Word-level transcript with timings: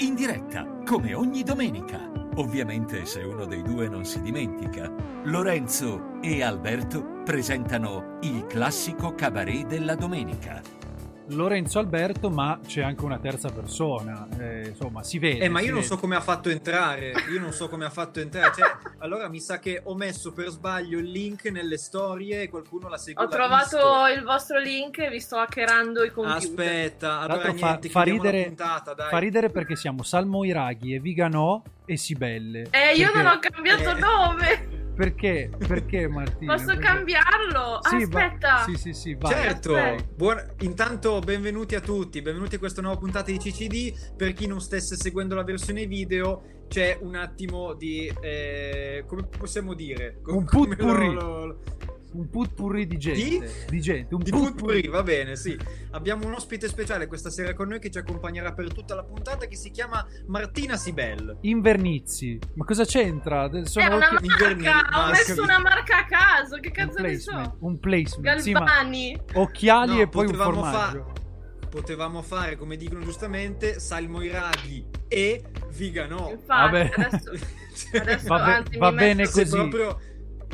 in 0.00 0.14
diretta, 0.14 0.64
come 0.84 1.14
ogni 1.14 1.42
domenica. 1.42 2.10
Ovviamente 2.36 3.04
se 3.04 3.22
uno 3.22 3.46
dei 3.46 3.62
due 3.62 3.88
non 3.88 4.04
si 4.04 4.20
dimentica. 4.20 4.92
Lorenzo 5.24 6.20
e 6.20 6.42
Alberto 6.42 7.22
presentano 7.24 8.18
il 8.22 8.46
classico 8.46 9.14
cabaret 9.14 9.66
della 9.66 9.96
domenica. 9.96 10.77
Lorenzo 11.30 11.78
Alberto, 11.78 12.30
ma 12.30 12.58
c'è 12.66 12.82
anche 12.82 13.04
una 13.04 13.18
terza 13.18 13.50
persona. 13.50 14.26
Eh, 14.38 14.68
insomma, 14.68 15.02
si 15.02 15.18
vede. 15.18 15.44
Eh, 15.44 15.48
ma 15.48 15.60
io 15.60 15.66
non 15.72 15.76
vede. 15.76 15.86
so 15.86 15.96
come 15.98 16.16
ha 16.16 16.20
fatto 16.20 16.48
entrare. 16.48 17.12
Io 17.32 17.40
non 17.40 17.52
so 17.52 17.68
come 17.68 17.84
ha 17.84 17.90
fatto 17.90 18.20
entrare. 18.20 18.52
Cioè, 18.54 18.70
allora 18.98 19.28
mi 19.28 19.40
sa 19.40 19.58
che 19.58 19.80
ho 19.84 19.94
messo 19.94 20.32
per 20.32 20.48
sbaglio 20.48 20.98
il 20.98 21.10
link 21.10 21.44
nelle 21.46 21.76
storie 21.78 22.42
e 22.42 22.48
qualcuno 22.48 22.88
l'ha 22.88 22.96
seguito. 22.98 23.22
Ho 23.22 23.28
trovato 23.28 23.76
il 24.14 24.22
vostro 24.24 24.58
link 24.58 24.98
e 24.98 25.10
vi 25.10 25.20
sto 25.20 25.36
hackerando 25.36 26.02
i 26.04 26.10
computer. 26.10 26.36
Aspetta, 26.38 27.18
allora 27.20 27.40
fa, 27.40 27.52
niente, 27.52 27.88
fa 27.88 27.98
la 28.00 28.04
ridere, 28.04 28.44
puntata, 28.44 28.94
dai. 28.94 29.10
fa 29.10 29.18
ridere 29.18 29.50
perché 29.50 29.76
siamo 29.76 30.02
Salmo 30.02 30.44
Iraghi 30.44 30.94
e 30.94 31.00
Viganò 31.00 31.62
e 31.84 31.96
Sibelle. 31.96 32.68
Eh, 32.70 32.94
io 32.96 33.06
Perché- 33.10 33.22
non 33.22 33.26
ho 33.26 33.38
cambiato 33.38 33.90
Eh. 33.90 33.98
nome. 33.98 34.76
Perché? 34.98 35.48
Perché 35.64 36.08
Martina? 36.08 36.54
Posso 36.54 36.66
Perché- 36.66 36.82
cambiarlo? 36.82 37.78
Sì, 37.88 38.04
va- 38.06 38.24
Aspetta. 38.24 38.62
Sì, 38.64 38.74
sì, 38.74 38.92
sì, 38.92 39.14
vai. 39.14 39.30
Certo, 39.30 39.76
buon- 40.16 40.42
intanto 40.62 41.20
benvenuti 41.20 41.76
a 41.76 41.80
tutti, 41.80 42.20
benvenuti 42.20 42.56
a 42.56 42.58
questa 42.58 42.82
nuova 42.82 42.96
puntata 42.98 43.30
di 43.30 43.38
CCD. 43.38 44.14
Per 44.16 44.32
chi 44.32 44.48
non 44.48 44.60
stesse 44.60 44.96
seguendo 44.96 45.36
la 45.36 45.44
versione 45.44 45.86
video, 45.86 46.42
c'è 46.66 46.98
un 47.00 47.14
attimo 47.14 47.74
di... 47.74 48.12
eh, 48.20 49.04
come 49.06 49.22
possiamo 49.38 49.74
dire? 49.74 50.18
Un 50.26 50.44
Come 50.44 50.74
putpurri. 50.74 51.12
lo- 51.12 51.44
lo- 51.46 51.60
Un 52.10 52.30
putpurri 52.30 52.86
di 52.86 52.96
gente. 52.96 53.50
Di, 53.68 53.80
gente. 53.80 54.14
Un 54.14 54.22
Di 54.22 54.30
putpurri. 54.30 54.52
putpurri, 54.52 54.88
va 54.88 55.02
bene, 55.02 55.36
sì. 55.36 55.56
Abbiamo 55.90 56.26
un 56.26 56.32
ospite 56.32 56.66
speciale 56.66 57.06
questa 57.06 57.28
sera 57.28 57.52
con 57.52 57.68
noi 57.68 57.78
che 57.80 57.90
ci 57.90 57.98
accompagnerà 57.98 58.52
per 58.54 58.72
tutta 58.72 58.94
la 58.94 59.04
puntata 59.04 59.46
che 59.46 59.56
si 59.56 59.70
chiama 59.70 60.04
Martina 60.26 60.76
Sibel. 60.76 61.36
Invernizi. 61.42 62.38
Ma 62.54 62.64
cosa 62.64 62.84
c'entra? 62.86 63.50
Sono 63.64 63.84
È 63.84 63.94
una 63.94 64.10
occhi- 64.12 64.26
marca, 64.26 64.88
ho 65.06 65.10
messo 65.10 65.42
una 65.42 65.58
marca 65.60 65.98
a 65.98 66.04
caso, 66.06 66.56
che 66.60 66.70
cazzo 66.70 67.00
ne 67.02 67.18
so? 67.18 67.56
Un 67.60 67.78
placement. 67.78 68.38
Sì, 68.40 68.52
Galvani. 68.52 69.20
occhiali 69.34 69.96
No, 69.96 70.00
e 70.00 70.08
poi 70.08 70.24
un 70.26 70.30
potevamo 70.32 70.62
formaggio. 70.62 71.12
Potevamo 71.68 72.22
fare, 72.22 72.56
come 72.56 72.76
dicono 72.76 73.04
giustamente, 73.04 73.78
Salmo 73.78 74.22
Iraghi 74.22 74.86
e 75.06 75.44
Vigano. 75.76 76.30
Infatti, 76.30 76.46
Vabbè. 76.46 76.90
adesso, 76.96 77.30
adesso 78.00 78.26
Va 78.28 78.44
anzi, 78.56 78.78
va 78.78 78.90
mi 78.90 78.96
bene 78.96 79.28
così. 79.28 79.50
proprio, 79.50 80.00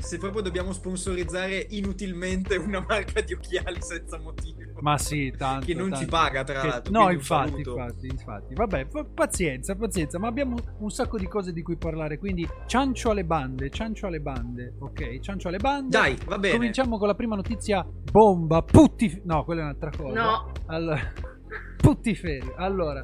se 0.01 0.19
proprio 0.19 0.43
dobbiamo 0.43 0.73
sponsorizzare 0.73 1.67
inutilmente 1.71 2.57
una 2.57 2.85
marca 2.87 3.21
di 3.21 3.33
occhiali 3.35 3.81
senza 3.81 4.19
motivo. 4.19 4.63
Ma 4.81 4.99
sì, 4.99 5.33
tanto. 5.37 5.67
Che 5.67 5.75
non 5.75 5.87
ci 5.87 6.07
tanto. 6.07 6.11
paga, 6.11 6.45
tra 6.45 6.61
Che- 6.61 6.67
l'altro, 6.67 6.93
No, 6.93 7.11
infatti, 7.11 7.61
infatti, 7.61 8.07
infatti. 8.07 8.55
Vabbè, 8.55 8.87
pazienza, 9.15 9.75
pazienza. 9.77 10.19
Ma 10.19 10.27
abbiamo 10.29 10.57
un 10.79 10.91
sacco 10.91 11.17
di 11.17 11.27
cose 11.27 11.53
di 11.53 11.63
cui 11.63 11.77
parlare. 11.77 12.19
Quindi, 12.19 12.47
ciancio 12.67 13.11
alle 13.11 13.25
bande, 13.25 13.71
ciancio 13.71 14.07
alle 14.07 14.21
bande. 14.21 14.75
Ok, 14.81 15.21
ciancio 15.21 15.49
alle 15.49 15.59
bande. 15.59 15.97
Dai, 15.97 16.17
va 16.27 16.39
bene. 16.39 16.55
Cominciamo 16.57 16.99
con 16.99 17.07
la 17.07 17.15
prima 17.15 17.37
notizia. 17.37 17.87
Bomba, 18.11 18.63
putti. 18.63 19.21
No, 19.25 19.45
quella 19.45 19.61
è 19.63 19.65
un'altra 19.65 19.91
cosa. 19.97 20.21
No, 20.23 20.53
Allora, 20.67 21.13
puttiferi. 21.77 22.53
Allora, 22.57 23.01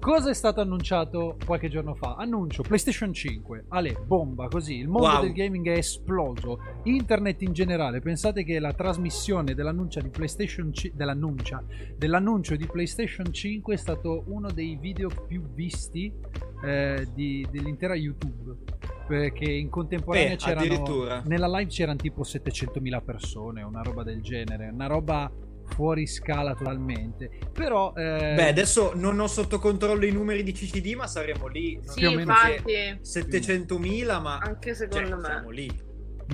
cosa 0.00 0.30
è 0.30 0.34
stato 0.34 0.60
annunciato 0.60 1.36
qualche 1.44 1.68
giorno 1.68 1.94
fa? 1.94 2.16
Annuncio 2.16 2.62
PlayStation 2.62 3.12
5. 3.12 3.66
Ale, 3.68 3.96
bomba, 4.04 4.48
così. 4.48 4.76
Il 4.78 4.88
mondo 4.88 5.08
Wow. 5.08 5.20
del 5.22 5.32
gaming 5.32 5.66
è 5.68 5.76
esploso. 5.76 6.58
Internet 6.84 7.42
in 7.42 7.52
generale. 7.52 8.00
Pensate 8.00 8.42
che 8.42 8.58
la 8.58 8.72
trasmissione 8.72 9.54
dell'annuncio 9.54 10.00
di 10.00 10.08
PlayStation 10.08 10.72
5 10.72 10.96
dell'annuncia 10.96 11.62
dell'annuncio 11.96 12.56
di 12.56 12.66
PlayStation 12.66 13.32
5 13.32 13.74
è 13.74 13.76
stato 13.76 14.24
uno 14.26 14.50
dei 14.50 14.76
video 14.80 15.08
più 15.28 15.42
visti 15.52 16.12
eh, 16.64 17.06
di- 17.14 17.46
dell'intera 17.50 17.94
YouTube. 17.94 18.56
Perché 19.06 19.50
in 19.50 19.68
contemporanea 19.70 20.30
Beh, 20.30 20.36
c'erano 20.36 20.60
addirittura. 20.66 21.22
nella 21.26 21.48
live 21.48 21.68
c'erano 21.70 21.96
tipo 21.98 22.22
700.000 22.22 23.00
persone, 23.02 23.62
una 23.62 23.82
roba 23.82 24.02
del 24.04 24.20
genere, 24.22 24.68
una 24.72 24.86
roba 24.86 25.30
fuori 25.70 26.06
scala 26.06 26.54
totalmente. 26.54 27.30
Però 27.52 27.92
eh, 27.96 28.34
Beh, 28.36 28.48
adesso 28.48 28.92
non 28.94 29.18
ho 29.20 29.26
sotto 29.26 29.58
controllo 29.58 30.04
i 30.04 30.12
numeri 30.12 30.42
di 30.42 30.52
CCD, 30.52 30.94
ma 30.94 31.06
saremo 31.06 31.46
lì. 31.46 31.78
sì, 31.82 32.00
più 32.00 32.08
o 32.08 32.14
meno 32.14 32.32
infatti, 32.32 32.72
700.000, 33.02 34.20
ma 34.20 34.38
anche 34.38 34.74
cioè, 34.74 34.88
secondo 34.88 35.16
me. 35.16 35.24
siamo 35.24 35.50
lì. 35.50 35.70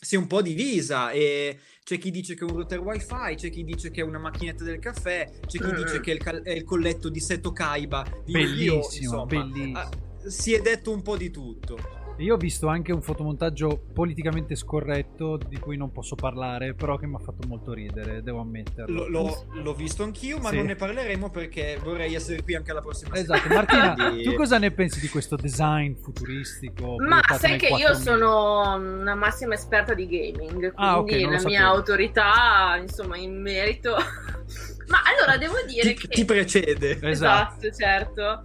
si 0.00 0.14
è 0.14 0.18
un 0.18 0.26
po' 0.26 0.42
divisa 0.42 1.10
e 1.10 1.58
c'è 1.82 1.98
chi 1.98 2.10
dice 2.10 2.34
che 2.34 2.44
è 2.44 2.48
un 2.48 2.56
router 2.56 2.80
wifi, 2.80 3.34
c'è 3.34 3.50
chi 3.50 3.64
dice 3.64 3.90
che 3.90 4.00
è 4.00 4.04
una 4.04 4.18
macchinetta 4.18 4.62
del 4.62 4.78
caffè, 4.78 5.28
c'è 5.46 5.58
chi 5.58 5.74
dice 5.74 6.00
che 6.00 6.12
è 6.12 6.14
il, 6.14 6.22
cal- 6.22 6.42
è 6.42 6.52
il 6.52 6.64
colletto 6.64 7.08
di 7.08 7.20
Seto 7.20 7.52
Kaiba 7.52 8.06
di 8.24 8.32
Bellissimo, 8.32 8.74
Yu-Gi-Oh! 8.74 8.96
insomma. 8.96 9.24
bellissimo. 9.24 9.78
Ah, 9.78 9.90
si 10.26 10.52
è 10.52 10.60
detto 10.60 10.92
un 10.92 11.02
po' 11.02 11.16
di 11.16 11.30
tutto. 11.30 11.97
Io 12.18 12.34
ho 12.34 12.36
visto 12.36 12.66
anche 12.66 12.92
un 12.92 13.00
fotomontaggio 13.00 13.80
politicamente 13.94 14.56
scorretto 14.56 15.36
di 15.36 15.56
cui 15.58 15.76
non 15.76 15.92
posso 15.92 16.16
parlare, 16.16 16.74
però 16.74 16.96
che 16.96 17.06
mi 17.06 17.14
ha 17.14 17.18
fatto 17.20 17.46
molto 17.46 17.72
ridere, 17.72 18.22
devo 18.24 18.40
ammetterlo. 18.40 19.06
L- 19.06 19.10
l'ho, 19.12 19.46
l'ho 19.62 19.74
visto 19.74 20.02
anch'io, 20.02 20.38
ma 20.38 20.48
Sì. 20.48 20.56
non 20.56 20.66
ne 20.66 20.74
parleremo 20.74 21.30
perché 21.30 21.78
vorrei 21.80 22.14
essere 22.14 22.42
qui 22.42 22.56
anche 22.56 22.72
la 22.72 22.80
prossima 22.80 23.14
Esatto. 23.14 23.48
Martina, 23.48 23.94
Quindi- 23.94 24.24
tu 24.24 24.34
cosa 24.34 24.58
ne 24.58 24.72
pensi 24.72 24.98
di 24.98 25.08
questo 25.08 25.36
design 25.36 25.94
futuristico? 25.94 26.96
Ma 26.98 27.20
sai 27.38 27.56
che 27.56 27.66
io 27.68 27.76
4000? 27.90 27.94
sono 27.94 28.74
una 29.00 29.14
massima 29.14 29.54
esperta 29.54 29.94
di 29.94 30.08
gaming, 30.08 30.48
quindi 30.48 30.72
Ah, 30.74 30.98
ok, 30.98 31.10
non 31.12 31.20
lo 31.20 31.30
la 31.30 31.38
sapevo. 31.38 31.48
mia 31.60 31.66
autorità, 31.68 32.76
insomma, 32.80 33.16
in 33.16 33.40
merito. 33.40 33.94
Ma 34.88 34.98
allora 35.04 35.36
devo 35.38 35.54
dire 35.68 35.92
ti, 35.94 36.00
che 36.00 36.08
ti 36.08 36.24
precede. 36.24 36.98
Esatto. 37.00 37.64
Esatto, 37.66 37.70
certo. 37.70 38.42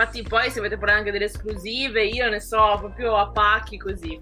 Infatti, 0.00 0.22
poi 0.22 0.50
se 0.50 0.60
avete 0.60 0.78
parlare 0.78 1.00
anche 1.00 1.10
delle 1.12 1.26
esclusive, 1.26 2.02
io 2.06 2.28
ne 2.30 2.40
so 2.40 2.76
proprio 2.78 3.16
a 3.16 3.28
pacchi 3.30 3.76
così. 3.76 4.18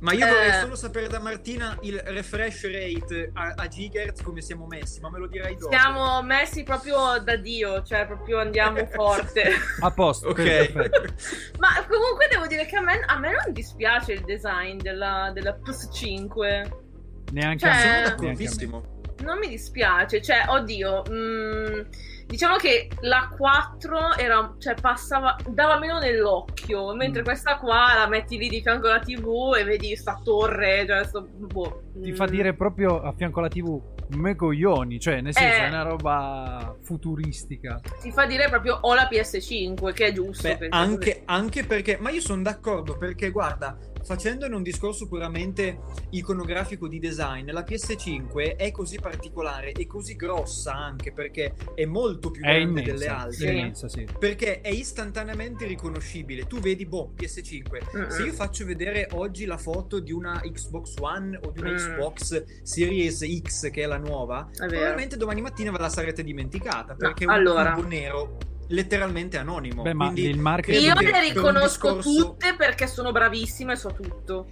Ma 0.00 0.14
io 0.14 0.26
vorrei 0.26 0.48
Eh. 0.48 0.52
solo 0.60 0.74
sapere 0.76 1.08
da 1.08 1.18
Martina 1.20 1.76
il 1.82 1.98
refresh 2.02 2.62
rate 2.64 3.30
a, 3.34 3.52
a 3.54 3.68
gigahertz 3.68 4.22
come 4.22 4.40
siamo 4.40 4.66
messi, 4.66 4.98
ma 5.00 5.10
me 5.10 5.18
lo 5.18 5.26
dirai 5.26 5.56
dopo. 5.56 5.68
Siamo 5.76 6.22
messi 6.22 6.62
proprio 6.62 7.18
da 7.22 7.36
Dio, 7.36 7.82
cioè 7.82 8.06
proprio 8.06 8.38
andiamo 8.38 8.82
forte. 8.90 9.50
A 9.80 9.90
posto, 9.90 10.28
Ok. 10.30 10.72
Ma 11.58 11.68
comunque 11.86 12.28
devo 12.30 12.46
dire 12.46 12.64
che 12.64 12.76
a 12.76 12.80
me, 12.80 12.98
a 13.04 13.18
me 13.18 13.30
non 13.32 13.52
dispiace 13.52 14.12
il 14.14 14.22
design 14.24 14.78
della, 14.78 15.30
della 15.34 15.54
PS5. 15.62 16.70
Neanche 17.32 17.58
Cioè- 17.58 17.70
a 17.70 17.74
me. 17.74 17.82
Sono 17.82 18.08
d'accordissimo. 18.16 18.98
Non 19.22 19.36
mi 19.38 19.48
dispiace, 19.48 20.22
cioè, 20.22 20.44
oddio, 20.48 21.02
mm, 21.10 21.80
diciamo 22.30 22.56
che 22.56 22.88
la 23.00 23.28
4 23.36 24.14
era, 24.16 24.54
cioè, 24.58 24.74
passava, 24.80 25.36
dava 25.48 25.78
meno 25.78 25.98
nell'occhio, 25.98 26.94
mentre 26.94 27.22
Mm. 27.22 27.24
questa 27.24 27.58
qua 27.58 27.92
la 27.96 28.06
metti 28.08 28.38
lì 28.38 28.48
di 28.48 28.62
fianco 28.62 28.86
alla 28.86 29.00
TV 29.00 29.54
e 29.58 29.64
vedi 29.64 29.96
sta 29.96 30.20
torre, 30.22 30.86
cioè, 30.86 31.04
sto, 31.04 31.26
boh, 31.28 31.82
Ti 32.00 32.12
mm. 32.12 32.14
fa 32.14 32.26
dire 32.26 32.54
proprio 32.54 33.00
a 33.02 33.12
fianco 33.12 33.40
alla 33.40 33.48
TV 33.48 33.82
me 34.16 34.34
coglioni, 34.34 34.98
cioè 34.98 35.20
nel 35.20 35.34
senso 35.34 35.56
Eh. 35.60 35.64
è 35.66 35.68
una 35.68 35.82
roba 35.82 36.76
futuristica. 36.82 37.80
Ti 38.00 38.10
fa 38.10 38.26
dire 38.26 38.48
proprio 38.48 38.78
ho 38.80 38.94
la 38.94 39.08
PS5, 39.10 39.92
che 39.92 40.06
è 40.06 40.12
giusto. 40.12 40.48
Beh, 40.48 40.56
penso 40.56 40.76
anche, 40.76 41.22
anche 41.26 41.64
perché, 41.64 41.96
ma 42.00 42.10
io 42.10 42.20
sono 42.20 42.42
d'accordo 42.42 42.96
perché 42.96 43.30
guarda, 43.30 43.76
facendone 44.04 44.54
un 44.54 44.62
discorso 44.62 45.06
puramente 45.06 45.80
iconografico 46.10 46.88
di 46.88 46.98
design, 46.98 47.50
la 47.50 47.62
PS5 47.62 48.56
è 48.56 48.70
così 48.70 48.98
particolare 49.00 49.72
e 49.72 49.86
così 49.86 50.16
grossa 50.16 50.72
anche 50.74 51.12
perché 51.12 51.54
è 51.74 51.84
molto 51.84 52.30
più 52.30 52.42
È 52.42 52.46
grande 52.46 52.80
immensa, 52.80 52.92
delle 52.92 53.04
è 53.04 53.08
altre. 53.08 53.50
immensa, 53.50 53.88
sì. 53.88 54.06
Perché 54.18 54.60
è 54.60 54.68
istantaneamente 54.70 55.66
riconoscibile. 55.66 56.46
Tu 56.46 56.58
vedi, 56.58 56.86
boh, 56.86 57.12
PS5. 57.16 57.96
Mm-mm. 57.96 58.08
Se 58.08 58.22
io 58.22 58.32
faccio 58.32 58.64
vedere 58.64 59.08
oggi 59.12 59.44
la 59.44 59.58
foto 59.58 59.98
di 60.00 60.12
una 60.12 60.40
Xbox 60.40 60.94
One 61.00 61.38
o 61.42 61.50
di 61.50 61.60
una 61.60 61.70
Mm. 61.70 61.76
Xbox 61.76 62.62
Series 62.62 63.24
X, 63.42 63.70
che 63.70 63.82
è 63.82 63.86
la 63.86 63.98
nuova, 63.98 64.48
È 64.52 64.66
probabilmente 64.66 65.16
domani 65.16 65.40
mattina 65.40 65.70
ve 65.70 65.78
la 65.78 65.88
sarete 65.88 66.22
dimenticata. 66.24 66.94
Perché 66.94 67.24
No, 67.24 67.32
è 67.32 67.34
un 67.38 67.40
allora. 67.46 67.74
nero 67.86 68.38
letteralmente 68.70 69.38
anonimo. 69.38 69.82
Beh, 69.82 69.94
ma 69.94 70.10
Quindi 70.10 70.28
il 70.30 70.38
marketing- 70.38 70.82
Io 70.84 70.94
le 71.00 71.20
riconosco 71.20 71.94
discorso- 71.94 72.10
tutte 72.26 72.54
perché 72.56 72.86
sono 72.86 73.12
bravissima 73.12 73.72
e 73.72 73.76
so 73.76 73.92
tutto. 73.92 74.46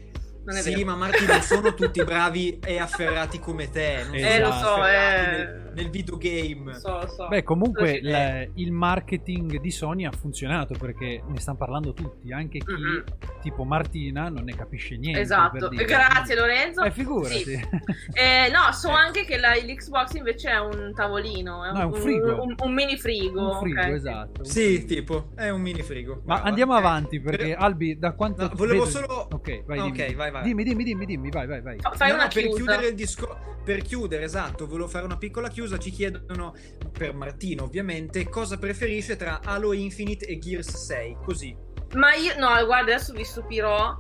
Non 0.49 0.57
è 0.57 0.63
Sì, 0.63 0.73
vero. 0.77 0.87
ma 0.87 0.95
Marti 0.97 1.27
non 1.27 1.43
sono 1.43 1.75
tutti 1.75 2.03
bravi 2.05 2.59
e 2.65 2.79
afferrati 2.79 3.39
come 3.39 3.69
te. 3.69 4.03
Non 4.07 4.15
Eh, 4.15 4.41
lo 4.41 4.51
so, 4.53 4.83
eh. 4.87 4.91
nel, 4.91 5.71
nel 5.75 5.91
videogame. 5.91 6.73
Lo 6.73 6.79
so, 6.79 7.01
lo 7.03 7.07
so. 7.09 7.29
Beh, 7.29 7.43
comunque 7.43 7.89
Sì. 8.01 8.07
il, 8.07 8.51
il 8.55 8.73
marketing 8.73 9.61
di 9.61 9.71
Sony 9.71 10.07
ha 10.07 10.11
funzionato 10.11 10.75
perché 10.79 11.23
ne 11.27 11.39
stanno 11.39 11.59
parlando 11.59 11.93
tutti, 11.93 12.33
anche 12.33 12.61
chi 12.61 12.73
Mm-mm. 12.73 13.05
tipo 13.43 13.65
Martina 13.65 14.31
non 14.31 14.45
ne 14.45 14.55
capisce 14.55 14.97
niente. 14.97 15.21
Esatto, 15.21 15.59
per 15.59 15.69
dire. 15.69 15.85
grazie 15.85 16.35
Lorenzo. 16.35 16.83
Eh, 16.83 16.91
figurati. 16.93 17.45
Sì. 17.45 17.61
Eh, 18.19 18.51
no, 18.51 18.73
so 18.73 18.89
anche 18.91 19.25
che 19.25 19.37
la, 19.37 19.53
l'Xbox 19.55 20.15
invece 20.15 20.51
è 20.51 20.59
un 20.59 20.93
tavolino, 20.95 21.63
è 21.65 21.69
un, 21.69 21.75
No, 21.75 21.81
è 21.81 21.85
un 21.85 21.93
frigo. 21.95 22.43
un, 22.43 22.55
un 22.59 22.73
mini 22.73 22.97
frigo. 22.97 23.51
Un 23.53 23.59
frigo, 23.61 23.81
ok. 23.81 23.87
esatto. 23.89 24.41
un 24.41 24.45
Sì, 24.47 24.77
frigo. 24.79 24.87
tipo, 24.87 25.29
è 25.37 25.51
un 25.51 25.61
mini 25.61 25.83
frigo. 25.83 26.15
Ma 26.25 26.35
Brava. 26.35 26.43
andiamo 26.49 26.73
avanti 26.75 27.21
perché 27.21 27.55
Albi, 27.55 27.99
da 27.99 28.13
quanto 28.13 28.43
No, 28.43 28.51
volevo 28.55 28.85
vedo- 28.85 28.99
solo- 28.99 29.29
Ok, 29.33 29.65
vai, 29.67 29.79
Ok, 29.81 29.93
dimmi. 29.93 30.15
vai, 30.15 30.31
vai. 30.41 30.49
Dimmi, 30.49 30.65
dimmi, 30.65 30.85
dimmi, 30.85 31.05
dimmi, 31.07 31.31
vai, 31.31 31.47
vai, 31.47 31.61
vai. 31.61 31.79
Fa- 31.79 31.93
Fai 31.93 32.09
No, 32.09 32.15
una 32.15 32.25
no, 32.25 32.31
per 32.33 32.43
chiusa. 32.43 32.57
chiudere 32.57 32.87
il 32.89 32.95
discorso, 32.95 33.39
per 33.65 33.83
chiudere, 33.83 34.25
esatto, 34.25 34.67
volevo 34.67 34.89
fare 34.89 35.05
una 35.05 35.17
piccola 35.19 35.49
chiusa. 35.49 35.79
Ci 35.79 35.91
chiedono, 35.91 36.55
per 36.93 37.15
Martino 37.15 37.65
ovviamente, 37.65 38.29
cosa 38.29 38.59
preferisce 38.59 39.17
tra 39.17 39.41
Halo 39.45 39.73
Infinite 39.73 40.27
e 40.27 40.39
Gears 40.39 40.75
6. 40.77 41.17
Così. 41.25 41.57
Ma 41.95 42.15
io, 42.15 42.35
no, 42.39 42.49
guarda, 42.67 42.93
adesso 42.95 43.13
vi 43.13 43.25
stupirò. 43.25 43.97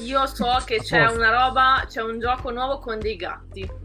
Io 0.00 0.26
so 0.26 0.46
che 0.64 0.78
c'è 0.78 1.04
una 1.10 1.30
roba, 1.30 1.84
c'è 1.88 2.02
un 2.02 2.18
gioco 2.18 2.50
nuovo 2.50 2.78
con 2.78 2.98
dei 2.98 3.16
gatti. 3.16 3.82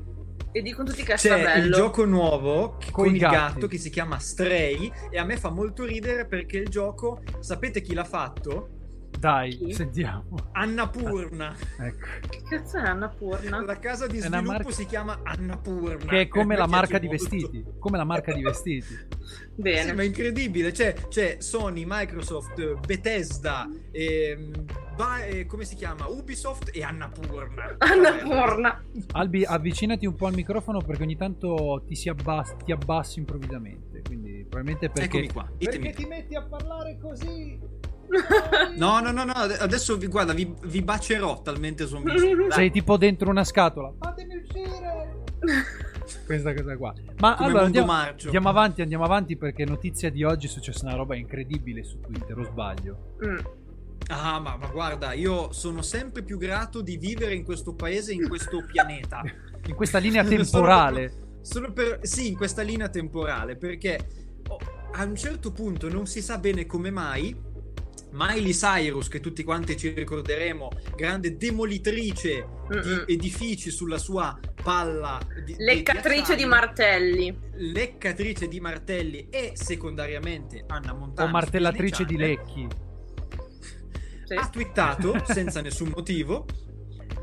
E 0.52 0.64
dicono 0.64 0.90
tutti 0.90 1.04
che 1.04 1.14
è 1.14 1.16
C'è 1.16 1.38
strabello. 1.38 1.66
il 1.68 1.72
gioco 1.74 2.06
nuovo 2.06 2.78
Coi 2.80 2.92
con 2.92 3.14
il 3.14 3.20
gatti. 3.20 3.36
gatto 3.36 3.68
che 3.68 3.78
si 3.78 3.92
chiama 3.92 4.18
Stray. 4.18 4.92
E 5.12 5.20
a 5.20 5.24
me 5.24 5.38
fa 5.38 5.50
molto 5.50 5.84
ridere 5.86 6.26
perché 6.26 6.58
il 6.58 6.70
gioco, 6.70 7.22
sapete 7.40 7.82
chi 7.82 7.94
l'ha 7.94 8.04
fatto? 8.04 8.79
Dai, 9.18 9.50
Chi? 9.58 9.74
sentiamo. 9.74 10.36
Annapurna. 10.54 11.54
Ecco. 11.80 12.06
Che 12.30 12.42
cazzo 12.50 12.78
è 12.78 12.82
Annapurna? 12.82 13.62
La 13.62 13.80
casa 13.80 14.08
di 14.08 14.20
sviluppo 14.20 14.44
marca- 14.52 14.72
si 14.72 14.86
chiama 14.86 15.20
Annapurna. 15.24 16.06
Che 16.10 16.22
è 16.22 16.28
come 16.28 16.54
E 16.54 16.58
a 16.58 16.60
la 16.62 16.68
marca 16.68 16.98
di 17.00 17.08
molto. 17.08 17.24
vestiti. 17.24 17.66
Come 17.80 17.98
la 17.98 18.04
marca 18.06 18.34
di 18.34 18.42
vestiti. 18.42 18.98
Bene. 19.56 19.90
Sì, 19.90 19.94
ma 19.94 20.02
è 20.04 20.06
incredibile. 20.06 20.72
C'è, 20.72 20.94
c'è 21.10 21.38
Sony, 21.40 21.84
Microsoft, 21.86 22.86
Bethesda, 22.86 23.70
ehm, 23.92 24.66
Ba- 24.96 25.24
eh, 25.26 25.46
come 25.46 25.64
si 25.66 25.76
chiama? 25.76 26.08
Ubisoft 26.08 26.72
e 26.74 26.84
Annapurna. 26.84 27.76
Annapurna. 27.78 28.84
Albi, 29.14 29.44
avvicinati 29.46 30.06
un 30.06 30.16
po' 30.16 30.28
al 30.28 30.34
microfono 30.34 30.82
perché 30.82 31.04
ogni 31.04 31.16
tanto 31.18 31.84
ti, 31.86 31.96
si 31.96 32.10
abbas- 32.10 32.56
ti 32.64 32.72
abbassi 32.72 33.20
improvvisamente. 33.20 34.02
Quindi, 34.02 34.46
probabilmente 34.50 34.90
perché. 34.90 35.18
Eccomi 35.20 35.32
qua. 35.32 35.50
ditemi. 35.58 35.94
ti 35.94 36.06
metti 36.06 36.36
a 36.36 36.44
parlare 36.44 36.98
così? 37.02 37.60
No, 38.76 39.00
no, 39.00 39.12
no, 39.12 39.24
no, 39.24 39.32
ad- 39.34 39.58
adesso 39.60 39.98
vi, 39.98 40.08
guarda, 40.08 40.34
vi, 40.34 40.52
vi 40.66 40.82
bacerò 40.82 41.42
talmente 41.42 41.86
sono 41.88 42.02
vicino. 42.04 42.48
Dai, 42.48 42.52
Sei 42.52 42.72
tipo 42.72 42.98
dentro 42.98 43.30
una 43.30 43.44
scatola. 43.44 43.94
Fatemi 44.00 44.36
uscire. 44.36 45.24
Questa 46.26 46.54
cosa 46.54 46.78
qua. 46.78 46.94
Ma 47.20 47.36
come 47.36 47.50
allora 47.50 47.66
andiamo, 47.66 47.92
andiamo 47.92 48.50
avanti, 48.50 48.82
andiamo 48.82 49.04
avanti 49.04 49.38
perché 49.38 49.64
notizia 49.66 50.10
di 50.10 50.24
oggi 50.24 50.48
è 50.48 50.50
successa 50.50 50.86
una 50.86 50.96
roba 50.96 51.16
incredibile 51.16 51.84
su 51.84 52.00
Twitter, 52.00 52.38
o 52.38 52.44
sbaglio? 52.44 53.16
Mm. 53.24 53.38
Ah, 54.08 54.40
ma, 54.40 54.56
ma 54.58 54.68
guarda, 54.68 55.14
io 55.14 55.52
sono 55.52 55.82
sempre 55.84 56.24
più 56.24 56.38
grato 56.38 56.82
di 56.82 56.98
vivere 56.98 57.36
in 57.36 57.44
questo 57.44 57.74
paese, 57.76 58.14
in 58.14 58.28
questo 58.28 58.64
pianeta. 58.70 59.22
In 59.68 59.76
questa 59.76 60.00
linea 60.00 60.24
Solo 60.24 60.36
temporale. 60.36 61.02
per- 61.10 61.28
Solo 61.42 61.72
per, 61.72 62.00
sì, 62.02 62.30
in 62.30 62.36
questa 62.36 62.64
linea 62.64 62.90
temporale, 62.90 63.56
perché 63.56 64.00
oh, 64.48 64.58
a 64.94 65.04
un 65.04 65.16
certo 65.16 65.52
punto 65.52 65.90
non 65.90 66.06
si 66.08 66.22
sa 66.22 66.38
bene 66.38 66.66
come 66.66 66.90
mai 66.90 67.36
Miley 68.12 68.54
Cyrus, 68.54 69.08
che 69.08 69.20
tutti 69.20 69.44
quanti 69.44 69.78
ci 69.78 69.90
ricorderemo, 69.90 70.70
grande 70.96 71.38
demolitrice 71.38 72.46
di 72.70 72.76
Mm-mm. 72.76 73.04
edifici 73.08 73.70
sulla 73.70 73.98
sua 73.98 74.38
palla 74.64 75.20
di, 75.46 75.56
di 75.56 75.64
Leccatrice 75.64 76.36
di 76.36 76.44
acciaio, 76.44 76.48
martelli. 76.48 77.40
leccatrice 77.54 78.48
di 78.48 78.60
martelli 78.60 79.28
e 79.30 79.52
secondariamente 79.54 80.64
Anna 80.68 80.94
Montana 80.94 81.28
O 81.30 81.32
martellatrice 81.32 82.06
di 82.06 82.18
lecchi. 82.18 82.68
Sì. 84.26 84.34
ha 84.36 84.48
twittato 84.50 85.16
senza 85.26 85.60
nessun 85.62 85.92
motivo 85.96 86.46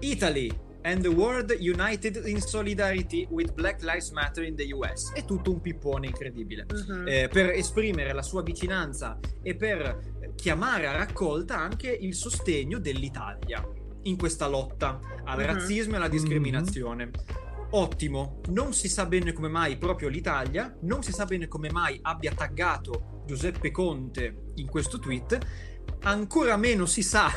Italy 0.00 0.50
and 0.82 1.02
the 1.02 1.08
world 1.08 1.56
united 1.60 2.20
in 2.26 2.40
solidarity 2.40 3.26
with 3.30 3.52
Black 3.54 3.80
Lives 3.82 4.10
Matter 4.10 4.42
in 4.44 4.56
the 4.56 4.72
US 4.72 5.12
è 5.12 5.24
tutto 5.24 5.52
un 5.52 5.60
pippone 5.60 6.06
incredibile 6.08 6.66
Mhm. 6.68 7.04
eh, 7.06 7.28
per 7.28 7.50
esprimere 7.50 8.12
la 8.12 8.22
sua 8.22 8.42
vicinanza 8.42 9.18
e 9.42 9.54
per 9.54 10.15
chiamare 10.46 10.86
a 10.86 10.92
raccolta 10.92 11.58
anche 11.58 11.90
il 11.90 12.14
sostegno 12.14 12.78
dell'Italia 12.78 13.68
in 14.02 14.16
questa 14.16 14.46
lotta 14.46 15.00
al 15.24 15.40
Mhm. 15.40 15.44
razzismo 15.44 15.94
e 15.94 15.96
alla 15.96 16.06
discriminazione. 16.06 17.10
Ottimo, 17.70 18.40
non 18.50 18.72
si 18.72 18.88
sa 18.88 19.06
bene 19.06 19.32
come 19.32 19.48
mai 19.48 19.76
proprio 19.76 20.08
l'Italia, 20.08 20.72
non 20.82 21.02
si 21.02 21.10
sa 21.10 21.24
bene 21.24 21.48
come 21.48 21.68
mai 21.72 21.98
abbia 22.00 22.32
taggato 22.32 23.24
Giuseppe 23.26 23.72
Conte 23.72 24.52
in 24.54 24.68
questo 24.68 25.00
tweet, 25.00 25.36
ancora 26.02 26.56
meno 26.56 26.86
si 26.86 27.02
sa 27.02 27.28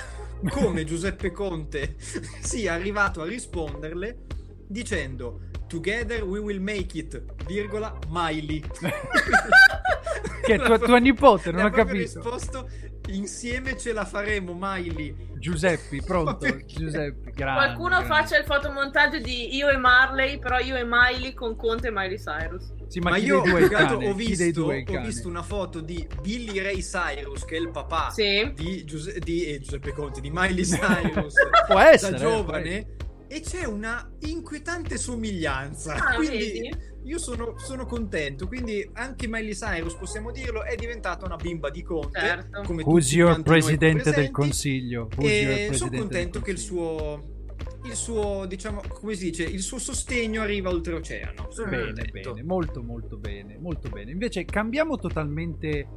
come 0.47 0.83
Giuseppe 0.85 1.31
Conte 1.31 1.95
sia 1.97 2.73
arrivato 2.73 3.23
a 3.23 3.25
risponderle 3.25 4.19
dicendo 4.67 5.49
Together 5.69 6.24
we 6.24 6.39
will 6.39 6.60
make 6.60 6.98
it, 6.98 7.21
virgola, 7.45 7.95
Miley. 8.10 8.63
Che 10.42 10.54
è 10.56 10.57
tua- 10.60 10.80
tua 10.80 10.98
nipote, 10.98 11.51
non 11.51 11.66
ho 11.66 11.69
capito. 11.69 11.98
risposto 11.98 12.68
insieme 13.10 13.77
ce 13.77 13.94
la 13.94 14.04
faremo, 14.06 14.56
Miley. 14.60 15.16
Giuseppi, 15.38 16.01
pronto? 16.01 16.48
Giuseppi, 16.66 17.31
grande. 17.31 17.66
Qualcuno 17.66 17.89
grande. 18.01 18.07
faccia 18.07 18.38
il 18.38 18.45
fotomontaggio 18.45 19.19
di 19.19 19.56
io 19.56 19.69
e 19.69 19.77
Marley, 19.77 20.39
però 20.39 20.57
io 20.60 20.75
e 20.75 20.83
Miley 20.86 21.33
con 21.33 21.56
Conte 21.56 21.88
e 21.88 21.92
Miley 21.92 22.18
Cyrus. 22.18 22.74
Sì, 22.88 23.00
ma, 23.00 23.12
Ma 23.12 23.18
io 23.18 23.42
cane? 23.42 24.07
ho, 24.07 24.13
visto, 24.16 24.63
ho 24.63 25.01
visto 25.01 25.27
una 25.27 25.44
foto 25.44 25.80
di 25.81 26.07
Billy 26.21 26.60
Ray 26.60 26.81
Cyrus, 26.81 27.45
che 27.45 27.56
è 27.57 27.60
il 27.60 27.69
papà 27.69 28.10
Sì. 28.10 28.51
di, 28.56 28.83
Giuse- 28.86 29.19
di- 29.19 29.45
eh, 29.45 29.60
Giuseppe 29.60 29.92
Conte, 29.94 30.19
di 30.21 30.31
Miley 30.33 30.63
Cyrus, 30.63 31.33
Può 31.68 31.80
essere, 31.80 32.12
da 32.13 32.18
giovane, 32.18 32.88
e 33.31 33.42
c'è 33.42 33.64
una 33.66 34.12
inquietante 34.22 34.98
somiglianza. 34.98 35.94
Ah, 35.94 36.16
quindi 36.16 36.38
vedi? 36.38 36.78
io 37.04 37.19
sono, 37.19 37.57
sono 37.57 37.86
contento. 37.86 38.48
Quindi 38.48 38.90
anche 38.94 39.28
Miley 39.28 39.54
Cyrus, 39.54 39.94
possiamo 39.95 40.31
dirlo, 40.31 40.64
è 40.64 40.76
diventata 40.76 41.26
una 41.26 41.36
bimba 41.36 41.69
di 41.69 41.83
Conte. 41.83 42.19
Certo. 42.19 42.62
Come 42.64 42.81
Who's 42.83 43.06
tutti 43.06 43.18
your 43.18 43.42
presidente 43.44 44.12
del 44.12 44.31
consiglio? 44.31 45.09
Who's 45.16 45.30
E 45.30 45.69
sono 45.74 45.92
contento 45.95 46.42
che 46.42 46.50
il 46.52 46.57
suo, 46.57 47.45
il 47.83 47.94
suo, 47.94 48.48
diciamo, 48.48 48.81
come 48.90 49.14
si 49.14 49.26
dice, 49.26 49.44
il 49.44 49.62
suo 49.62 49.78
sostegno 49.78 50.42
arriva 50.42 50.71
oltreoceano. 50.71 51.50
Bene, 51.69 51.94
bene, 52.12 52.44
molto 52.44 52.81
molto 52.81 53.18
bene, 53.18 53.59
molto 53.59 53.90
bene. 53.90 54.09
Invece 54.09 54.44
cambiamo 54.45 54.98
totalmente 54.98 55.88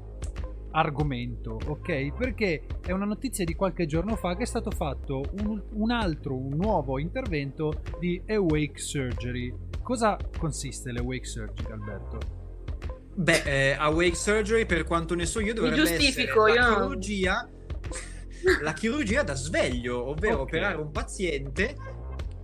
argomento, 0.72 1.58
ok? 1.66 2.12
Perché 2.16 2.64
è 2.84 2.92
una 2.92 3.04
notizia 3.04 3.44
di 3.44 3.54
qualche 3.54 3.86
giorno 3.86 4.16
fa 4.16 4.34
che 4.36 4.42
è 4.42 4.46
stato 4.46 4.70
fatto 4.70 5.22
un, 5.44 5.62
un 5.74 5.90
altro, 5.90 6.34
un 6.36 6.54
nuovo 6.56 6.98
intervento 6.98 7.82
di 7.98 8.20
Awake 8.26 8.78
Surgery. 8.78 9.54
Cosa 9.82 10.16
consiste 10.38 10.92
l'Awake 10.92 11.24
Surgery, 11.24 11.72
Alberto? 11.72 12.18
Beh, 13.14 13.42
eh, 13.44 13.72
Awake 13.78 14.14
Surgery, 14.14 14.64
per 14.66 14.84
quanto 14.84 15.14
ne 15.14 15.26
so 15.26 15.40
io, 15.40 15.52
dovrebbe 15.54 15.76
giustifico, 15.76 16.46
essere 16.46 16.60
la 16.60 16.66
io- 16.68 16.74
chirurgia, 16.74 17.48
la 18.62 18.72
chirurgia 18.72 19.22
da 19.22 19.34
sveglio, 19.34 20.08
ovvero 20.08 20.34
Ok. 20.36 20.40
operare 20.42 20.76
un 20.76 20.90
paziente 20.90 21.76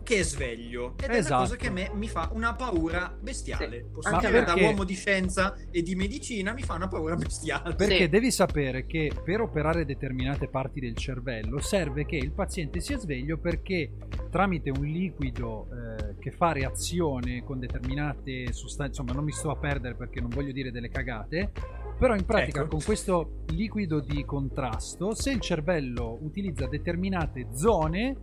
che 0.09 0.21
è 0.21 0.23
sveglio. 0.23 0.95
Ed 1.03 1.11
è 1.11 1.17
Esatto. 1.17 1.35
una 1.35 1.43
cosa 1.43 1.57
che 1.57 1.67
a 1.67 1.71
me 1.71 1.91
mi 1.93 2.09
fa 2.09 2.31
una 2.33 2.55
paura 2.55 3.15
bestiale. 3.21 3.83
Sì. 3.83 3.91
Posso 3.93 4.11
Ma 4.11 4.21
dire, 4.21 4.39
da 4.41 4.45
perché- 4.55 4.63
uomo 4.65 4.85
di 4.85 4.95
scienza 4.95 5.55
e 5.71 5.83
di 5.83 5.95
medicina 5.95 6.55
mi 6.55 6.63
fa 6.63 6.75
una 6.77 6.89
paura 6.89 7.15
bestiale. 7.15 7.75
Perché 7.75 8.05
Sì. 8.05 8.09
devi 8.09 8.31
sapere 8.31 8.87
che 8.87 9.13
per 9.23 9.43
operare 9.43 9.85
determinate 9.85 10.49
parti 10.49 10.81
del 10.81 10.95
cervello 10.97 11.59
serve 11.61 12.07
che 12.07 12.17
il 12.17 12.31
paziente 12.33 12.81
sia 12.81 12.97
sveglio 12.97 13.37
perché 13.37 13.91
tramite 14.31 14.71
un 14.71 14.87
liquido 14.87 15.67
eh, 15.71 16.15
che 16.19 16.31
fa 16.31 16.53
reazione 16.53 17.45
con 17.45 17.59
determinate 17.59 18.51
sostanze, 18.55 19.01
insomma 19.01 19.13
non 19.13 19.25
mi 19.25 19.33
sto 19.33 19.51
a 19.51 19.57
perdere 19.57 19.95
perché 19.95 20.21
non 20.23 20.31
voglio 20.31 20.53
dire 20.53 20.71
delle 20.71 20.89
cagate, 20.89 21.53
Però 21.99 22.15
in 22.15 22.25
pratica 22.25 22.61
Ecco. 22.61 22.69
con 22.77 22.83
questo 22.85 23.43
liquido 23.49 23.99
di 23.99 24.25
contrasto, 24.25 25.15
se 25.17 25.33
il 25.33 25.41
cervello 25.41 26.17
utilizza 26.23 26.69
determinate 26.69 27.49
zone, 27.53 28.15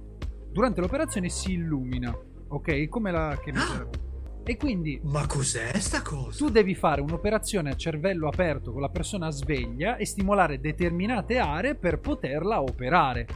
durante 0.56 0.80
l'operazione 0.80 1.28
si 1.28 1.52
illumina, 1.52 2.18
ok? 2.48 2.88
Come 2.88 3.12
la 3.12 3.38
chemioterapia. 3.44 4.04
E 4.46 4.56
quindi 4.56 5.02
Ma 5.04 5.28
cos'è 5.28 5.78
sta 5.80 6.02
cosa? 6.02 6.38
tu 6.38 6.50
devi 6.50 6.76
fare 6.76 7.02
un'operazione 7.02 7.72
a 7.72 7.76
cervello 7.76 8.30
aperto 8.30 8.72
con 8.72 8.80
la 8.80 8.88
persona 8.88 9.32
sveglia 9.32 9.98
e 9.98 10.06
stimolare 10.06 10.62
determinate 10.62 11.40
aree 11.40 11.76
per 11.76 12.00
poterla 12.00 12.62
operare. 12.62 13.28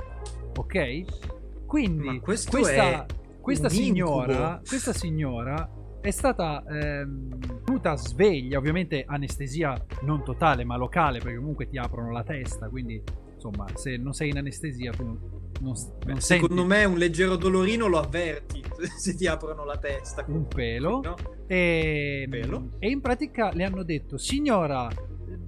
Ok? 0.56 1.66
Quindi 1.66 2.22
questa, 2.22 3.06
questa 3.42 3.68
signora, 3.68 4.62
questa 4.66 4.94
signora 4.94 5.70
è 6.00 6.12
stata 6.12 6.64
ehm, 6.70 7.64
tenuta 7.66 7.98
sveglia, 7.98 8.58
ovviamente 8.58 9.04
anestesia 9.06 9.76
non 10.04 10.24
totale 10.24 10.64
ma 10.64 10.78
locale 10.78 11.20
perché 11.20 11.36
comunque 11.36 11.68
ti 11.68 11.78
aprono 11.78 12.12
la 12.12 12.24
testa, 12.24 12.70
quindi 12.70 13.04
insomma 13.40 13.66
se 13.76 13.96
non 13.98 14.14
sei 14.14 14.30
in 14.30 14.38
anestesia 14.38 14.92
tu 14.92 15.04
non, 15.04 15.18
non 15.62 15.74
Beh, 16.06 16.20
senti 16.20 16.44
secondo 16.44 16.66
me 16.66 16.84
un 16.84 16.98
leggero 16.98 17.38
dolorino 17.38 17.88
lo 17.88 18.00
avverti 18.00 18.62
se 18.98 19.16
ti 19.16 19.28
aprono 19.28 19.64
la 19.64 19.78
testa. 19.78 20.26
un 20.28 20.48
pelo. 20.48 21.02
No? 21.02 21.16
E, 21.48 22.26
Bello. 22.28 22.72
e 22.80 22.90
in 22.90 23.02
pratica 23.02 23.52
le 23.54 23.64
hanno 23.64 23.84
detto: 23.84 24.18
Signora, 24.18 24.88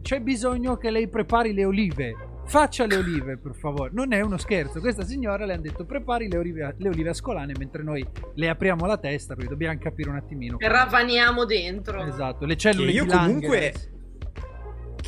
c'è 0.02 0.20
bisogno 0.22 0.78
che 0.78 0.90
lei 0.90 1.08
prepari 1.08 1.54
le 1.54 1.66
olive. 1.66 2.16
Faccia 2.44 2.86
le 2.86 2.96
olive, 2.98 3.38
per 3.38 3.54
favore. 3.56 3.92
Non 3.94 4.12
è 4.12 4.20
uno 4.20 4.38
scherzo. 4.38 4.80
Questa 4.80 5.06
signora 5.06 5.46
le 5.46 5.54
hanno 5.54 5.62
detto: 5.62 5.86
prepari 5.86 6.28
le 6.30 6.38
olive, 6.38 6.76
le 6.78 6.90
olive 6.90 7.10
ascolane 7.10 7.54
mentre 7.58 7.84
noi 7.84 8.06
le 8.34 8.50
apriamo 8.50 8.86
la 8.86 8.98
testa. 8.98 9.36
Perché 9.36 9.50
dobbiamo 9.50 9.78
capire 9.80 10.10
un 10.10 10.16
attimino. 10.18 10.58
E 10.60 10.68
ravaniamo 10.68 11.46
dentro. 11.46 12.04
Esatto, 12.04 12.46
le 12.46 12.58
cellule 12.58 12.88
Che 12.92 12.98
io 12.98 13.04
di 13.04 13.10
comunque- 13.10 13.48
Langerhans. 13.48 13.90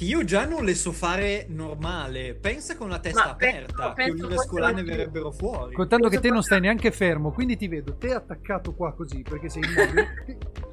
Che 0.04 0.10
io 0.10 0.26
già 0.26 0.46
non 0.46 0.66
le 0.66 0.76
so 0.76 0.92
fare 0.92 1.46
normale. 1.48 2.34
Pensa 2.36 2.76
con 2.76 2.90
la 2.90 3.00
testa 3.00 3.28
Ma 3.28 3.36
pe- 3.36 3.48
aperta. 3.48 3.84
no, 3.88 3.94
che 3.94 4.04
penso 4.04 4.26
olive 4.26 4.42
scolane 4.42 4.84
verrebbero 4.84 5.32
fuori. 5.32 5.74
Contando 5.74 6.10
che 6.10 6.20
te 6.20 6.30
non 6.30 6.44
stai 6.44 6.60
neanche 6.60 6.92
fermo, 6.92 7.32
quindi 7.32 7.56
ti 7.56 7.70
vedo 7.70 7.96
te 7.96 8.14
attaccato 8.14 8.74
qua 8.74 8.94
così 8.94 9.22
perché 9.22 9.48
sei 9.48 9.64
immobile. 9.64 10.38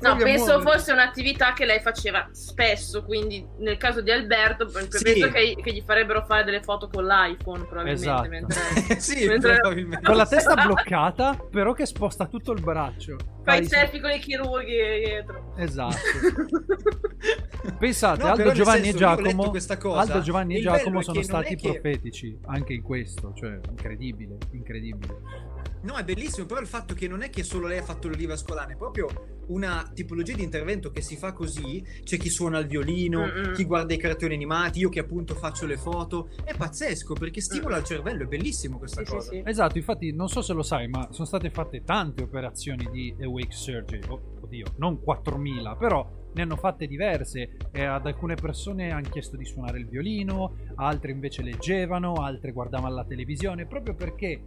No, 0.00 0.16
penso 0.16 0.60
fosse 0.60 0.92
un'attività 0.92 1.52
che 1.52 1.64
lei 1.64 1.80
faceva 1.80 2.28
spesso, 2.32 3.04
quindi 3.04 3.46
nel 3.58 3.76
caso 3.76 4.00
di 4.00 4.10
Alberto 4.10 4.66
Sì. 4.68 5.02
penso 5.02 5.28
che, 5.30 5.56
che 5.62 5.72
gli 5.72 5.82
farebbero 5.84 6.24
fare 6.24 6.42
delle 6.44 6.62
foto 6.62 6.88
con 6.88 7.04
l'iPhone 7.04 7.64
probabilmente. 7.66 8.02
Esatto. 8.02 8.28
Mentre 8.28 8.60
sì, 9.00 9.26
Mentre- 9.26 9.56
probabilmente. 9.60 10.04
Con 10.04 10.16
la 10.16 10.26
testa 10.26 10.54
bloccata, 10.54 11.36
però 11.50 11.72
che 11.72 11.86
sposta 11.86 12.26
tutto 12.26 12.52
il 12.52 12.60
braccio. 12.62 13.16
fai 13.44 13.62
i 13.62 13.66
selfie 13.66 14.00
con 14.00 14.10
i 14.10 14.18
chirurghi 14.18 14.72
dietro. 15.04 15.52
Esatto. 15.56 15.96
Pensate, 17.78 18.22
No, 18.22 18.28
Aldo, 18.30 18.52
Giovanni 18.52 18.82
senso, 18.84 18.96
e 18.96 19.00
Giacomo, 19.00 19.52
Aldo, 19.94 20.20
Giovanni 20.20 20.54
e 20.54 20.58
il 20.58 20.64
bello 20.64 20.76
Giacomo 20.76 21.02
sono 21.02 21.22
stati 21.22 21.56
che- 21.56 21.70
profetici 21.70 22.38
anche 22.46 22.72
in 22.74 22.82
questo, 22.82 23.32
cioè 23.34 23.58
incredibile, 23.68 24.36
incredibile. 24.52 25.52
No, 25.82 25.96
è 25.96 26.04
bellissimo, 26.04 26.46
però 26.46 26.60
il 26.60 26.66
fatto 26.66 26.94
che 26.94 27.08
non 27.08 27.22
è 27.22 27.30
che 27.30 27.42
solo 27.42 27.66
lei 27.66 27.78
ha 27.78 27.82
fatto 27.82 28.08
l'oliva 28.08 28.36
scolane, 28.36 28.72
è 28.72 28.76
proprio 28.76 29.42
una 29.48 29.90
tipologia 29.92 30.34
di 30.34 30.42
intervento 30.42 30.90
che 30.90 31.02
si 31.02 31.16
fa 31.16 31.32
così. 31.32 31.84
C'è 32.02 32.16
chi 32.16 32.30
suona 32.30 32.58
il 32.58 32.66
violino, 32.66 33.26
Mm-mm. 33.26 33.52
chi 33.52 33.64
guarda 33.64 33.92
i 33.92 33.98
cartoni 33.98 34.34
animati, 34.34 34.78
io 34.78 34.88
che 34.88 35.00
appunto 35.00 35.34
faccio 35.34 35.66
le 35.66 35.76
foto. 35.76 36.30
È 36.42 36.54
pazzesco 36.54 37.14
perché 37.14 37.40
stimola 37.42 37.76
il 37.76 37.84
cervello, 37.84 38.22
è 38.22 38.26
bellissimo 38.26 38.78
questa 38.78 39.00
Sì, 39.00 39.06
sì, 39.06 39.12
cosa. 39.12 39.30
sì. 39.30 39.42
Esatto, 39.44 39.76
infatti 39.76 40.12
non 40.12 40.28
so 40.28 40.40
se 40.40 40.52
lo 40.54 40.62
sai, 40.62 40.88
ma 40.88 41.08
sono 41.10 41.26
state 41.26 41.50
fatte 41.50 41.84
tante 41.84 42.22
operazioni 42.22 42.88
di 42.90 43.14
awake 43.20 43.52
surgery. 43.52 44.00
Oh, 44.08 44.20
oddio, 44.40 44.66
non 44.76 45.00
4000, 45.02 45.76
però 45.76 46.10
ne 46.32 46.42
hanno 46.42 46.56
fatte 46.56 46.86
diverse. 46.86 47.56
E 47.70 47.84
ad 47.84 48.06
alcune 48.06 48.36
persone 48.36 48.90
hanno 48.90 49.08
chiesto 49.10 49.36
di 49.36 49.44
suonare 49.44 49.78
il 49.78 49.86
violino, 49.86 50.56
altre 50.76 51.12
invece 51.12 51.42
leggevano, 51.42 52.14
altre 52.14 52.52
guardavano 52.52 52.94
la 52.94 53.04
televisione, 53.04 53.66
proprio 53.66 53.94
perché, 53.94 54.40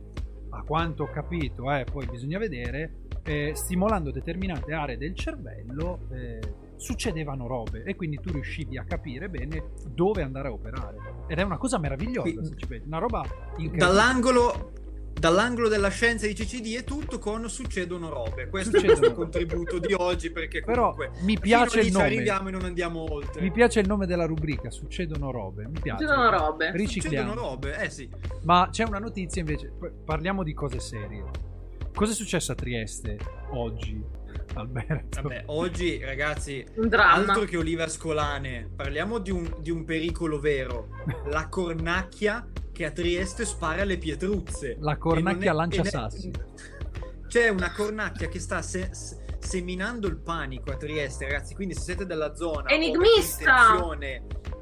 a 0.50 0.63
quanto 0.63 1.04
ho 1.04 1.10
capito, 1.10 1.72
eh, 1.72 1.84
poi 1.84 2.06
bisogna 2.06 2.38
vedere, 2.38 3.06
eh, 3.24 3.51
stimolando 3.56 4.12
determinate 4.12 4.74
aree 4.74 4.98
del 4.98 5.13
cervello 5.16 6.08
eh, 6.12 6.39
succedevano 6.77 7.48
robe 7.48 7.84
e 7.84 7.96
quindi 7.96 8.20
tu 8.22 8.32
riuscivi 8.32 8.77
a 8.77 8.84
capire 8.84 9.30
bene 9.30 9.72
dove 9.94 10.22
andare 10.22 10.48
a 10.48 10.51
operare. 10.51 10.98
Ed 11.27 11.39
è 11.39 11.42
una 11.42 11.58
cosa 11.58 11.77
meravigliosa, 11.77 12.32
Qui- 12.32 12.46
se 12.46 12.56
ci 12.56 12.68
pensi. 12.68 12.88
Una 12.88 13.00
roba 13.00 13.24
incredibile. 13.58 13.77
Dall'angolo, 13.77 14.72
dall'angolo 15.20 15.68
della 15.68 15.90
scienza 15.90 16.28
di 16.28 16.34
CCD 16.34 16.76
è 16.78 16.84
tutto 16.84 17.20
con 17.20 17.50
succedono 17.50 18.10
robe. 18.10 18.48
Questo 18.50 18.78
Succedono 18.80 19.06
è 19.06 19.10
il 19.10 19.14
contributo 19.14 19.80
di 19.80 19.94
oggi 19.94 20.32
perché 20.32 20.62
Però 20.62 20.92
comunque 20.94 21.20
mi 21.22 21.40
piace 21.40 21.80
il 21.80 21.86
ci 21.86 21.92
nome. 21.92 22.06
arriviamo 22.06 22.50
e 22.50 22.52
non 22.52 22.64
andiamo 22.64 23.12
oltre. 23.12 23.42
Mi 23.42 23.52
piace 23.52 23.80
il 23.80 23.88
nome 23.88 24.06
della 24.06 24.26
rubrica, 24.26 24.70
succedono 24.70 25.32
robe. 25.32 25.68
Mi 25.68 25.80
piace. 25.80 26.04
Succedono 26.06 26.30
robe. 26.30 26.72
Ricicliamo. 26.72 27.30
Succedono 27.32 27.50
robe, 27.50 27.78
eh 27.84 27.90
sì. 27.90 28.10
Ma 28.44 28.68
c'è 28.72 28.84
una 28.84 29.00
notizia 29.00 29.42
invece. 29.42 29.72
Parliamo 30.06 30.44
di 30.44 30.54
cose 30.54 30.80
serie. 30.80 31.24
Cosa 31.94 32.12
è 32.12 32.16
successo 32.16 32.52
a 32.52 32.56
Trieste 32.56 33.18
oggi, 33.54 34.00
Alberto? 34.54 35.22
Vabbè, 35.24 35.44
oggi 35.48 35.98
ragazzi, 36.04 36.64
Un 36.76 36.90
dramma. 36.90 37.16
altro 37.16 37.44
che 37.46 37.58
olive 37.58 37.84
ascolane, 37.84 38.70
parliamo 38.76 39.18
di 39.18 39.32
un, 39.32 39.52
di 39.62 39.72
un 39.72 39.84
pericolo 39.84 40.40
vero. 40.40 40.90
La 41.30 41.48
cornacchia 41.50 42.48
che 42.77 42.86
a 42.86 42.91
Trieste 42.91 43.43
spara 43.43 43.84
le 43.84 43.98
pietruzze. 43.98 44.77
La 44.81 44.98
cornacchia 44.98 45.50
è- 45.50 45.55
lancia 45.55 45.84
sassi. 45.84 46.29
C'è 47.27 47.50
una 47.50 47.72
cornacchia 47.74 48.27
che 48.29 48.39
sta 48.39 48.62
se- 48.62 48.89
se- 48.93 49.17
seminando 49.39 50.07
il 50.07 50.17
panico 50.17 50.69
a 50.72 50.75
Trieste, 50.75 51.25
ragazzi. 51.25 51.55
Quindi, 51.55 51.74
se 51.74 51.81
siete 51.81 52.05
della 52.05 52.36
zona, 52.36 52.69
Enigmista! 52.69 53.79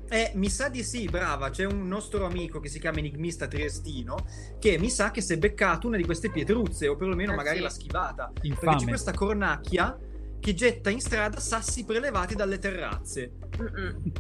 Eh, 0.08 0.32
mi 0.36 0.50
sa 0.50 0.70
di 0.70 0.82
sì, 0.82 1.08
brava. 1.10 1.50
C'è 1.50 1.66
un 1.66 1.86
nostro 1.90 2.26
amico 2.26 2.62
che 2.62 2.70
si 2.70 2.80
chiama 2.80 3.00
Enigmista 3.00 3.48
Triestino. 3.48 4.16
Che 4.60 4.78
mi 4.78 4.90
sa 4.90 5.12
che 5.12 5.20
si 5.20 5.34
è 5.34 5.38
beccato 5.38 5.88
una 5.88 5.98
di 5.98 6.06
queste 6.06 6.30
pietruzze, 6.32 6.88
o 6.88 6.96
perlomeno 6.96 7.34
Eh, 7.34 7.36
magari 7.36 7.58
sì. 7.58 7.64
l'ha 7.64 7.70
schivata. 7.70 8.30
Perché 8.32 8.48
Infame. 8.48 8.78
c'è 8.78 8.86
questa 8.88 9.12
cornacchia 9.14 9.98
che 10.46 10.54
getta 10.54 10.92
in 10.92 11.00
strada 11.00 11.40
sassi 11.40 11.86
prelevati 11.86 12.36
dalle 12.36 12.60
terrazze. 12.60 13.32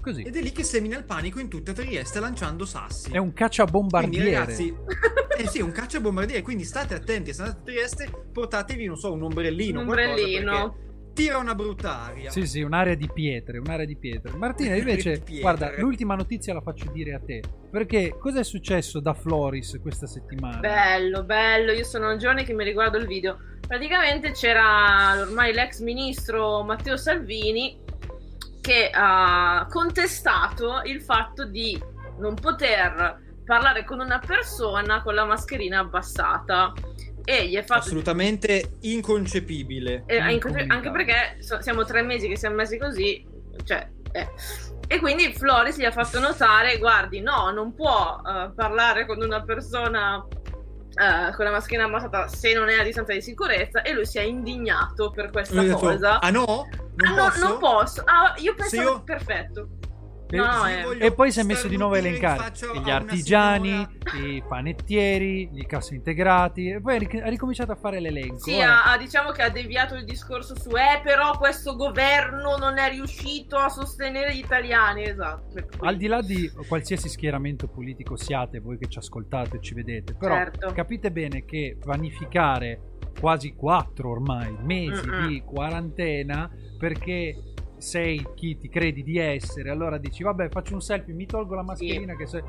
Così. 0.02 0.24
Ed 0.24 0.36
è 0.36 0.42
lì 0.42 0.52
che 0.52 0.64
semina 0.64 0.98
il 0.98 1.04
panico 1.04 1.40
in 1.40 1.48
tutta 1.50 1.72
Trieste 1.72 2.20
lanciando 2.20 2.66
sassi. 2.66 3.12
È 3.12 3.18
un 3.18 3.26
Quindi 3.26 3.36
cacciabombardiere. 3.36 4.32
ragazzi, 4.32 4.74
eh 5.38 5.48
sì, 5.48 5.62
un 5.62 5.72
cacciabombardiere, 5.72 6.42
quindi 6.42 6.64
state 6.64 6.96
attenti, 6.96 7.32
se 7.32 7.44
andate 7.44 7.60
a 7.60 7.64
Trieste, 7.64 8.10
portatevi, 8.34 8.86
non 8.88 8.96
so, 8.98 9.14
un 9.14 9.22
ombrellino, 9.22 9.82
Un 9.82 9.88
ombrellino. 9.88 10.76
Tira 11.16 11.38
una 11.38 11.56
brutta 11.56 12.02
aria. 12.02 12.30
Sì, 12.30 12.46
sì, 12.46 12.62
un'area 12.62 12.94
di 12.94 13.10
pietre, 13.12 13.58
un'area 13.58 13.86
di 13.86 13.96
pietre. 13.96 14.36
Martina, 14.36 14.76
invece, 14.76 15.22
pietre. 15.22 15.40
guarda, 15.40 15.72
l'ultima 15.78 16.14
notizia 16.14 16.54
la 16.54 16.60
faccio 16.62 16.92
dire 16.92 17.14
a 17.14 17.22
te. 17.26 17.42
Perché 17.72 18.18
cosa 18.20 18.42
è 18.42 18.44
successo 18.44 19.00
da 19.00 19.14
Floris 19.14 19.80
questa 19.82 20.08
settimana? 20.08 20.60
Bello, 20.60 21.24
bello. 21.24 21.72
Io 21.72 21.86
sono 21.86 22.12
un 22.12 22.20
giorno 22.20 22.44
che 22.44 22.54
mi 22.54 22.66
riguardo 22.66 22.98
il 22.98 23.08
video. 23.08 23.38
Praticamente 23.66 24.32
c'era 24.34 25.16
ormai 25.22 25.54
l'ex 25.54 25.80
ministro 25.80 26.62
Matteo 26.64 26.98
Salvini 26.98 27.80
che 28.60 28.90
ha 28.92 29.66
contestato 29.70 30.82
il 30.84 31.02
fatto 31.02 31.46
di 31.46 31.82
non 32.20 32.36
poter 32.36 33.24
parlare 33.46 33.86
con 33.86 34.00
una 34.00 34.20
persona 34.20 35.02
con 35.02 35.14
la 35.14 35.24
mascherina 35.24 35.80
abbassata. 35.80 36.74
E 37.28 37.48
gli 37.48 37.56
è 37.56 37.64
fatto 37.64 37.80
Assolutamente 37.82 38.78
inconcepibile. 38.82 40.04
Eh, 40.06 40.20
anche, 40.20 40.34
Incomunicabile. 40.34 40.74
anche 40.76 40.92
perché 40.92 41.42
so- 41.44 41.62
siamo 41.62 41.84
tre 41.84 42.02
mesi 42.04 42.28
che 42.28 42.38
siamo 42.38 42.56
messi 42.56 42.78
così, 42.78 43.26
cioè, 43.64 43.88
eh. 44.12 44.30
E 44.88 45.00
quindi 45.00 45.34
Floris 45.34 45.78
gli 45.80 45.86
ha 45.86 45.92
fatto 45.92 46.20
notare: 46.20 46.78
guardi, 46.78 47.20
no, 47.22 47.50
non 47.52 47.74
può 47.74 48.22
eh, 48.24 48.52
parlare 48.56 49.08
con 49.08 49.20
una 49.22 49.42
persona 49.44 50.24
eh, 50.98 51.34
con 51.36 51.44
la 51.46 51.52
mascherina 51.52 51.88
abbassata 51.88 52.28
se 52.28 52.54
non 52.54 52.70
è 52.70 52.80
a 52.80 52.84
distanza 52.84 53.12
di 53.14 53.22
sicurezza. 53.22 53.82
E 53.82 53.94
lui 53.94 54.06
si 54.06 54.20
è 54.20 54.22
indignato 54.22 55.10
per 55.10 55.32
questa 55.32 55.56
Lui 55.56 55.66
detto, 55.66 55.80
cosa. 55.80 56.20
ah 56.22 56.30
no? 56.30 56.68
Non 56.98 57.12
Ah, 57.12 57.16
no, 57.16 57.26
posso? 57.30 57.48
non 57.48 57.58
posso. 57.58 58.02
Ah, 58.06 58.36
io 58.38 58.54
penso 58.54 58.76
io- 58.82 59.04
perfetto. 59.04 59.70
E- 60.36 60.40
No, 60.46 60.68
eh. 60.68 61.06
E 61.06 61.12
poi 61.14 61.32
si 61.32 61.40
è 61.40 61.44
messo 61.44 61.68
di 61.68 61.78
nuovo 61.78 61.96
a 61.96 61.98
elencare 61.98 62.52
gli 62.84 62.90
artigiani, 62.90 63.88
signora- 64.04 64.28
i 64.28 64.44
panettieri, 64.48 65.50
i 65.54 65.66
cassi 65.66 65.96
integrati. 65.96 66.70
E 66.70 66.82
poi 66.82 66.96
ha 66.96 67.00
ric- 67.00 67.22
ha 67.24 67.30
ricominciato 67.30 67.72
a 67.72 67.76
fare 67.76 68.00
l'elenco. 68.00 68.40
Sì, 68.40 68.56
Ora, 68.56 68.84
ha, 68.86 68.92
ha- 68.94 68.98
diciamo 68.98 69.32
che 69.32 69.42
ha 69.42 69.50
deviato 69.50 69.96
il 69.96 70.06
discorso 70.06 70.56
su 70.60 70.70
eh, 70.76 71.02
però 71.04 71.38
questo 71.38 71.76
governo 71.76 72.58
non 72.58 72.78
è 72.78 72.90
riuscito 72.90 73.58
a 73.58 73.70
sostenere 73.70 74.36
gli 74.36 74.40
italiani. 74.40 75.04
Esatto. 75.06 75.68
Al 75.80 75.98
di 75.98 76.08
là 76.08 76.22
di 76.22 76.52
qualsiasi 76.68 77.10
schieramento 77.10 77.68
politico 77.68 78.16
siate, 78.16 78.60
voi 78.60 78.78
che 78.78 78.88
ci 78.88 78.98
ascoltate 79.00 79.58
e 79.58 79.62
ci 79.62 79.74
vedete, 79.74 80.14
però 80.16 80.36
Certo. 80.36 80.72
capite 80.74 81.12
bene 81.12 81.46
che 81.46 81.78
vanificare 81.84 82.80
quasi 83.20 83.54
quattro 83.54 84.10
ormai 84.12 84.56
mesi 84.62 85.08
Mm-mm. 85.08 85.28
di 85.28 85.42
quarantena 85.46 86.50
perché 86.78 87.36
sei 87.78 88.26
chi 88.36 88.58
ti 88.58 88.70
credi 88.70 89.04
di 89.04 89.18
essere, 89.18 89.70
allora 89.70 89.98
dici 89.98 90.24
vabbè 90.24 90.50
faccio 90.50 90.74
un 90.74 90.82
selfie, 90.82 91.14
mi 91.14 91.26
tolgo 91.26 91.56
la 91.56 91.64
mascherina 91.64 92.16
che 92.16 92.26
se... 92.28 92.44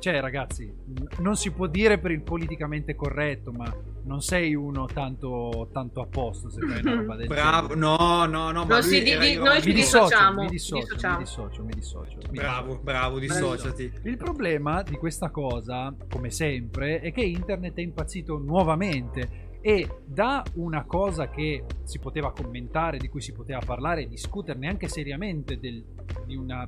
cioè 0.00 0.20
ragazzi, 0.20 0.72
non 1.18 1.36
si 1.36 1.50
può 1.52 1.66
dire 1.66 1.98
per 1.98 2.10
il 2.10 2.22
politicamente 2.22 2.94
corretto, 2.94 3.52
ma 3.52 3.72
non 4.04 4.22
sei 4.22 4.54
uno 4.54 4.86
tanto, 4.86 5.68
tanto 5.70 6.00
a 6.00 6.06
posto 6.06 6.48
se 6.48 6.60
fai 6.66 6.80
una 6.80 6.94
roba 6.94 7.14
del 7.16 7.26
Bravo, 7.26 7.68
genere. 7.68 7.80
no, 7.80 8.24
no, 8.24 8.50
no, 8.50 8.64
ma 8.64 8.76
No, 8.76 8.80
lui 8.80 8.82
sì, 8.84 9.02
di- 9.02 9.18
di- 9.18 9.36
noi 9.36 9.60
ci 9.60 9.72
dissociamo, 9.74 10.42
mi 10.42 10.48
dissocio, 10.48 10.96
mi 11.10 11.16
dissocio, 11.18 11.62
mi 11.64 11.72
dissocio. 11.74 12.18
Bravo, 12.30 12.78
bravo, 12.82 13.18
dissociati. 13.18 13.92
Il 14.04 14.16
problema 14.16 14.82
di 14.82 14.94
questa 14.96 15.28
cosa, 15.30 15.94
come 16.08 16.30
sempre, 16.30 17.00
è 17.00 17.12
che 17.12 17.20
internet 17.22 17.74
è 17.76 17.80
impazzito 17.82 18.38
nuovamente 18.38 19.46
e 19.60 19.88
da 20.04 20.42
una 20.54 20.84
cosa 20.84 21.28
che 21.28 21.64
si 21.84 21.98
poteva 21.98 22.32
commentare, 22.32 22.98
di 22.98 23.08
cui 23.08 23.20
si 23.20 23.32
poteva 23.32 23.60
parlare 23.64 24.02
e 24.02 24.08
discuterne 24.08 24.68
anche 24.68 24.88
seriamente 24.88 25.58
del- 25.58 25.84
di 26.24 26.36
una 26.36 26.66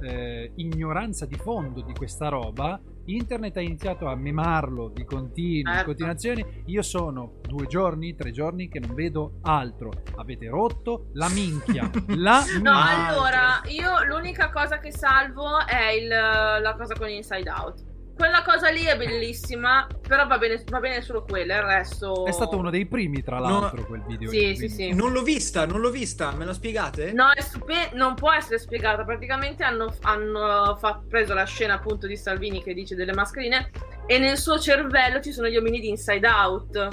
eh, 0.00 0.50
ignoranza 0.56 1.24
di 1.24 1.36
fondo 1.36 1.80
di 1.80 1.92
questa 1.94 2.28
roba, 2.28 2.78
internet 3.06 3.56
ha 3.56 3.60
iniziato 3.60 4.06
a 4.06 4.16
memarlo 4.16 4.88
di 4.88 5.04
continuo, 5.04 5.60
in 5.60 5.66
Certo. 5.66 5.84
continuazione. 5.84 6.62
Io 6.66 6.82
sono 6.82 7.34
due 7.42 7.66
giorni, 7.68 8.14
tre 8.16 8.32
giorni 8.32 8.68
che 8.68 8.80
non 8.80 8.92
vedo 8.94 9.38
altro. 9.42 9.90
Avete 10.16 10.48
rotto 10.48 11.06
la 11.12 11.28
minchia. 11.28 11.88
la 12.16 12.40
No, 12.40 12.72
minchia. 12.72 13.06
allora, 13.08 13.60
io 13.68 14.04
l'unica 14.04 14.50
cosa 14.50 14.78
che 14.78 14.90
salvo 14.90 15.64
è 15.64 15.92
il- 15.92 16.08
la 16.08 16.74
cosa 16.76 16.94
con 16.98 17.08
Inside 17.08 17.48
Out. 17.48 17.84
Quella 18.16 18.42
cosa 18.42 18.70
lì 18.70 18.84
è 18.84 18.96
bellissima, 18.96 19.86
però 20.06 20.26
va 20.26 20.38
bene, 20.38 20.62
va 20.68 20.78
bene 20.78 21.02
solo 21.02 21.24
quella, 21.24 21.56
il 21.56 21.62
resto... 21.62 22.24
È 22.24 22.30
stato 22.30 22.56
uno 22.56 22.70
dei 22.70 22.86
primi, 22.86 23.22
tra 23.22 23.40
l'altro, 23.40 23.84
quel 23.84 24.02
video. 24.06 24.30
Sì, 24.30 24.46
lì, 24.46 24.56
sì, 24.56 24.68
sì. 24.68 24.92
Non 24.92 25.12
l'ho 25.12 25.22
vista, 25.22 25.66
non 25.66 25.80
l'ho 25.80 25.90
vista, 25.90 26.30
me 26.32 26.44
la 26.44 26.52
spiegate? 26.52 27.12
No, 27.12 27.32
è 27.32 27.40
stupe- 27.40 27.90
non 27.94 28.14
può 28.14 28.32
essere 28.32 28.58
spiegata. 28.58 29.04
Praticamente 29.04 29.64
hanno, 29.64 29.92
hanno 30.02 30.76
fa- 30.76 31.02
preso 31.08 31.34
la 31.34 31.44
scena 31.44 31.74
appunto 31.74 32.06
di 32.06 32.16
Salvini 32.16 32.62
che 32.62 32.72
dice 32.72 32.94
delle 32.94 33.12
mascherine 33.12 33.70
e 34.06 34.18
nel 34.18 34.38
suo 34.38 34.60
cervello 34.60 35.20
ci 35.20 35.32
sono 35.32 35.48
gli 35.48 35.56
ominidi 35.56 35.88
inside 35.88 36.28
out. 36.28 36.88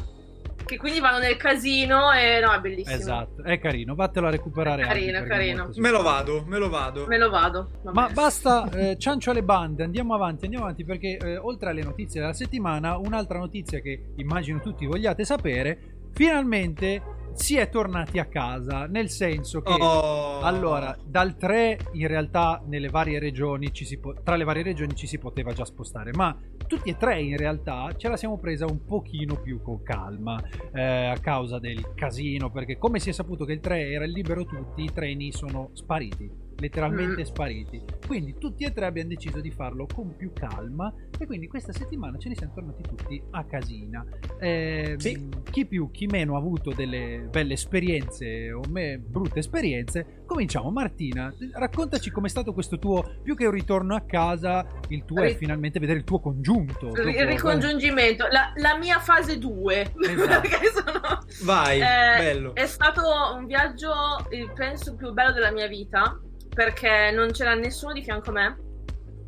Che 0.72 0.78
quindi 0.78 1.01
vanno 1.01 1.18
nel 1.18 1.36
casino 1.36 2.13
e 2.13 2.40
no, 2.40 2.54
è 2.54 2.62
bellissimo. 2.62 2.96
Esatto, 2.96 3.44
è 3.44 3.60
carino, 3.60 3.94
vattelo 3.94 4.28
a 4.28 4.30
recuperare. 4.30 4.84
È 4.84 4.86
carino, 4.86 5.18
anche 5.18 5.30
è 5.30 5.34
è 5.34 5.38
carino. 5.38 5.63
molto 5.66 5.82
Me 5.82 5.90
lo 5.90 6.01
vado, 6.01 6.46
me 6.48 6.58
lo 6.58 6.70
vado. 6.70 7.08
Me 7.08 7.18
lo 7.18 7.30
vado. 7.30 7.70
va 7.82 7.92
Ma 7.92 8.08
basta 8.08 8.70
eh, 8.72 8.98
ciancio 8.98 9.32
alle 9.32 9.44
bande, 9.44 9.84
andiamo 9.84 10.13
avanti, 10.13 10.46
andiamo 10.46 10.63
avanti 10.63 10.86
perché 10.86 11.18
eh, 11.18 11.36
oltre 11.36 11.72
alle 11.72 11.84
notizie 11.84 12.22
della 12.22 12.32
settimana, 12.32 12.96
un'altra 12.96 13.38
notizia 13.38 13.82
che 13.82 14.13
immagino 14.16 14.62
tutti 14.62 14.86
vogliate 14.86 15.25
sapere, 15.25 16.08
finalmente 16.13 17.01
si 17.34 17.58
è 17.58 17.70
tornati 17.70 18.20
a 18.20 18.26
casa, 18.26 18.86
nel 18.86 19.10
senso 19.10 19.62
che 19.62 19.72
Oh. 19.72 20.40
allora 20.42 20.96
dal 21.04 21.36
3 21.38 21.80
in 21.94 22.08
realtà 22.08 22.62
nelle 22.68 22.90
varie 22.90 23.20
regioni 23.20 23.74
ci 23.74 23.86
si 23.86 23.98
po- 24.00 24.16
tra 24.24 24.36
le 24.36 24.44
varie 24.44 24.64
regioni 24.64 24.96
ci 24.96 25.08
si 25.08 25.18
poteva 25.18 25.54
già 25.54 25.66
spostare, 25.66 26.12
ma 26.14 26.38
tutti 26.68 26.90
e 26.90 26.98
tre 26.98 27.22
in 27.22 27.36
realtà 27.38 27.90
ce 27.98 28.08
la 28.08 28.16
siamo 28.18 28.38
presa 28.38 28.66
un 28.66 28.86
pochino 28.86 29.36
più 29.42 29.62
con 29.62 29.82
calma 29.84 30.42
eh, 30.74 31.08
a 31.08 31.18
causa 31.20 31.60
del 31.60 31.94
casino, 31.96 32.50
perché 32.52 32.78
come 32.78 33.00
si 33.00 33.10
è 33.10 33.14
saputo 33.14 33.46
che 33.46 33.54
il 33.54 33.60
3 33.60 33.92
era 33.92 34.06
libero 34.06 34.46
tutti, 34.46 34.84
i 34.84 34.92
treni 34.94 35.32
sono 35.32 35.70
spariti, 35.74 36.30
letteralmente 36.62 37.22
Mm. 37.22 37.25
spariti. 37.25 37.84
Quindi 38.08 38.38
tutti 38.38 38.63
e 38.63 38.72
tre 38.72 38.86
abbiamo 38.86 39.10
deciso 39.10 39.41
di 39.41 39.51
farlo 39.51 39.86
con 39.94 40.15
più 40.15 40.32
calma 40.34 40.94
e 41.18 41.25
quindi 41.25 41.48
questa 41.48 41.74
settimana 41.74 42.18
ce 42.18 42.30
ne 42.30 42.36
siamo 42.36 42.53
tornati 42.53 42.84
tutti 42.84 43.22
a 43.32 43.44
casina. 43.46 44.06
Eh, 44.39 44.96
Sì. 44.98 45.27
Chi 45.50 45.65
più, 45.65 45.91
chi 45.91 46.06
meno 46.06 46.36
ha 46.36 46.38
avuto 46.38 46.72
delle 46.72 47.27
belle 47.30 47.53
esperienze 47.53 48.51
o 48.51 48.62
me 48.70 48.98
brutte 49.00 49.39
esperienze. 49.39 50.24
Cominciamo, 50.25 50.72
Martina, 50.72 51.34
raccontaci 51.53 52.10
com'è 52.12 52.30
stato 52.30 52.53
questo 52.53 52.77
tuo, 52.80 53.15
più 53.22 53.36
che 53.36 53.46
un 53.46 53.51
ritorno 53.51 53.96
a 53.96 54.01
casa, 54.01 54.65
il 54.89 55.03
tuo 55.03 55.22
è 55.22 55.27
Ri- 55.30 55.36
finalmente 55.36 55.80
vedere 55.80 56.00
il 56.00 56.06
tuo 56.06 56.20
congiunto. 56.20 56.88
Il 56.88 56.94
dopo- 56.94 57.25
ricongiungimento, 57.25 58.27
la, 58.30 58.53
la 58.56 58.77
mia 58.77 59.00
fase 59.00 59.38
2. 59.38 59.94
Esatto. 60.00 60.48
Sono... 60.74 61.25
Vai, 61.44 61.80
Eh, 61.80 62.18
bello. 62.18 62.56
È 62.56 62.65
stato 62.65 63.01
un 63.36 63.46
viaggio, 63.46 63.91
il 64.32 64.51
penso 64.53 64.96
più 64.96 65.12
bello 65.12 65.32
della 65.34 65.51
mia 65.51 65.68
vita, 65.68 66.20
perché 66.53 67.12
non 67.12 67.31
c'era 67.31 67.53
nessuno 67.53 67.93
di 67.93 68.03
fianco 68.03 68.29
a 68.29 68.34
me. 68.34 68.58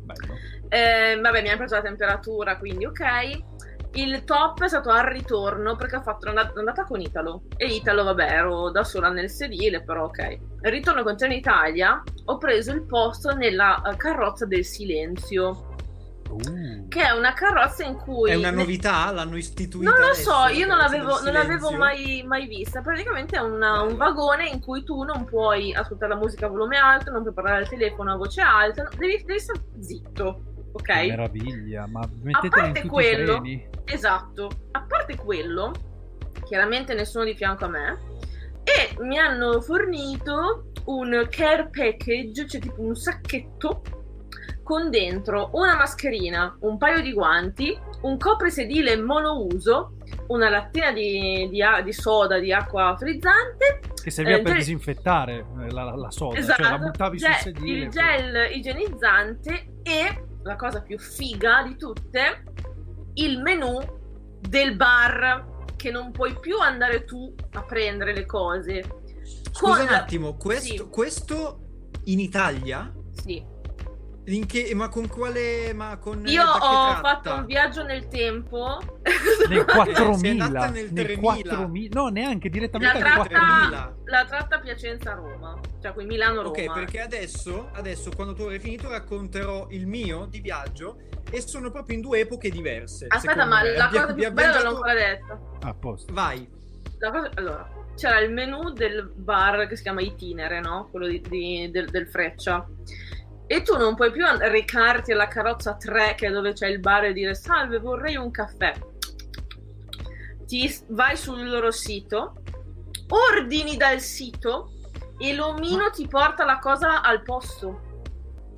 Bello. 0.04 0.34
Eh, 0.68 1.18
vabbè, 1.20 1.42
mi 1.42 1.48
hanno 1.48 1.58
preso 1.58 1.76
la 1.76 1.82
temperatura, 1.82 2.58
quindi 2.58 2.84
ok. 2.84 3.52
Il 3.96 4.24
top 4.24 4.64
è 4.64 4.68
stato 4.68 4.90
al 4.90 5.04
ritorno 5.04 5.76
perché 5.76 5.96
ho 5.96 6.02
fatto 6.02 6.30
l'andata 6.30 6.82
con 6.84 7.00
Italo. 7.00 7.44
E 7.56 7.66
Italo, 7.66 8.02
vabbè, 8.02 8.24
ero 8.24 8.70
da 8.70 8.82
sola 8.82 9.08
nel 9.08 9.30
sedile, 9.30 9.82
però 9.82 10.06
ok. 10.06 10.18
Il 10.62 10.70
ritorno 10.70 11.04
con 11.04 11.16
Trenitalia 11.16 12.02
ho 12.24 12.38
preso 12.38 12.72
il 12.72 12.82
posto 12.82 13.32
nella 13.36 13.80
eh, 13.82 13.96
carrozza 13.96 14.46
del 14.46 14.64
silenzio, 14.64 15.73
Uh. 16.30 16.88
che 16.88 17.02
è 17.02 17.10
una 17.10 17.32
carrozza 17.32 17.84
in 17.84 17.96
cui... 17.96 18.30
È 18.30 18.34
una 18.34 18.50
novità? 18.50 19.10
L'hanno 19.12 19.36
istituita 19.36 19.90
Non 19.90 20.00
lo 20.00 20.06
adesso, 20.06 20.30
so, 20.30 20.46
io 20.48 20.66
non 20.66 20.78
l'avevo, 20.78 21.20
non 21.22 21.32
l'avevo 21.32 21.70
mai, 21.72 22.24
mai 22.26 22.46
vista. 22.46 22.80
Praticamente 22.80 23.36
è 23.36 23.40
una- 23.40 23.82
un 23.82 23.96
vagone 23.96 24.48
in 24.48 24.60
cui 24.60 24.82
tu 24.82 25.02
non 25.02 25.24
puoi 25.24 25.72
ascoltare 25.74 26.14
la 26.14 26.18
musica 26.18 26.46
a 26.46 26.48
volume 26.48 26.76
alto, 26.76 27.10
non 27.10 27.22
puoi 27.22 27.34
parlare 27.34 27.62
al 27.62 27.68
telefono 27.68 28.12
a 28.12 28.16
voce 28.16 28.40
alta, 28.40 28.88
devi, 28.96 29.22
devi 29.24 29.38
stare 29.38 29.60
zitto, 29.80 30.42
ok? 30.72 30.82
Che 30.82 31.06
meraviglia, 31.06 31.86
ma 31.86 32.00
mettetelo 32.22 32.66
in 32.66 32.72
parte 32.72 32.88
quello-. 32.88 33.42
Esatto. 33.84 34.50
A 34.72 34.82
parte 34.82 35.16
quello, 35.16 35.72
chiaramente 36.44 36.94
nessuno 36.94 37.24
di 37.24 37.34
fianco 37.34 37.66
a 37.66 37.68
me, 37.68 37.98
e 38.64 38.96
mi 39.02 39.18
hanno 39.18 39.60
fornito 39.60 40.72
un 40.86 41.26
care 41.30 41.68
package, 41.70 42.46
cioè 42.48 42.60
tipo 42.60 42.80
un 42.80 42.94
sacchetto 42.94 43.82
con 44.64 44.90
dentro 44.90 45.50
una 45.52 45.76
mascherina, 45.76 46.56
un 46.62 46.76
paio 46.78 47.00
di 47.02 47.12
guanti, 47.12 47.78
un 48.00 48.16
coprisedile 48.18 48.96
monouso, 48.96 49.92
una 50.28 50.48
lattina 50.48 50.90
di, 50.90 51.48
di 51.50 51.62
a- 51.62 51.82
di 51.82 51.92
soda, 51.92 52.38
di 52.38 52.52
acqua 52.52 52.96
frizzante, 52.98 53.80
Che 54.02 54.10
serviva 54.10 54.38
Eh, 54.38 54.42
per 54.42 54.50
gel- 54.52 54.58
disinfettare 54.60 55.46
eh, 55.62 55.70
la, 55.70 55.94
la 55.94 56.10
soda, 56.10 56.38
esatto, 56.38 56.62
cioè 56.62 56.72
la 56.72 56.78
buttavi 56.78 57.18
sul 57.18 57.28
ge- 57.28 57.38
sedile. 57.38 57.84
il 57.84 57.90
gel 57.90 58.50
igienizzante 58.56 59.66
e 59.82 60.24
la 60.42 60.56
cosa 60.56 60.80
più 60.82 60.98
figa 60.98 61.62
di 61.66 61.76
tutte, 61.76 62.42
il 63.14 63.40
menù 63.40 63.78
del 64.40 64.76
bar 64.76 65.52
che 65.76 65.90
non 65.90 66.10
puoi 66.10 66.34
più 66.40 66.58
andare 66.58 67.04
tu 67.04 67.34
a 67.52 67.62
prendere 67.62 68.14
le 68.14 68.26
cose. 68.26 68.82
Scusa 69.52 69.76
Con- 69.76 69.86
un 69.88 69.94
attimo, 69.94 70.36
questo, 70.36 70.84
Sì. 70.84 70.88
questo 70.90 71.58
in 72.04 72.18
Italia? 72.20 72.92
Sì. 73.12 73.52
In 74.26 74.46
che, 74.46 74.72
ma 74.74 74.88
con 74.88 75.06
quale? 75.06 75.74
Ma 75.74 75.98
con 75.98 76.22
Io 76.26 76.42
ho 76.42 76.58
tratta? 76.58 77.00
fatto 77.02 77.34
un 77.34 77.44
viaggio 77.44 77.82
nel 77.82 78.08
tempo. 78.08 78.78
Nel 79.02 79.12
Sei 79.46 79.64
4000, 79.64 80.44
andata 80.44 80.70
nel 80.70 80.90
nel 80.92 81.04
3000. 81.04 81.20
4000, 81.20 82.00
no 82.00 82.08
neanche 82.08 82.48
direttamente 82.48 82.98
La 82.98 83.04
nel 83.04 83.12
tratta, 83.12 83.28
4000. 83.38 83.96
la 84.04 84.24
tratta 84.24 84.58
Piacenza-Roma, 84.60 85.60
cioè 85.82 85.92
qui 85.92 86.06
Milano-Roma. 86.06 86.48
Ok, 86.48 86.72
perché 86.72 87.00
adesso, 87.00 87.68
adesso 87.74 88.10
quando 88.16 88.32
tu 88.32 88.42
avrai 88.42 88.60
finito 88.60 88.88
racconterò 88.88 89.66
il 89.70 89.86
mio 89.86 90.24
di 90.24 90.40
viaggio 90.40 91.00
e 91.30 91.42
sono 91.42 91.70
proprio 91.70 91.96
in 91.96 92.02
due 92.02 92.20
epoche 92.20 92.48
diverse. 92.48 93.04
Aspetta, 93.08 93.44
ma 93.44 93.60
me. 93.62 93.76
la 93.76 93.86
Abbia- 93.88 94.00
cosa 94.02 94.14
più 94.14 94.32
bella 94.32 94.52
non 94.54 94.62
l'ho 94.62 94.68
ancora 94.70 94.94
detta. 94.94 95.38
A 95.64 95.74
posto. 95.74 96.12
Vai. 96.14 96.48
La 96.98 97.10
cosa- 97.10 97.30
allora, 97.34 97.68
c'era 97.94 98.20
il 98.20 98.32
menù 98.32 98.70
del 98.72 99.12
bar 99.14 99.66
che 99.68 99.76
si 99.76 99.82
chiama 99.82 100.00
Itinere, 100.00 100.60
no? 100.60 100.88
Quello 100.90 101.08
di- 101.08 101.20
di- 101.28 101.68
del, 101.70 101.90
del 101.90 102.08
Freccia. 102.08 102.66
E 103.46 103.62
tu 103.62 103.76
non 103.76 103.94
puoi 103.94 104.10
più 104.10 104.24
recarti 104.24 105.12
alla 105.12 105.28
carrozza 105.28 105.74
3, 105.76 106.14
che 106.16 106.28
è 106.28 106.30
dove 106.30 106.52
c'è 106.52 106.66
il 106.68 106.80
bar, 106.80 107.04
e 107.04 107.12
dire 107.12 107.34
salve, 107.34 107.78
vorrei 107.78 108.16
un 108.16 108.30
caffè. 108.30 108.72
Ti 110.46 110.74
vai 110.88 111.16
sul 111.16 111.48
loro 111.48 111.70
sito, 111.70 112.42
ordini 113.08 113.76
dal 113.76 114.00
sito 114.00 114.70
e 115.18 115.34
l'omino 115.34 115.90
ti 115.90 116.06
porta 116.06 116.44
la 116.44 116.58
cosa 116.58 117.02
al 117.02 117.22
posto. 117.22 117.92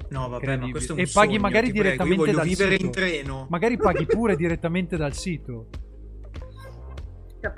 No, 0.09 0.29
vabbè, 0.29 0.57
ma 0.57 0.70
questo 0.70 0.92
è 0.92 0.94
un 0.94 1.01
E 1.01 1.11
paghi 1.12 1.29
sogno, 1.31 1.40
magari 1.40 1.66
ti 1.66 1.72
prego. 1.72 1.85
direttamente 1.85 2.16
voglio 2.16 2.37
dal 2.37 2.46
vivere 2.46 2.70
sito. 2.72 2.85
in 2.85 2.90
treno. 2.92 3.46
Magari 3.51 3.77
paghi 3.77 4.07
pure 4.07 4.37
direttamente 4.37 4.96
dal 4.96 5.14
sito. 5.14 5.68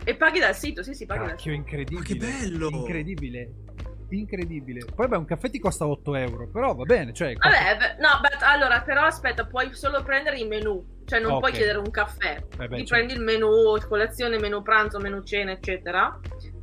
E 0.05 0.15
paghi 0.17 0.39
dal 0.39 0.55
sito, 0.55 0.83
sì, 0.83 0.95
sì, 0.95 1.07
paghi 1.07 1.21
dal 1.21 1.29
Cacchio, 1.31 1.53
incredibile. 1.53 1.99
Ma 2.01 2.05
che 2.05 2.17
bello! 2.17 2.69
Incredibile. 2.71 3.51
Incredibile. 4.11 4.85
Poi 4.95 5.07
beh, 5.07 5.17
un 5.17 5.25
caffè 5.27 5.51
ti 5.51 5.59
costa 5.59 5.87
8 5.87 6.15
euro, 6.15 6.49
però 6.49 6.75
va 6.75 6.85
bene, 6.85 7.13
cioè... 7.13 7.35
Vabbè, 7.35 7.77
beh, 7.77 8.03
no, 8.03 8.21
beh, 8.21 8.45
allora, 8.45 8.81
però 8.81 9.03
aspetta, 9.03 9.45
puoi 9.45 9.75
solo 9.75 10.03
prendere 10.03 10.39
i 10.39 10.47
menù, 10.47 10.83
cioè 11.05 11.21
non 11.21 11.33
Ok. 11.33 11.39
puoi 11.41 11.53
chiedere 11.53 11.79
un 11.79 11.91
caffè. 11.91 12.37
Eh 12.59 12.69
beh, 12.69 12.77
Ti 12.77 12.87
certo. 12.87 12.95
prendi 12.95 13.13
il 13.13 13.21
menù 13.21 13.79
colazione, 13.87 14.39
menù 14.39 14.63
pranzo, 14.63 14.99
menù 14.99 15.23
cena, 15.23 15.53
eccetera. 15.53 16.19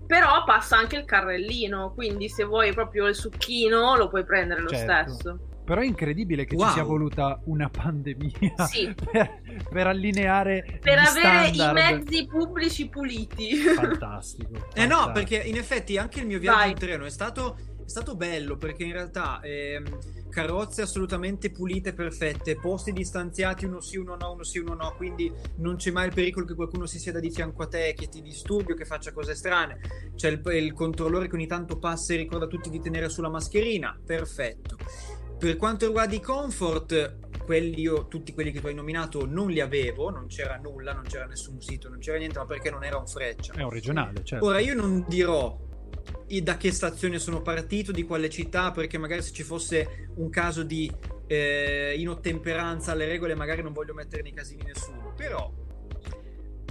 Però 0.07 0.43
passa 0.43 0.77
anche 0.77 0.97
il 0.97 1.05
carrellino, 1.05 1.91
quindi 1.93 2.29
se 2.29 2.43
vuoi 2.43 2.73
proprio 2.73 3.07
il 3.07 3.15
succhino 3.15 3.95
lo 3.95 4.07
puoi 4.07 4.23
prendere 4.23 4.61
lo 4.61 4.69
Certo. 4.69 5.11
stesso. 5.13 5.39
Però 5.65 5.81
è 5.81 5.85
incredibile 5.85 6.45
che 6.45 6.55
Wow. 6.55 6.67
ci 6.67 6.73
sia 6.73 6.83
voluta 6.83 7.39
una 7.45 7.69
pandemia 7.69 8.65
Sì. 8.69 8.93
per, 9.11 9.41
per 9.69 9.87
allineare 9.87 10.79
Per 10.79 10.93
gli 10.93 11.05
avere 11.05 11.53
standard. 11.53 11.77
i 11.77 11.93
mezzi 11.97 12.27
pubblici 12.27 12.87
puliti. 12.87 13.55
Fantastico. 13.55 14.53
Eh 14.73 14.85
no, 14.85 14.95
fantastico. 14.97 15.11
perché 15.11 15.35
in 15.47 15.57
effetti 15.57 15.97
anche 15.97 16.19
il 16.19 16.27
mio 16.27 16.39
viaggio 16.39 16.57
Vai. 16.59 16.69
in 16.71 16.77
treno 16.77 17.05
è 17.05 17.09
stato 17.09 17.57
è 17.85 17.87
stato 17.87 18.15
bello 18.15 18.57
perché 18.57 18.83
in 18.83 18.93
realtà 18.93 19.39
ehm, 19.43 19.83
carrozze 20.31 20.81
assolutamente 20.81 21.51
pulite, 21.51 21.93
perfette, 21.93 22.55
posti 22.55 22.91
distanziati, 22.91 23.65
uno 23.65 23.79
sì, 23.79 23.97
uno 23.97 24.15
no, 24.15 24.31
uno 24.31 24.43
sì, 24.43 24.57
uno 24.57 24.73
no, 24.73 24.95
quindi 24.97 25.31
non 25.57 25.75
c'è 25.75 25.91
mai 25.91 26.07
il 26.07 26.13
pericolo 26.13 26.47
che 26.47 26.55
qualcuno 26.55 26.87
si 26.87 26.97
sieda 26.97 27.19
di 27.19 27.29
fianco 27.29 27.61
a 27.61 27.67
te, 27.67 27.93
che 27.95 28.07
ti 28.09 28.23
disturbi 28.23 28.71
o 28.71 28.75
che 28.75 28.85
faccia 28.85 29.11
cose 29.11 29.35
strane. 29.35 29.77
C'è 30.15 30.29
il, 30.31 30.41
il 30.55 30.73
controllore 30.73 31.27
che 31.27 31.35
ogni 31.35 31.45
tanto 31.45 31.77
passa 31.77 32.13
e 32.13 32.17
ricorda 32.17 32.45
a 32.45 32.47
tutti 32.47 32.71
di 32.71 32.79
tenere 32.81 33.07
sulla 33.07 33.29
mascherina, 33.29 33.95
perfetto. 34.03 34.77
Per 35.37 35.57
quanto 35.57 35.85
riguarda 35.85 36.15
i 36.15 36.21
comfort, 36.21 37.17
quelli 37.43 37.81
io, 37.81 38.07
tutti 38.07 38.33
quelli 38.33 38.51
che 38.51 38.59
tu 38.59 38.67
hai 38.67 38.73
nominato 38.73 39.25
non 39.25 39.49
li 39.49 39.59
avevo, 39.59 40.09
non 40.09 40.27
c'era 40.27 40.57
nulla, 40.57 40.93
non 40.93 41.03
c'era 41.03 41.25
nessun 41.25 41.61
sito, 41.61 41.89
non 41.89 41.99
c'era 41.99 42.17
niente, 42.17 42.39
ma 42.39 42.45
perché 42.45 42.69
non 42.69 42.83
era 42.83 42.97
un 42.97 43.07
freccia. 43.07 43.53
È 43.53 43.61
un 43.61 43.69
regionale, 43.69 44.23
certo. 44.23 44.45
Ora 44.45 44.59
io 44.59 44.75
non 44.75 45.05
dirò 45.07 45.63
da 46.41 46.57
che 46.57 46.71
stazione 46.71 47.19
sono 47.19 47.41
partito, 47.41 47.91
di 47.91 48.03
quale 48.03 48.29
città, 48.29 48.71
perché 48.71 48.97
magari 48.97 49.21
se 49.21 49.31
ci 49.31 49.43
fosse 49.43 50.09
un 50.15 50.29
caso 50.29 50.63
di 50.63 50.91
eh, 51.27 51.95
inottemperanza 51.97 52.91
alle 52.91 53.05
regole, 53.05 53.35
magari 53.35 53.61
non 53.61 53.73
voglio 53.73 53.93
mettere 53.93 54.21
nei 54.21 54.33
casini 54.33 54.63
nessuno, 54.63 55.13
però 55.15 55.51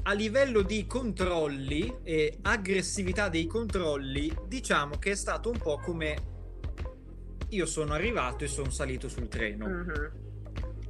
a 0.07 0.12
livello 0.12 0.62
di 0.62 0.87
controlli 0.87 2.00
e 2.03 2.38
aggressività 2.42 3.29
dei 3.29 3.46
controlli, 3.46 4.33
diciamo 4.46 4.98
che 4.98 5.12
è 5.12 5.14
stato 5.14 5.50
un 5.50 5.59
po' 5.59 5.79
come 5.79 6.33
io 7.54 7.66
sono 7.66 7.94
arrivato 7.94 8.44
e 8.44 8.48
sono 8.48 8.70
salito 8.70 9.08
sul 9.08 9.28
treno. 9.28 9.66
Mhm. 9.66 10.10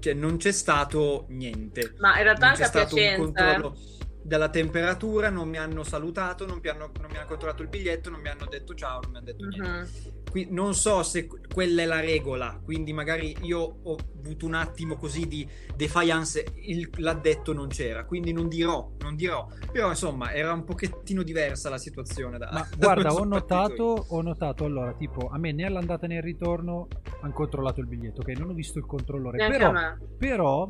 Cioè, 0.01 0.15
non 0.15 0.37
c'è 0.37 0.53
stato 0.53 1.27
niente. 1.29 1.95
Ma 1.99 2.17
in 2.19 2.25
realtà 2.25 2.47
Non 2.49 2.57
c'è 2.57 2.65
stato 2.65 2.95
un 2.95 3.01
Piacenza. 3.01 3.23
controllo 3.23 3.77
della 4.23 4.49
temperatura, 4.49 5.29
non 5.31 5.49
mi 5.49 5.59
hanno 5.59 5.83
salutato, 5.83 6.47
non 6.47 6.59
mi 6.63 6.69
hanno, 6.69 6.91
non 7.01 7.11
mi 7.11 7.17
hanno 7.17 7.27
controllato 7.27 7.63
il 7.63 7.69
biglietto, 7.69 8.11
non 8.11 8.21
mi 8.21 8.29
hanno 8.29 8.47
detto 8.47 8.75
ciao, 8.75 9.01
non 9.03 9.11
mi 9.13 9.17
hanno 9.19 9.27
detto 9.27 9.45
eh. 9.45 9.49
niente. 9.49 10.23
Qui- 10.35 10.49
non 10.51 10.75
so 10.75 11.05
se 11.05 11.29
que- 11.29 11.43
quella 11.47 11.83
è 11.83 11.85
la 11.85 12.01
regola, 12.01 12.59
quindi 12.61 12.93
magari 12.93 13.37
io 13.43 13.77
ho 13.85 13.97
avuto 14.19 14.47
un 14.47 14.55
attimo 14.55 14.97
così 14.97 15.29
di 15.29 15.49
defiance, 15.77 16.45
il, 16.57 16.91
l'addetto 16.97 17.53
non 17.53 17.69
c'era, 17.69 18.05
quindi 18.05 18.33
non 18.33 18.49
dirò, 18.49 18.91
non 18.99 19.15
dirò. 19.15 19.47
Però 19.71 19.91
insomma 19.91 20.33
era 20.33 20.53
un 20.53 20.65
pochettino 20.65 21.23
diversa 21.23 21.71
la 21.71 21.79
situazione. 21.79 22.39
Da, 22.39 22.49
Ma 22.53 22.67
da 22.77 22.85
guarda, 22.95 23.15
ho 23.15 23.23
notato, 23.23 24.07
ho 24.09 24.23
notato 24.23 24.65
allora, 24.65 24.93
tipo, 24.95 25.29
a 25.29 25.39
me 25.39 25.53
né 25.53 25.67
all'andata 25.67 26.09
né 26.09 26.17
al 26.17 26.25
ritorno 26.25 26.89
hanno 27.21 27.33
controllato 27.33 27.79
il 27.79 27.87
biglietto, 27.87 28.23
ok? 28.23 28.37
Non 28.37 28.51
ho 28.51 28.55
visto 28.55 28.79
il 28.81 28.87
controllore, 28.87 29.37
Neanche 29.37 29.57
però, 29.57 29.69
a 29.69 29.73
me. 29.73 29.99
però 30.19 30.67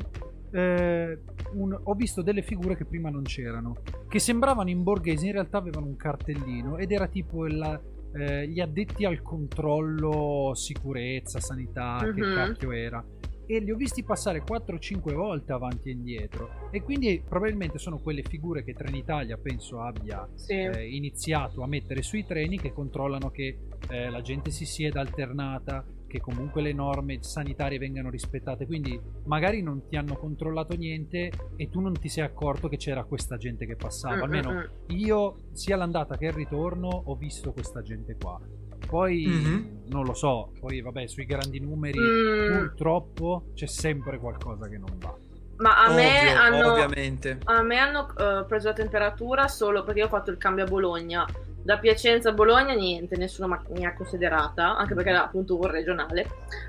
eh, 0.51 1.19
un- 1.53 1.79
ho 1.85 1.93
visto 1.95 2.21
delle 2.21 2.43
figure 2.43 2.77
che 2.77 2.85
prima 2.85 3.09
non 3.09 3.23
c'erano, 3.23 3.77
che 4.07 4.19
sembravano 4.19 4.69
in 4.69 4.83
borghese, 4.83 5.25
in 5.25 5.31
realtà 5.31 5.57
avevano 5.57 5.87
un 5.87 5.95
cartellino 5.95 6.77
ed 6.77 6.91
era 6.91 7.07
tipo 7.07 7.47
il, 7.47 7.81
eh, 8.17 8.47
gli 8.47 8.59
addetti 8.59 9.05
al 9.05 9.21
controllo 9.21 10.51
sicurezza, 10.53 11.39
sanità, 11.39 11.97
che 12.13 12.21
Mhm. 12.25 12.33
cacchio 12.33 12.71
era. 12.71 13.03
E 13.47 13.59
li 13.59 13.69
ho 13.69 13.75
visti 13.75 14.03
passare 14.03 14.41
4-5 14.41 15.13
volte 15.13 15.51
avanti 15.53 15.89
e 15.89 15.91
indietro. 15.91 16.49
E 16.71 16.81
quindi 16.81 17.21
probabilmente 17.27 17.77
sono 17.77 17.99
quelle 17.99 18.23
figure 18.23 18.63
che 18.63 18.73
Trenitalia 18.73 19.37
penso 19.37 19.81
abbia 19.81 20.27
Sì. 20.33 20.53
eh, 20.53 20.87
iniziato 20.89 21.61
a 21.61 21.67
mettere 21.67 22.01
sui 22.01 22.25
treni 22.25 22.57
che 22.59 22.73
controllano 22.73 23.29
che 23.29 23.59
eh, 23.89 24.09
la 24.09 24.21
gente 24.21 24.49
si 24.49 24.65
sieda 24.65 24.99
alternata, 25.01 25.85
che 26.15 26.21
comunque 26.21 26.61
le 26.61 26.71
norme 26.73 27.17
sanitarie 27.21 27.77
vengano 27.77 28.09
rispettate. 28.09 28.65
Quindi 28.65 28.99
magari 29.25 29.61
non 29.61 29.87
ti 29.87 29.95
hanno 29.97 30.15
controllato 30.15 30.75
niente 30.75 31.31
e 31.55 31.69
tu 31.69 31.81
non 31.81 31.93
ti 31.93 32.07
sei 32.09 32.23
accorto 32.23 32.67
che 32.69 32.77
c'era 32.77 33.03
questa 33.03 33.37
gente 33.37 33.65
che 33.65 33.75
passava. 33.75 34.15
Mm, 34.17 34.21
Almeno 34.21 34.51
mm, 34.51 34.57
mm. 34.57 34.63
io, 34.97 35.37
sia 35.53 35.75
l'andata 35.75 36.17
che 36.17 36.25
il 36.27 36.33
ritorno, 36.33 36.87
ho 36.87 37.15
visto 37.15 37.51
questa 37.51 37.81
gente 37.81 38.15
qua. 38.19 38.39
Poi 38.87 39.25
Mhm. 39.25 39.83
non 39.87 40.05
lo 40.05 40.13
so, 40.13 40.51
poi 40.59 40.79
vabbè, 40.81 41.07
sui 41.07 41.25
grandi 41.25 41.59
numeri 41.59 41.97
Mm, 41.99 42.57
purtroppo 42.59 43.47
c'è 43.53 43.65
sempre 43.65 44.19
qualcosa 44.19 44.67
che 44.69 44.77
non 44.77 44.97
va. 44.99 45.15
ma 45.57 45.85
a 45.85 45.93
me 45.93 46.19
Ovvio, 46.19 46.39
hanno, 46.41 46.71
ovviamente. 46.73 47.39
a 47.45 47.61
me 47.63 47.77
hanno 47.77 48.09
eh, 48.15 48.45
preso 48.45 48.67
la 48.67 48.73
temperatura 48.73 49.47
solo 49.47 49.83
perché 49.83 50.01
io 50.01 50.05
ho 50.05 50.09
fatto 50.09 50.29
il 50.29 50.37
cambio 50.37 50.65
a 50.65 50.67
Bologna. 50.67 51.25
Da 51.65 51.79
Piacenza 51.79 52.29
a 52.29 52.33
Bologna 52.33 52.75
niente, 52.75 53.17
nessuno 53.17 53.47
ma- 53.47 53.63
mi 53.69 53.87
ha 53.87 53.95
considerata, 53.95 54.77
anche 54.77 54.93
perché 54.93 55.09
era 55.09 55.23
appunto 55.23 55.57
un 55.57 55.65
regionale, 55.65 56.27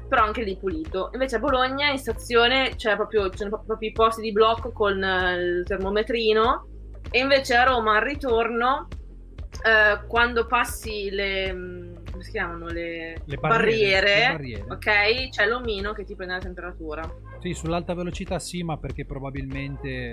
però 0.09 0.25
anche 0.25 0.43
lì 0.43 0.57
pulito. 0.57 1.11
Invece 1.13 1.37
a 1.37 1.39
Bologna 1.39 1.91
in 1.91 1.99
stazione 1.99 2.77
c'è 2.77 2.97
proprio, 2.97 3.29
c'è 3.29 3.47
proprio 3.47 3.77
i 3.91 3.93
posti 3.93 4.23
di 4.23 4.33
blocco 4.33 4.73
con 4.73 5.05
eh, 5.05 5.35
il 5.35 5.65
termometrino 5.67 6.67
e 7.11 7.19
invece 7.19 7.57
a 7.57 7.65
Roma 7.65 7.97
al 7.99 8.05
ritorno, 8.05 8.89
eh, 9.63 10.07
quando 10.07 10.47
passi 10.47 11.11
le... 11.11 11.53
mm, 11.53 11.95
come 12.11 12.23
si 12.25 12.31
chiamano? 12.31 12.69
Le, 12.69 13.21
Le 13.23 13.37
barriere, 13.37 14.15
le 14.15 14.27
barriere. 14.31 14.65
ok? 14.67 15.29
C'è 15.29 15.47
l'omino 15.47 15.93
che 15.93 16.05
ti 16.05 16.17
prende 16.17 16.33
la 16.37 16.41
temperatura. 16.41 17.15
Sì, 17.41 17.53
sull'alta 17.53 17.93
velocità 17.93 18.39
sì, 18.39 18.63
ma 18.63 18.79
perché 18.79 19.05
probabilmente 19.05 20.13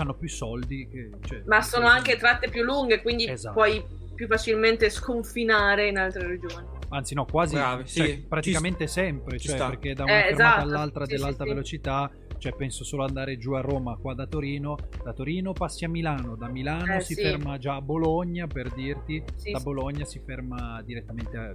hanno 0.00 0.14
più 0.14 0.28
soldi. 0.28 0.88
Che, 0.88 1.10
cioè, 1.26 1.42
Ma 1.46 1.60
sono 1.62 1.86
anche 1.86 2.16
tratte 2.16 2.48
più 2.48 2.62
lunghe, 2.62 3.02
quindi 3.02 3.28
Esatto. 3.28 3.54
puoi 3.54 3.84
più 4.14 4.26
facilmente 4.26 4.88
sconfinare 4.90 5.88
in 5.88 5.98
altre 5.98 6.26
regioni. 6.26 6.66
Anzi, 6.88 7.14
no, 7.14 7.24
quasi 7.26 7.56
Bravi, 7.56 7.86
cioè, 7.86 8.06
sì, 8.06 8.24
praticamente 8.28 8.86
sempre. 8.86 9.38
ci 9.38 9.48
Cioè, 9.48 9.58
perché 9.58 9.92
da 9.92 10.04
una 10.04 10.18
Eh, 10.20 10.28
fermata 10.28 10.48
esatto, 10.48 10.62
all'altra 10.62 11.04
sì, 11.04 11.10
dell'alta 11.12 11.42
sì, 11.42 11.48
velocità, 11.50 12.10
cioè 12.38 12.52
penso 12.54 12.84
solo 12.84 13.04
andare 13.04 13.36
giù 13.38 13.52
a 13.52 13.60
Roma, 13.60 13.96
qua 13.96 14.14
da 14.14 14.26
Torino. 14.26 14.76
Da 15.02 15.12
Torino 15.12 15.52
passi 15.52 15.84
a 15.84 15.88
Milano, 15.88 16.36
da 16.36 16.48
Milano 16.48 16.94
Eh, 16.94 17.00
si 17.00 17.14
sì. 17.14 17.22
ferma 17.22 17.58
già 17.58 17.74
a 17.74 17.80
Bologna 17.80 18.46
per 18.46 18.72
dirti, 18.72 19.22
Sì, 19.34 19.50
da 19.50 19.58
sì. 19.58 19.64
Bologna 19.64 20.04
si 20.04 20.20
ferma 20.24 20.80
direttamente 20.82 21.36
a- 21.36 21.54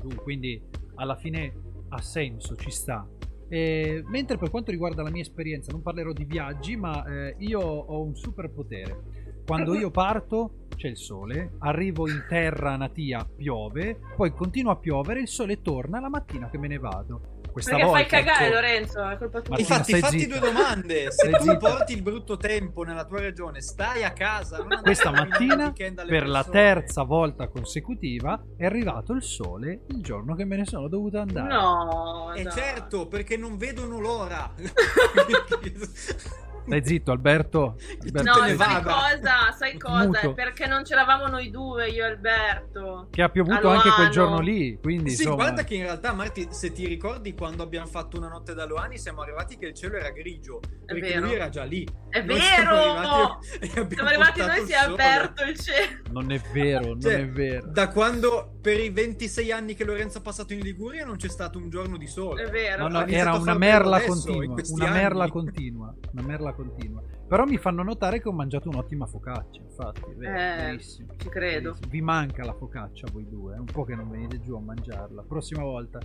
giù. 0.00 0.14
Quindi 0.22 0.62
alla 0.94 1.16
fine 1.16 1.52
ha 1.88 2.00
senso, 2.00 2.54
ci 2.56 2.70
sta. 2.70 3.06
Eh, 3.54 4.02
mentre 4.08 4.36
per 4.36 4.50
quanto 4.50 4.72
riguarda 4.72 5.04
la 5.04 5.10
mia 5.10 5.22
esperienza, 5.22 5.70
non 5.70 5.80
parlerò 5.80 6.10
di 6.10 6.24
viaggi, 6.24 6.74
ma 6.74 7.04
eh, 7.04 7.36
io 7.38 7.60
ho 7.60 8.02
un 8.02 8.16
superpotere. 8.16 9.42
Quando 9.46 9.74
io 9.74 9.92
parto 9.92 10.66
c'è 10.74 10.88
il 10.88 10.96
sole, 10.96 11.52
arrivo 11.58 12.08
in 12.08 12.24
terra 12.28 12.74
Natia, 12.74 13.24
piove, 13.24 13.96
poi 14.16 14.32
continua 14.32 14.72
a 14.72 14.76
piovere, 14.76 15.20
il 15.20 15.28
sole 15.28 15.62
torna 15.62 16.00
la 16.00 16.08
mattina 16.08 16.50
che 16.50 16.58
me 16.58 16.66
ne 16.66 16.78
vado. 16.78 17.33
Questa 17.54 17.76
Perché 17.76 17.90
fai 17.92 18.00
volta, 18.02 18.16
cagare 18.16 18.44
ecco, 18.46 18.54
Lorenzo, 18.54 19.08
è 19.08 19.16
colpa 19.16 19.40
tua. 19.40 19.50
Martina, 19.56 19.76
Infatti, 19.78 19.98
fatti 20.00 20.18
zitta. 20.18 20.38
due 20.38 20.48
domande. 20.52 21.10
Se 21.12 21.30
tu 21.30 21.38
zitta. 21.42 21.56
porti 21.56 21.92
il 21.92 22.02
brutto 22.02 22.36
tempo 22.36 22.82
nella 22.82 23.04
tua 23.04 23.20
regione, 23.20 23.60
stai 23.60 24.02
a 24.02 24.10
casa. 24.12 24.66
Questa 24.82 25.10
mattina, 25.12 25.72
per 25.72 26.26
la 26.26 26.42
persone. 26.42 26.50
terza 26.50 27.02
volta 27.04 27.46
consecutiva, 27.46 28.42
è 28.56 28.64
arrivato 28.64 29.12
il 29.12 29.22
sole 29.22 29.82
il 29.90 30.02
giorno 30.02 30.34
che 30.34 30.44
me 30.44 30.56
ne 30.56 30.66
sono 30.66 30.88
dovuto 30.88 31.18
andare. 31.20 31.48
No, 31.54 32.32
E 32.34 32.42
dai. 32.42 32.52
certo, 32.52 33.06
perché 33.06 33.36
non 33.36 33.56
vedono 33.56 34.00
l'ora. 34.00 34.52
Stai 36.66 36.84
zitto, 36.84 37.12
Alberto. 37.12 37.76
Alberto, 38.02 38.22
No, 38.30 38.34
sai 38.38 38.56
vada. 38.56 38.80
cosa? 38.82 39.52
Sai 39.56 39.78
cosa? 39.78 40.04
Muto. 40.04 40.18
È 40.30 40.34
perché 40.34 40.66
non 40.66 40.82
c'eravamo 40.82 41.26
noi 41.26 41.50
due, 41.50 41.88
io 41.88 42.04
e 42.04 42.06
Alberto. 42.06 43.08
che 43.10 43.22
ha 43.22 43.28
piovuto 43.28 43.68
a 43.70 43.74
anche 43.74 43.90
quel 43.90 44.08
giorno 44.10 44.40
lì. 44.40 44.78
Quindi, 44.80 45.10
sì, 45.10 45.22
insomma, 45.22 45.42
guarda 45.42 45.64
che 45.64 45.74
in 45.74 45.82
realtà, 45.82 46.12
Marti, 46.12 46.48
se 46.50 46.72
ti 46.72 46.86
ricordi 46.86 47.34
quando 47.34 47.62
abbiamo 47.62 47.86
fatto 47.86 48.16
una 48.16 48.28
notte 48.28 48.54
da 48.54 48.64
Loani, 48.64 48.98
siamo 48.98 49.20
arrivati 49.22 49.56
che 49.58 49.66
il 49.66 49.74
cielo 49.74 49.96
era 49.96 50.10
grigio. 50.10 50.60
Perché 50.86 51.00
vero. 51.14 51.26
lui 51.26 51.34
era 51.34 51.48
già 51.48 51.64
lì. 51.64 51.86
È 52.08 52.20
Noi 52.22 52.38
vero! 52.38 52.48
siamo 52.50 52.70
arrivati 52.70 53.58
e 53.60 53.86
Siamo 53.94 54.08
arrivati 54.08 54.40
noi, 54.40 54.66
si 54.66 54.72
è 54.72 54.76
aperto 54.76 55.42
il 55.44 55.58
cielo. 55.58 56.02
non 56.12 56.30
è 56.32 56.40
vero, 56.52 56.86
non 56.86 57.00
Cioè, 57.00 57.14
è 57.20 57.28
vero. 57.28 57.66
Da 57.66 57.88
quando 57.88 58.56
per 58.60 58.78
i 58.80 58.90
26 58.90 59.52
anni 59.52 59.74
che 59.74 59.84
Lorenzo 59.84 60.18
ha 60.18 60.20
passato 60.22 60.52
in 60.54 60.60
Liguria 60.60 61.04
non 61.04 61.16
c'è 61.16 61.28
stato 61.28 61.58
un 61.58 61.68
giorno 61.68 61.96
di 61.98 62.06
sole. 62.06 62.44
È 62.44 62.50
vero. 62.50 62.88
No, 62.88 63.00
no, 63.00 63.06
era 63.06 63.34
una 63.34 63.56
merla 63.56 64.00
continua. 64.02 64.54
Una 64.70 64.90
merla 64.90 65.28
continua. 65.28 65.94
Una 66.12 66.22
merla 66.22 66.52
continua. 66.54 67.02
Però 67.26 67.44
mi 67.44 67.56
fanno 67.58 67.82
notare 67.82 68.20
che 68.20 68.28
ho 68.28 68.32
mangiato 68.32 68.68
un'ottima 68.68 69.06
focaccia. 69.06 69.60
Infatti, 69.60 70.00
è 70.10 70.14
vero, 70.14 70.32
Eh, 70.38 70.64
verissimo. 70.66 71.12
ci 71.16 71.28
credo. 71.28 71.62
Verissimo. 71.70 71.90
Vi 71.90 72.00
manca 72.00 72.44
la 72.44 72.54
focaccia, 72.54 73.06
voi 73.12 73.26
due. 73.28 73.54
È 73.54 73.58
un 73.58 73.64
po' 73.64 73.84
che 73.84 73.94
non 73.94 74.08
venite 74.10 74.40
giù 74.40 74.54
a 74.54 74.60
mangiarla. 74.60 75.22
Prossima 75.22 75.62
volta. 75.62 75.98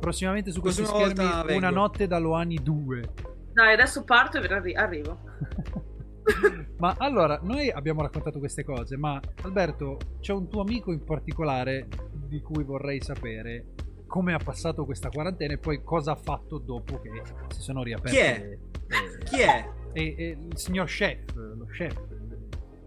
Prossimamente 0.00 0.50
su 0.50 0.60
questi 0.60 0.82
Prossima 0.82 1.04
schermi, 1.06 1.24
volta 1.24 1.42
vengo. 1.44 1.66
una 1.66 1.70
notte 1.70 2.06
da 2.06 2.18
Loani 2.18 2.56
2. 2.62 3.12
Dai, 3.52 3.72
adesso 3.72 4.04
parto 4.04 4.38
e 4.38 4.46
arri- 4.46 4.74
arrivo. 4.74 5.18
ma 6.78 6.94
allora, 6.98 7.40
noi 7.42 7.70
abbiamo 7.70 8.02
raccontato 8.02 8.38
queste 8.38 8.62
cose, 8.64 8.96
ma 8.96 9.20
Alberto, 9.42 9.98
c'è 10.20 10.32
un 10.32 10.48
tuo 10.48 10.60
amico 10.60 10.92
in 10.92 11.02
particolare 11.04 11.88
di 12.12 12.40
cui 12.40 12.62
vorrei 12.64 13.00
sapere 13.00 13.66
come 14.06 14.32
ha 14.32 14.38
passato 14.38 14.84
questa 14.84 15.08
quarantena 15.10 15.52
e 15.54 15.58
poi 15.58 15.82
cosa 15.82 16.12
ha 16.12 16.16
fatto 16.16 16.58
dopo 16.58 17.00
che 17.00 17.10
si 17.48 17.60
sono 17.60 17.82
riaperte. 17.82 18.10
Chi 18.10 18.16
è? 18.22 18.58
Le- 18.88 19.18
Chi 19.24 19.40
è? 19.40 19.68
E, 19.92 20.14
e 20.18 20.36
il 20.50 20.56
signor 20.58 20.86
chef, 20.86 21.34
lo 21.34 21.66
chef. 21.72 21.94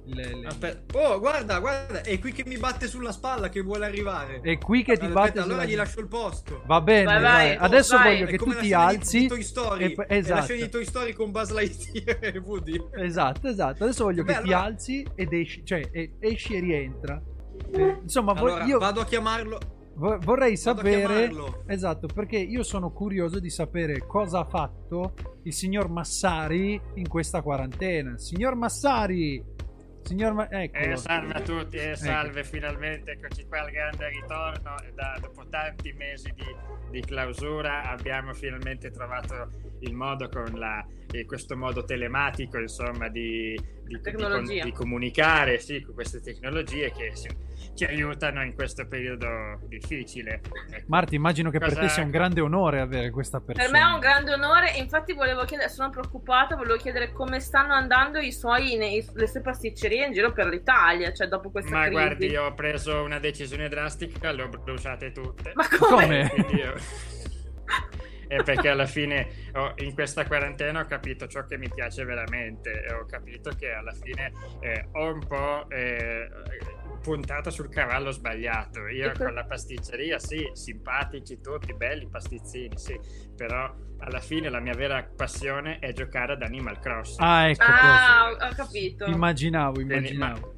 le- 0.06 0.36
le- 0.36 0.48
Aspetta. 0.48 0.98
Oh, 0.98 1.20
guarda, 1.20 1.60
guarda, 1.60 2.02
è 2.02 2.20
qui 2.20 2.32
che 2.34 2.44
mi 2.46 2.58
batte 2.58 2.88
sulla 2.88 3.12
spalla 3.12 3.50
che 3.50 3.62
vuole 3.62 3.86
arrivare. 3.86 4.42
È 4.42 4.58
qui 4.58 4.84
che 4.84 4.94
ti 4.98 5.06
Aspetta, 5.06 5.14
batte 5.14 5.40
allora 5.40 5.62
sulla- 5.62 5.66
gli 5.66 5.76
lascio 5.76 6.00
il 6.02 6.08
posto. 6.08 6.64
Va 6.66 6.82
bene, 6.82 7.06
Vai, 7.06 7.22
vai. 7.22 7.48
vai, 7.48 7.56
adesso 7.58 7.96
vai. 7.98 8.14
voglio 8.14 8.26
È 8.26 8.30
che 8.32 8.38
tu 8.38 8.54
ti 8.56 8.74
alzi. 8.74 9.20
di 9.22 9.28
Toy 9.28 9.44
Story. 9.44 9.84
e- 9.86 9.94
È 9.94 9.96
la 10.08 10.18
esatto. 10.18 10.44
scena 10.44 10.64
di 10.66 10.70
Toy 10.70 10.86
Story 10.86 11.14
con 11.14 11.32
Buzz 11.32 11.50
Lightyear 11.52 12.18
e 12.22 12.38
Woody. 12.40 12.88
Esatto, 12.98 13.48
esatto. 13.48 13.84
Adesso 13.84 14.04
voglio 14.04 14.24
Beh, 14.24 14.34
che 14.34 14.42
ti 14.42 14.48
allora- 14.54 14.64
alzi 14.64 15.08
ed 15.16 15.34
esci, 15.34 15.66
cioè 15.66 15.88
e- 15.92 16.14
esci 16.20 16.56
e 16.56 16.60
rientra. 16.60 17.22
Eh, 17.74 17.98
insomma, 18.02 18.34
Allora, 18.34 18.64
io 18.66 18.80
vado 18.80 19.00
a 19.02 19.06
chiamarlo. 19.06 19.60
Vo- 20.02 20.18
vorrei 20.20 20.58
sapere 20.58 21.32
esatto 21.68 22.08
perché 22.08 22.38
io 22.38 22.64
sono 22.64 22.92
curioso 22.92 23.40
di 23.40 23.52
sapere 23.52 24.00
cosa 24.08 24.40
ha 24.40 24.46
fatto 24.46 25.14
il 25.44 25.54
signor 25.54 25.90
Massari 25.90 26.82
in 26.96 27.08
questa 27.08 27.42
quarantena. 27.42 28.18
Signor 28.18 28.56
Massari, 28.56 29.44
signor 30.02 30.34
Ma-. 30.34 30.50
Eh, 30.50 30.98
salve 30.98 31.34
a 31.34 31.42
tutti 31.42 31.78
e 31.78 31.96
salve 31.96 32.44
finalmente, 32.44 33.12
eccoci 33.12 33.46
qua 33.46 33.62
al 33.62 33.72
grande 33.72 34.10
ritorno. 34.10 34.76
Da- 34.96 35.18
dopo 35.22 35.46
tanti 35.48 35.94
mesi 35.94 36.34
di, 36.34 36.46
di 36.90 37.02
clausura 37.02 37.84
abbiamo 37.84 38.34
finalmente 38.34 38.90
trovato 38.90 39.70
il 39.82 39.94
modo 39.94 40.30
con 40.30 40.52
la, 40.56 40.84
eh, 41.12 41.26
questo 41.26 41.56
modo 41.56 41.84
telematico 41.84 42.58
insomma 42.58 43.08
di, 43.08 43.60
di, 43.84 44.00
di 44.64 44.72
comunicare 44.72 45.60
sì, 45.60 45.82
con 45.82 45.94
queste 45.94 46.22
tecnologie 46.22 46.92
che 46.92 47.14
ci, 47.76 47.86
aiutano 47.86 48.44
in 48.44 48.54
questo 48.54 48.88
periodo 48.88 49.60
difficile. 49.68 50.42
Marti, 50.88 51.16
immagino 51.16 51.50
che 51.50 51.60
per 51.60 51.70
Cosa- 51.70 51.82
te 51.82 51.90
sia 51.90 52.04
un 52.04 52.10
grande 52.12 52.42
onore 52.42 52.80
avere 52.80 53.10
questa 53.10 53.40
persona. 53.40 53.68
Per 53.70 53.74
me 53.74 53.80
è 53.86 53.94
un 53.94 54.00
grande 54.00 54.34
onore, 54.34 54.72
infatti 54.78 55.14
volevo 55.14 55.44
chiedere, 55.46 55.70
sono 55.70 55.90
preoccupata, 55.90 56.56
volevo 56.56 56.78
chiedere 56.78 57.12
come 57.12 57.40
stanno 57.40 57.74
andando 57.74 58.20
i 58.20 58.32
suoi, 58.32 58.76
nei- 58.78 59.06
le 59.14 59.28
sue 59.28 59.42
pasticcerie 59.42 60.06
in 60.06 60.14
giro 60.14 60.32
per 60.32 60.48
l'Italia, 60.48 61.12
cioè 61.14 61.28
dopo 61.28 61.50
questa 61.50 61.72
Ma 61.72 61.82
crisi. 61.86 61.92
guardi, 61.94 62.26
io 62.28 62.46
ho 62.46 62.54
preso 62.54 63.02
una 63.04 63.20
decisione 63.20 63.70
drastica, 63.70 64.32
le 64.32 64.44
ho 64.44 64.50
bruciate 64.50 65.12
tutte. 65.12 65.52
Ma 65.56 65.68
come? 65.68 66.32
Come? 66.36 66.74
È 68.32 68.44
perché 68.44 68.70
alla 68.70 68.86
fine 68.86 69.28
ho- 69.56 69.74
in 69.80 69.94
questa 69.94 70.26
quarantena 70.26 70.80
ho 70.80 70.86
capito 70.86 71.28
ciò 71.28 71.46
che 71.46 71.58
mi 71.58 71.68
piace 71.68 72.06
veramente 72.06 72.82
e 72.82 72.94
ho 72.94 73.06
capito 73.06 73.52
che 73.58 73.74
alla 73.74 73.92
fine 73.92 74.32
eh, 74.62 74.88
ho 74.94 75.12
un 75.12 75.28
po' 75.28 75.70
eh, 75.70 76.30
puntato 77.02 77.50
sul 77.50 77.68
cavallo 77.68 78.10
sbagliato. 78.12 78.88
Io 78.88 79.12
con 79.18 79.34
la 79.34 79.44
pasticceria, 79.44 80.18
sì, 80.18 80.50
simpatici 80.54 81.42
tutti, 81.42 81.74
belli 81.74 82.08
pastizzini, 82.08 82.78
sì, 82.78 82.98
però 83.36 83.70
alla 84.00 84.22
fine 84.22 84.48
la 84.48 84.62
mia 84.62 84.76
vera 84.76 85.04
passione 85.04 85.80
è 85.80 85.92
giocare 85.92 86.32
ad 86.32 86.42
Animal 86.42 86.80
Crossing. 86.80 87.28
Ah, 87.28 87.50
ecco 87.50 87.64
Ah, 87.66 88.32
ho, 88.32 88.56
capito. 88.56 89.08
Immaginavo, 89.08 89.74
Quindi, 89.74 89.94
immaginavo. 89.94 90.54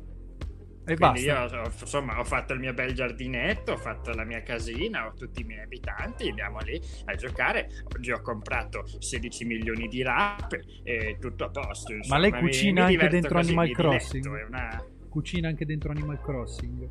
E 0.86 0.96
Quindi 0.98 1.26
basta. 1.26 1.58
io 1.58 1.70
insomma, 1.80 2.20
ho 2.20 2.24
fatto 2.24 2.54
il 2.54 2.60
mio 2.60 2.74
bel 2.74 2.94
giardinetto, 2.94 3.74
ho 3.74 3.78
fatto 3.78 4.12
la 4.14 4.24
mia 4.26 4.42
casina, 4.42 5.08
ho 5.08 5.14
tutti 5.14 5.42
i 5.42 5.44
miei 5.46 5.62
abitanti, 5.64 6.28
andiamo 6.30 6.58
lì 6.60 6.80
a 7.06 7.16
giocare. 7.16 7.70
Oggi 7.96 8.12
ho 8.12 8.22
comprato 8.22 8.84
16 9.00 9.46
milioni 9.46 9.88
di 9.88 10.04
rape 10.04 10.64
e 10.84 11.18
tutto 11.20 11.46
a 11.46 11.50
posto. 11.50 11.94
insomma. 11.94 12.20
lei 12.20 12.32
Mi- 12.32 12.40
cucina 12.40 12.72
mi 12.74 12.80
anche 12.82 12.92
diverto 12.92 13.16
dentro 13.16 13.36
così, 13.36 13.48
Animal 13.48 13.68
mi 13.68 13.74
diletto, 13.74 13.90
Crossing? 13.90 14.38
è 14.38 14.44
una- 14.46 14.86
Cucina 15.10 15.48
anche 15.48 15.66
dentro 15.66 15.92
Animal 15.92 16.20
Crossing. 16.22 16.90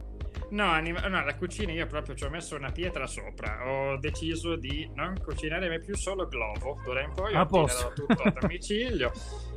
No, 0.53 0.67
anima- 0.71 1.01
no, 1.09 1.25
la 1.25 1.35
cucina 1.35 1.73
io 1.73 1.87
proprio 1.87 2.15
ci 2.15 2.25
ho 2.25 2.31
messo 2.31 2.57
una 2.57 2.71
pietra 2.71 3.07
sopra. 3.07 3.67
Ho 3.67 3.97
deciso 3.99 4.57
di 4.57 4.89
non 4.95 5.15
cucinare 5.25 5.67
mai 5.69 5.81
più 5.81 5.97
solo 5.97 6.29
Glovo. 6.29 6.79
D'ora 6.85 7.01
in 7.01 7.13
poi 7.15 7.35
ho 7.35 7.47
posto. 7.47 7.93
tutto 7.95 8.23
a 8.23 8.31
domicilio. 8.39 9.11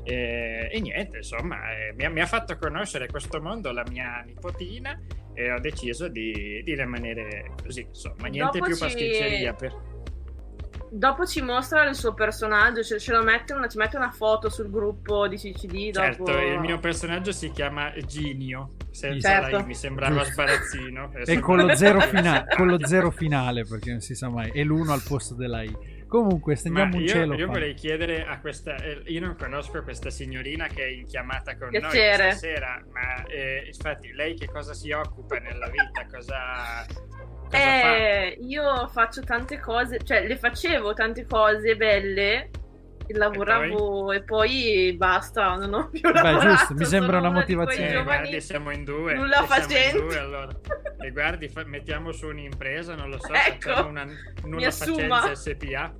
e, 0.03 0.69
e 0.71 0.79
niente, 0.79 1.17
insomma, 1.17 1.69
eh, 1.71 1.93
mi, 1.93 2.05
ha, 2.05 2.09
mi 2.09 2.21
ha 2.21 2.25
fatto 2.25 2.57
conoscere 2.57 3.07
questo 3.07 3.41
mondo 3.41 3.73
la 3.73 3.83
mia 3.89 4.21
nipotina 4.25 4.97
e 5.33 5.51
ho 5.51 5.59
deciso 5.59 6.07
di, 6.07 6.61
di 6.63 6.75
rimanere 6.75 7.51
così. 7.61 7.81
Insomma, 7.81 8.27
niente 8.27 8.59
Dopo 8.59 8.65
più 8.65 8.75
ci- 8.75 8.81
pasticceria. 8.81 9.53
Per... 9.53 9.93
Dopo 10.91 11.25
ci 11.25 11.41
mostra 11.41 11.83
il 11.89 11.95
suo 11.95 12.13
personaggio, 12.13 12.81
ce, 12.83 12.99
ce 12.99 13.11
lo 13.11 13.21
mette 13.21 13.51
una, 13.51 13.67
ci 13.67 13.77
mette 13.77 13.97
una 13.97 14.11
foto 14.11 14.49
sul 14.49 14.69
gruppo 14.69 15.27
di 15.27 15.35
CCD. 15.35 15.93
Certo, 15.93 16.23
dopo... 16.23 16.39
il 16.39 16.59
mio 16.59 16.79
personaggio 16.79 17.33
si 17.33 17.51
chiama 17.51 17.91
Ginio. 18.05 18.75
Senza 18.95 19.29
Certo. 19.29 19.57
la 19.57 19.61
I, 19.61 19.65
mi 19.65 19.75
sembrava 19.75 20.23
sbarazzino. 20.23 21.11
E 21.25 21.39
con 21.39 21.57
lo, 21.57 21.75
zero 21.75 21.99
fina- 22.07 22.45
con 22.47 22.67
lo 22.67 22.77
zero 22.87 23.11
finale, 23.11 23.65
perché 23.65 23.91
non 23.91 23.99
si 23.99 24.15
sa 24.15 24.29
mai. 24.29 24.51
E 24.51 24.63
l'uno 24.63 24.93
al 24.93 25.01
posto 25.05 25.35
della 25.35 25.63
I. 25.63 25.93
Comunque, 26.07 26.53
Ma 26.53 26.59
stendiamo 26.59 26.95
un 26.95 27.01
io, 27.01 27.07
cielo. 27.09 27.33
io 27.33 27.45
fa. 27.47 27.51
vorrei 27.51 27.73
chiedere 27.73 28.25
a 28.25 28.39
questa. 28.39 28.75
eh, 28.77 29.01
io 29.07 29.19
non 29.19 29.35
conosco 29.37 29.81
questa 29.83 30.09
signorina 30.09 30.67
che 30.67 30.83
è 30.83 30.87
in 30.87 31.05
chiamata 31.07 31.57
con 31.57 31.69
Piacere. 31.69 32.23
noi 32.23 32.31
stasera, 32.31 32.85
ma 32.93 33.25
eh, 33.25 33.63
infatti 33.67 34.13
lei 34.13 34.35
che 34.35 34.47
cosa 34.47 34.73
si 34.73 34.91
occupa 34.91 35.39
nella 35.39 35.67
vita? 35.67 36.05
Cosa, 36.09 36.85
cosa 36.87 37.57
fa? 37.57 37.95
Eh, 37.97 38.37
io 38.43 38.87
faccio 38.87 39.21
tante 39.23 39.59
cose, 39.59 39.99
cioè 40.05 40.25
le 40.25 40.37
facevo 40.37 40.93
tante 40.93 41.25
cose 41.25 41.75
belle, 41.75 42.49
lavoravo 43.13 44.11
e 44.11 44.23
poi, 44.23 44.93
basta, 44.97 45.55
non 45.55 45.73
ho 45.73 45.89
più 45.89 46.01
Beh, 46.01 46.11
lavorato. 46.11 46.47
giusto, 46.47 46.73
mi 46.73 46.85
sembra 46.85 47.17
una 47.19 47.31
motivazione. 47.31 47.93
Eh, 47.93 48.03
guardi, 48.03 48.41
siamo 48.41 48.71
in 48.71 48.83
due. 48.83 49.13
nulla 49.13 49.43
e 49.43 49.47
siamo 49.47 49.63
in 49.63 49.69
facenti. 49.69 49.99
due, 49.99 50.17
allora. 50.17 50.51
E 50.99 51.11
guardi, 51.11 51.47
fa- 51.49 51.65
mettiamo 51.65 52.11
su 52.11 52.27
un'impresa, 52.27 52.95
non 52.95 53.09
lo 53.09 53.19
so, 53.19 53.33
Ecco, 53.33 53.69
facciamo 53.69 53.89
una 53.89 54.67
assuma. 54.67 55.19
facenza 55.21 55.35
SPA. 55.35 55.93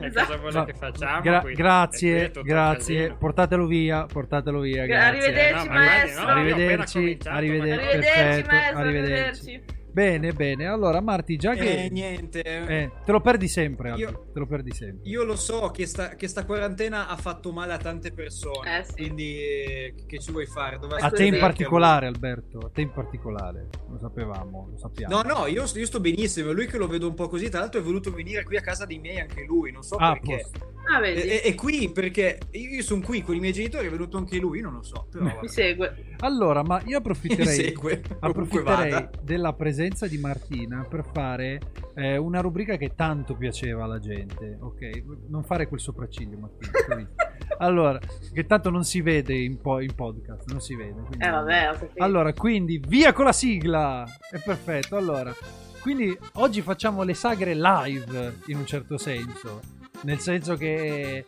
E 0.00 0.06
Esatto. 0.06 0.26
cosa 0.26 0.38
vuole 0.38 0.54
No, 0.58 0.64
che 0.64 0.72
facciamo? 0.74 1.20
gra-? 1.20 1.42
E 1.42 1.52
grazie, 1.52 2.30
grazie. 2.42 2.96
casino. 3.02 3.16
Portatelo 3.18 3.66
via, 3.66 4.06
portatelo 4.06 4.60
via. 4.60 4.86
Gra- 4.86 5.10
Grazie. 5.10 5.18
arrivederci, 5.28 5.66
guardi, 5.68 5.86
maestro. 5.86 6.22
no, 6.22 6.28
io 6.28 6.32
ho 6.32 6.32
appena 6.32 6.52
Arrivederci, 6.52 7.18
arrivederci. 7.24 7.28
Arrivederci, 7.28 8.46
maestro, 8.50 8.78
arrivederci. 8.78 8.80
arrivederci. 8.80 9.80
Bene, 9.92 10.32
bene. 10.32 10.66
Allora, 10.66 11.00
Marti, 11.02 11.36
già 11.36 11.54
che. 11.54 11.84
Eh, 11.84 11.90
niente. 11.90 12.42
Eh, 12.42 12.90
te 13.04 13.12
lo 13.12 13.20
perdi 13.20 13.46
sempre, 13.46 13.92
Io- 13.96 14.28
Te 14.32 14.38
lo 14.38 14.46
perdi 14.46 14.72
sempre. 14.72 15.06
Io 15.08 15.22
lo 15.22 15.36
so 15.36 15.70
che 15.70 15.84
sta, 15.86 16.14
che 16.16 16.28
sta 16.28 16.46
quarantena 16.46 17.08
ha 17.08 17.16
fatto 17.16 17.52
male 17.52 17.74
a 17.74 17.76
tante 17.76 18.10
persone. 18.12 18.78
Eh, 18.78 18.84
sì. 18.84 18.92
Quindi, 18.94 19.36
eh, 19.38 19.94
che 20.06 20.18
ci 20.18 20.32
vuoi 20.32 20.46
fare? 20.46 20.78
Dovrà 20.78 20.96
A 20.96 21.10
te 21.10 21.24
in 21.26 21.38
particolare, 21.38 22.06
Alberto. 22.06 22.58
A 22.58 22.70
te 22.72 22.80
in 22.80 22.90
particolare. 22.92 23.68
Lo 23.90 23.98
sapevamo, 23.98 24.68
lo 24.72 24.78
sappiamo. 24.78 25.14
No, 25.14 25.22
no, 25.22 25.46
io, 25.46 25.64
io 25.74 25.86
sto 25.86 26.00
benissimo. 26.00 26.50
È 26.50 26.54
lui 26.54 26.66
che 26.66 26.78
lo 26.78 26.86
vedo 26.86 27.06
un 27.06 27.14
po' 27.14 27.28
così. 27.28 27.50
Tra 27.50 27.60
l'altro, 27.60 27.78
è 27.80 27.82
voluto 27.82 28.10
venire 28.12 28.44
qui 28.44 28.56
a 28.56 28.62
casa 28.62 28.86
dei 28.86 28.98
miei 28.98 29.20
anche 29.20 29.44
lui. 29.44 29.72
Non 29.72 29.82
so 29.82 29.96
Ah, 29.96 30.12
perché. 30.12 30.40
posto. 30.50 30.70
Ah, 30.90 31.00
è- 31.02 31.42
è 31.42 31.54
qui 31.54 31.90
perché 31.92 32.38
io, 32.52 32.82
sono 32.82 33.02
qui 33.02 33.22
con 33.22 33.34
i 33.36 33.40
miei 33.40 33.52
genitori. 33.52 33.88
È 33.88 33.90
venuto 33.90 34.16
anche 34.16 34.38
lui. 34.38 34.60
Non 34.62 34.72
lo 34.72 34.82
so. 34.82 35.06
Però, 35.10 35.38
mi 35.40 35.48
segue. 35.48 36.14
Allora, 36.20 36.62
ma 36.62 36.78
io 36.78 36.84
mi 36.86 36.94
approfitterei. 36.94 37.46
segue. 37.54 38.02
Ovunque 38.20 38.60
Approfitterei 38.60 39.08
della 39.22 39.52
presenza 39.52 39.80
di 40.08 40.18
Martina 40.18 40.86
per 40.88 41.04
fare 41.12 41.60
eh, 41.94 42.16
una 42.16 42.40
rubrica 42.40 42.76
che 42.76 42.94
tanto 42.94 43.34
piaceva 43.34 43.84
alla 43.84 43.98
gente. 43.98 44.56
Ok, 44.60 45.02
non 45.28 45.42
fare 45.42 45.66
quel 45.66 45.80
sopracciglio, 45.80 46.38
Martina. 46.38 47.08
allora, 47.58 47.98
che 48.32 48.46
tanto 48.46 48.70
non 48.70 48.84
si 48.84 49.00
vede 49.00 49.34
in, 49.34 49.60
po- 49.60 49.80
in 49.80 49.94
podcast, 49.94 50.48
non 50.50 50.60
si 50.60 50.76
vede. 50.76 51.00
quindi- 51.02 51.24
Eh, 51.24 51.30
vabbè, 51.30 51.68
ho 51.68 51.72
capito. 51.72 52.02
Allora, 52.02 52.32
quindi 52.32 52.82
via 52.86 53.12
con 53.12 53.24
la 53.24 53.32
sigla! 53.32 54.04
È 54.30 54.38
perfetto. 54.38 54.96
Allora, 54.96 55.34
quindi 55.80 56.16
oggi 56.34 56.62
facciamo 56.62 57.02
le 57.02 57.14
sagre 57.14 57.54
live 57.54 58.38
in 58.46 58.58
un 58.58 58.66
certo 58.66 58.96
senso. 58.98 59.60
Nel 60.02 60.18
senso 60.20 60.56
che, 60.56 61.26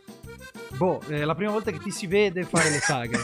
boh, 0.77 1.01
è 1.07 1.23
la 1.23 1.35
prima 1.35 1.51
volta 1.51 1.71
che 1.71 1.79
ti 1.79 1.91
si 1.91 2.07
vede 2.07 2.43
fare 2.43 2.69
le 2.69 2.79
sagre. 2.79 3.21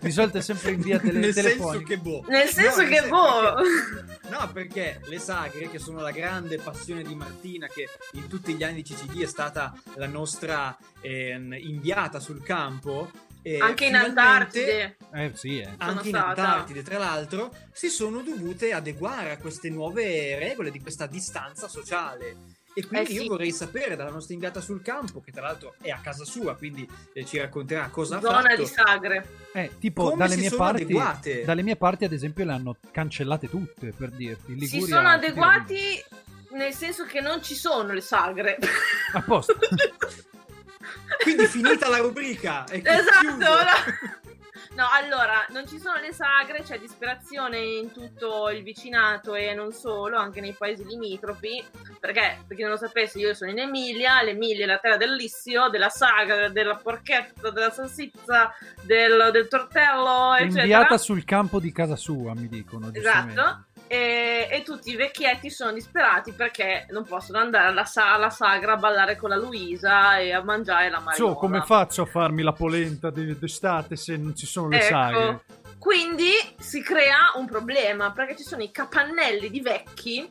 Di 0.00 0.10
solito 0.10 0.38
è 0.38 0.42
sempre 0.42 0.72
in 0.72 0.80
via 0.80 0.98
tele- 0.98 1.18
Nel 1.18 1.32
senso 1.32 1.48
telefonica. 1.48 1.86
che 1.88 1.98
boh. 1.98 2.24
Nel 2.28 2.48
senso 2.48 2.82
No, 2.82 2.88
che, 2.88 2.96
sen- 2.96 3.08
boh... 3.08 3.54
perché- 3.54 4.12
No, 4.30 4.50
perché 4.52 5.00
le 5.04 5.18
sagre, 5.18 5.68
che 5.70 5.78
sono 5.78 6.00
la 6.00 6.10
grande 6.10 6.58
passione 6.58 7.02
di 7.02 7.14
Martina, 7.14 7.66
che 7.66 7.88
in 8.12 8.26
tutti 8.28 8.54
gli 8.54 8.62
anni 8.64 8.82
di 8.82 8.82
CCD 8.82 9.22
è 9.22 9.26
stata 9.26 9.74
la 9.94 10.06
nostra 10.06 10.76
ehm, 11.02 11.54
inviata 11.58 12.18
sul 12.20 12.42
campo. 12.42 13.10
eh, 13.42 13.58
Anche 13.58 13.84
in 13.86 13.94
Antartide. 13.94 14.96
Eh 15.12 15.32
sì, 15.34 15.58
eh. 15.60 15.68
Anche 15.78 16.08
in. 16.08 16.16
Antartide, 16.16 16.82
tra 16.82 16.98
l'altro, 16.98 17.54
si 17.72 17.88
sono 17.90 18.22
dovute 18.22 18.72
adeguare 18.72 19.30
a 19.32 19.36
queste 19.36 19.68
nuove 19.68 20.38
regole 20.38 20.70
di 20.70 20.80
questa 20.80 21.06
distanza 21.06 21.68
sociale. 21.68 22.36
E 22.76 22.84
quindi 22.86 23.06
Eh 23.12 23.14
sì. 23.18 23.22
io 23.22 23.28
vorrei 23.28 23.52
sapere 23.52 23.94
dalla 23.94 24.10
nostra 24.10 24.34
inviata 24.34 24.60
sul 24.60 24.82
campo, 24.82 25.20
che 25.20 25.30
tra 25.30 25.42
l'altro 25.42 25.74
è 25.80 25.90
a 25.90 26.00
casa 26.02 26.24
sua, 26.24 26.56
quindi 26.56 26.88
eh, 27.12 27.24
ci 27.24 27.38
racconterà 27.38 27.88
cosa 27.88 28.16
ha 28.16 28.20
Zona 28.20 28.40
fatto. 28.42 28.56
di 28.56 28.66
sagre. 28.66 29.28
Eh, 29.52 29.70
tipo 29.78 30.02
Come 30.10 30.16
dalle 30.16 30.34
si 30.34 30.40
mie, 30.40 30.48
sono 30.48 30.62
parti, 30.64 30.82
adeguate? 30.82 31.44
dalle 31.44 31.62
mie 31.62 31.76
parti, 31.76 32.04
ad 32.04 32.12
esempio, 32.12 32.44
le 32.44 32.52
hanno 32.52 32.76
cancellate 32.90 33.48
tutte 33.48 33.92
per 33.96 34.10
dirti. 34.10 34.52
In 34.52 34.58
Si 34.60 34.72
Liguria, 34.74 34.96
sono 34.96 35.08
adeguati 35.08 36.02
nel 36.50 36.72
senso 36.72 37.04
che 37.04 37.20
non 37.20 37.42
ci 37.42 37.54
sono 37.54 37.92
le 37.92 38.00
sagre. 38.00 38.58
A 39.12 39.22
posto. 39.22 39.56
Quindi 41.22 41.46
finita 41.46 41.88
la 41.88 41.98
rubrica. 41.98 42.64
È 42.64 42.76
esatto. 42.84 43.36
no. 43.38 44.23
No, 44.74 44.86
allora, 44.90 45.46
non 45.50 45.68
ci 45.68 45.78
sono 45.78 46.00
le 46.00 46.12
sagre, 46.12 46.62
c'è 46.62 46.80
disperazione 46.80 47.58
in 47.58 47.92
tutto 47.92 48.50
il 48.50 48.64
vicinato 48.64 49.34
e 49.34 49.54
non 49.54 49.72
solo, 49.72 50.16
anche 50.16 50.40
nei 50.40 50.52
paesi 50.52 50.84
limitrofi. 50.84 51.64
Perché, 52.00 52.42
per 52.46 52.56
chi 52.56 52.62
non 52.62 52.72
lo 52.72 52.76
sapesse, 52.76 53.18
io 53.20 53.34
sono 53.34 53.52
in 53.52 53.60
Emilia, 53.60 54.20
l'Emilia 54.22 54.64
è 54.64 54.66
la 54.66 54.78
terra 54.78 54.96
del 54.96 55.14
lissio, 55.14 55.68
della 55.68 55.90
sagra, 55.90 56.48
della 56.48 56.74
porchetta, 56.74 57.50
della 57.50 57.70
salsiccia, 57.70 58.52
del, 58.82 59.30
del 59.32 59.46
tortello, 59.46 60.34
eccetera. 60.34 60.62
Inviata 60.62 60.98
sul 60.98 61.24
campo 61.24 61.60
di 61.60 61.70
casa 61.70 61.94
sua, 61.94 62.34
mi 62.34 62.48
dicono. 62.48 62.90
Esatto. 62.92 63.66
E 63.86 64.33
tutti 64.64 64.90
i 64.90 64.96
vecchietti 64.96 65.50
sono 65.50 65.72
disperati 65.72 66.32
perché 66.32 66.86
non 66.90 67.04
possono 67.04 67.38
andare 67.38 67.68
alla, 67.68 67.84
sa- 67.84 68.12
alla 68.14 68.30
sagra 68.30 68.72
a 68.72 68.76
ballare 68.76 69.16
con 69.16 69.28
la 69.28 69.36
Luisa 69.36 70.18
e 70.18 70.32
a 70.32 70.42
mangiare 70.42 70.90
la 70.90 70.98
mariola. 70.98 71.32
So, 71.32 71.38
come 71.38 71.62
faccio 71.62 72.02
a 72.02 72.06
farmi 72.06 72.42
la 72.42 72.52
polenta 72.52 73.10
de- 73.10 73.38
d'estate 73.38 73.94
se 73.94 74.16
non 74.16 74.34
ci 74.34 74.46
sono 74.46 74.68
le 74.68 74.76
Ecco. 74.76 74.84
sagre? 74.86 75.44
Quindi 75.78 76.30
si 76.58 76.80
crea 76.82 77.32
un 77.36 77.46
problema 77.46 78.10
perché 78.10 78.36
ci 78.36 78.42
sono 78.42 78.62
i 78.62 78.70
capannelli 78.70 79.50
di 79.50 79.60
vecchi 79.60 80.28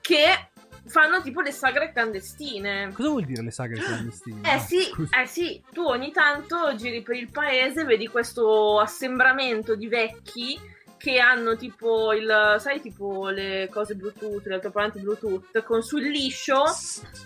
che 0.00 0.48
fanno 0.86 1.22
tipo 1.22 1.40
le 1.40 1.52
sagre 1.52 1.92
clandestine. 1.92 2.90
Cosa 2.92 3.08
vuol 3.10 3.24
dire 3.24 3.42
le 3.42 3.52
sagre 3.52 3.80
clandestine? 3.80 4.40
Eh 4.42 4.54
Ah, 4.54 4.58
sì, 4.58 4.90
eh 5.20 5.26
sì, 5.26 5.62
tu 5.72 5.82
ogni 5.84 6.10
tanto 6.10 6.74
giri 6.74 7.02
per 7.02 7.14
il 7.14 7.30
paese, 7.30 7.84
vedi 7.84 8.08
questo 8.08 8.80
assembramento 8.80 9.76
di 9.76 9.86
vecchi 9.86 10.58
che 11.02 11.18
hanno 11.18 11.56
tipo 11.56 12.12
il, 12.12 12.56
sai, 12.60 12.80
tipo 12.80 13.28
le 13.28 13.68
cose 13.72 13.94
Bluetooth, 13.96 14.46
le 14.46 14.54
altoparlanti 14.54 15.00
Bluetooth 15.00 15.64
con 15.64 15.82
sul 15.82 16.02
liscio 16.02 16.62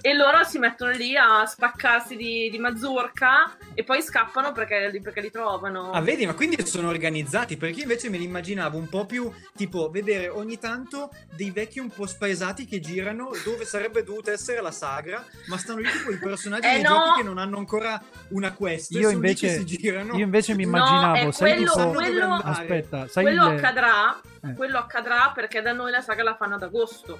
e 0.00 0.14
loro 0.14 0.42
si 0.44 0.58
mettono 0.58 0.92
lì 0.92 1.14
a 1.14 1.44
spaccarsi 1.44 2.16
di, 2.16 2.48
di 2.48 2.58
mazurka 2.58 3.54
e 3.74 3.84
poi 3.84 4.00
scappano 4.00 4.52
perché, 4.52 4.98
perché 5.02 5.20
li 5.20 5.30
trovano. 5.30 5.90
Ah, 5.92 6.00
vedi, 6.00 6.24
ma 6.24 6.32
quindi 6.32 6.64
sono 6.66 6.88
organizzati, 6.88 7.58
perché 7.58 7.76
io 7.78 7.82
invece 7.82 8.08
me 8.08 8.16
li 8.16 8.24
immaginavo 8.24 8.78
un 8.78 8.88
po' 8.88 9.04
più 9.04 9.30
tipo 9.54 9.90
vedere 9.90 10.28
ogni 10.28 10.58
tanto 10.58 11.10
dei 11.34 11.50
vecchi 11.50 11.78
un 11.78 11.90
po' 11.90 12.06
spaesati 12.06 12.64
che 12.64 12.80
girano 12.80 13.30
dove 13.44 13.66
sarebbe 13.66 14.02
dovuta 14.04 14.32
essere 14.32 14.62
la 14.62 14.70
sagra, 14.70 15.22
ma 15.48 15.58
stanno 15.58 15.80
lì 15.80 15.90
tipo 15.90 16.10
i 16.12 16.18
personaggi 16.18 16.66
Eh, 16.66 16.72
dei 16.74 16.82
no. 16.82 16.88
giochi 16.88 17.18
che 17.20 17.26
non 17.26 17.36
hanno 17.36 17.58
ancora 17.58 18.00
una 18.30 18.52
quest. 18.54 18.92
Io 18.92 19.10
invece, 19.10 19.48
che 19.48 19.52
si 19.58 19.64
girano. 19.66 20.14
io 20.16 20.24
invece 20.24 20.54
mi 20.54 20.62
No, 20.64 20.68
immaginavo, 20.78 21.28
è 21.28 21.32
sai 21.32 21.54
quello- 21.56 21.72
tipo... 21.72 21.90
quello- 21.90 22.34
Aspetta, 22.42 23.06
sai 23.08 23.24
quello 23.24 23.50
il- 23.52 23.60
accadrà, 23.66 24.20
Eh. 24.42 24.54
quello 24.54 24.78
accadrà 24.78 25.32
perché 25.34 25.60
da 25.62 25.72
noi 25.72 25.90
la 25.90 26.00
saga 26.00 26.22
la 26.22 26.36
fanno 26.36 26.54
ad 26.54 26.62
agosto. 26.62 27.18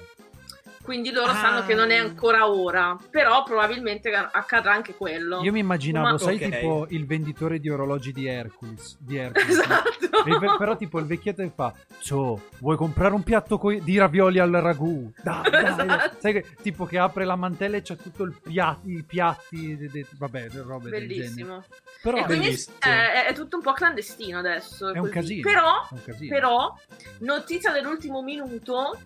Quindi 0.87 1.11
loro 1.11 1.31
Ah. 1.31 1.35
sanno 1.35 1.65
che 1.65 1.73
non 1.73 1.91
è 1.91 1.97
ancora 1.97 2.49
ora, 2.49 2.97
però 3.09 3.43
probabilmente 3.43 4.09
accadrà 4.13 4.71
anche 4.71 4.95
quello. 4.95 5.41
Io 5.43 5.51
mi 5.51 5.59
immaginavo, 5.59 6.11
Ma- 6.11 6.17
sai, 6.17 6.35
Ok. 6.35 6.41
tipo 6.49 6.85
il 6.91 7.05
venditore 7.05 7.59
di 7.59 7.69
orologi 7.69 8.13
di 8.13 8.25
Hercules. 8.25 8.95
Di 8.97 9.17
Hercules. 9.17 9.49
Esatto. 9.59 10.23
Pe- 10.23 10.55
però 10.57 10.77
tipo 10.77 10.97
il 10.99 11.05
vecchietto 11.05 11.41
che 11.43 11.51
fa 11.53 11.73
Ciao, 11.99 12.41
vuoi 12.59 12.77
comprare 12.77 13.13
un 13.13 13.21
piatto 13.23 13.57
coi- 13.57 13.83
di 13.83 13.97
ravioli 13.97 14.39
al 14.39 14.49
ragù? 14.51 15.11
Dai, 15.21 15.41
dai, 15.49 15.61
dai. 15.61 15.71
Esatto. 15.87 16.15
Sai 16.19 16.31
che 16.33 16.45
tipo 16.61 16.85
che 16.85 16.97
apre 16.97 17.25
la 17.25 17.35
mantella 17.35 17.75
e 17.75 17.81
c'è 17.81 17.97
tutto 17.97 18.23
il 18.23 18.33
piatti, 18.41 18.91
i 18.93 19.03
piatti, 19.03 19.75
de- 19.75 19.89
de- 19.89 20.05
vabbè, 20.17 20.47
robe 20.51 20.89
del 20.89 21.01
genere. 21.01 21.07
Bellissimo. 21.25 21.63
Però 22.01 22.17
e 22.17 22.23
quindi 22.23 22.45
Bellissimo. 22.45 22.75
eh, 22.81 23.25
è, 23.25 23.33
tutto 23.33 23.57
un 23.57 23.61
po' 23.61 23.73
clandestino 23.73 24.37
adesso. 24.39 24.93
è 24.93 24.99
un 24.99 25.09
casino. 25.09 25.41
Però, 25.41 25.81
è 25.83 25.87
un 25.93 26.03
casino. 26.05 26.33
però, 26.33 26.75
notizia 27.19 27.71
dell'ultimo 27.73 28.21
minuto, 28.21 28.97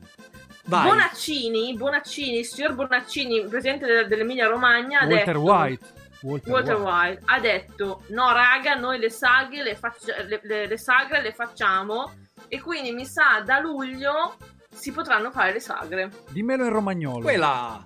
Vai. 0.66 0.88
Bonaccini, 0.90 1.74
Bonaccini, 1.76 2.40
il 2.40 2.46
signor 2.46 2.74
Bonaccini, 2.76 3.46
presidente 3.48 3.86
de- 3.86 4.08
dell'Emilia 4.08 4.48
Romagna, 4.48 5.00
ha 5.00 5.06
Walter 5.08 5.26
detto... 5.26 5.40
White. 5.42 5.86
Walter, 6.22 6.52
Walter 6.52 6.76
White. 6.76 6.92
White 7.10 7.22
ha 7.26 7.40
detto 7.40 8.04
no 8.10 8.32
raga 8.32 8.76
noi 8.76 9.00
le 9.00 9.10
sagre 9.10 9.64
le, 9.64 9.76
faccia- 9.76 10.22
le- 10.22 10.40
le- 10.44 10.68
le 10.68 10.78
sagre 10.78 11.20
le 11.20 11.34
facciamo 11.34 12.12
e 12.48 12.62
quindi 12.62 12.92
mi 12.92 13.06
sa 13.06 13.42
da 13.44 13.58
luglio 13.60 14.36
si 14.72 14.92
potranno 14.92 15.32
fare 15.32 15.52
le 15.54 15.60
sagre 15.60 16.12
Dimmelo 16.30 16.64
in 16.66 16.70
romagnolo. 16.72 17.22
Quella. 17.24 17.84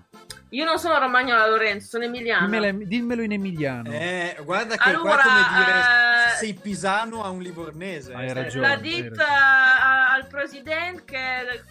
Io 0.50 0.64
non 0.64 0.78
sono 0.80 0.98
romagnola 1.00 1.48
Lorenzo 1.48 1.88
sono 1.88 2.04
emiliana 2.06 2.46
Dimmelo, 2.46 2.86
dimmelo 2.86 3.22
in 3.24 3.32
emiliano. 3.34 3.92
Eh, 3.92 4.38
guarda 4.44 4.78
che 4.78 4.90
Allora, 4.90 5.16
qua 5.16 5.24
come 5.24 5.64
dire 5.66 5.80
eh, 5.80 6.36
sei 6.38 6.54
pisano 6.54 7.24
a 7.24 7.30
un 7.30 7.42
livornese. 7.42 8.14
Hai 8.14 8.32
ragione. 8.34 8.68
l'ha 8.68 8.74
hai 8.74 8.82
detto 8.82 9.16
ragione. 9.16 9.26
a- 9.28 10.12
al 10.14 10.28
presidente 10.28 11.04
che 11.06 11.64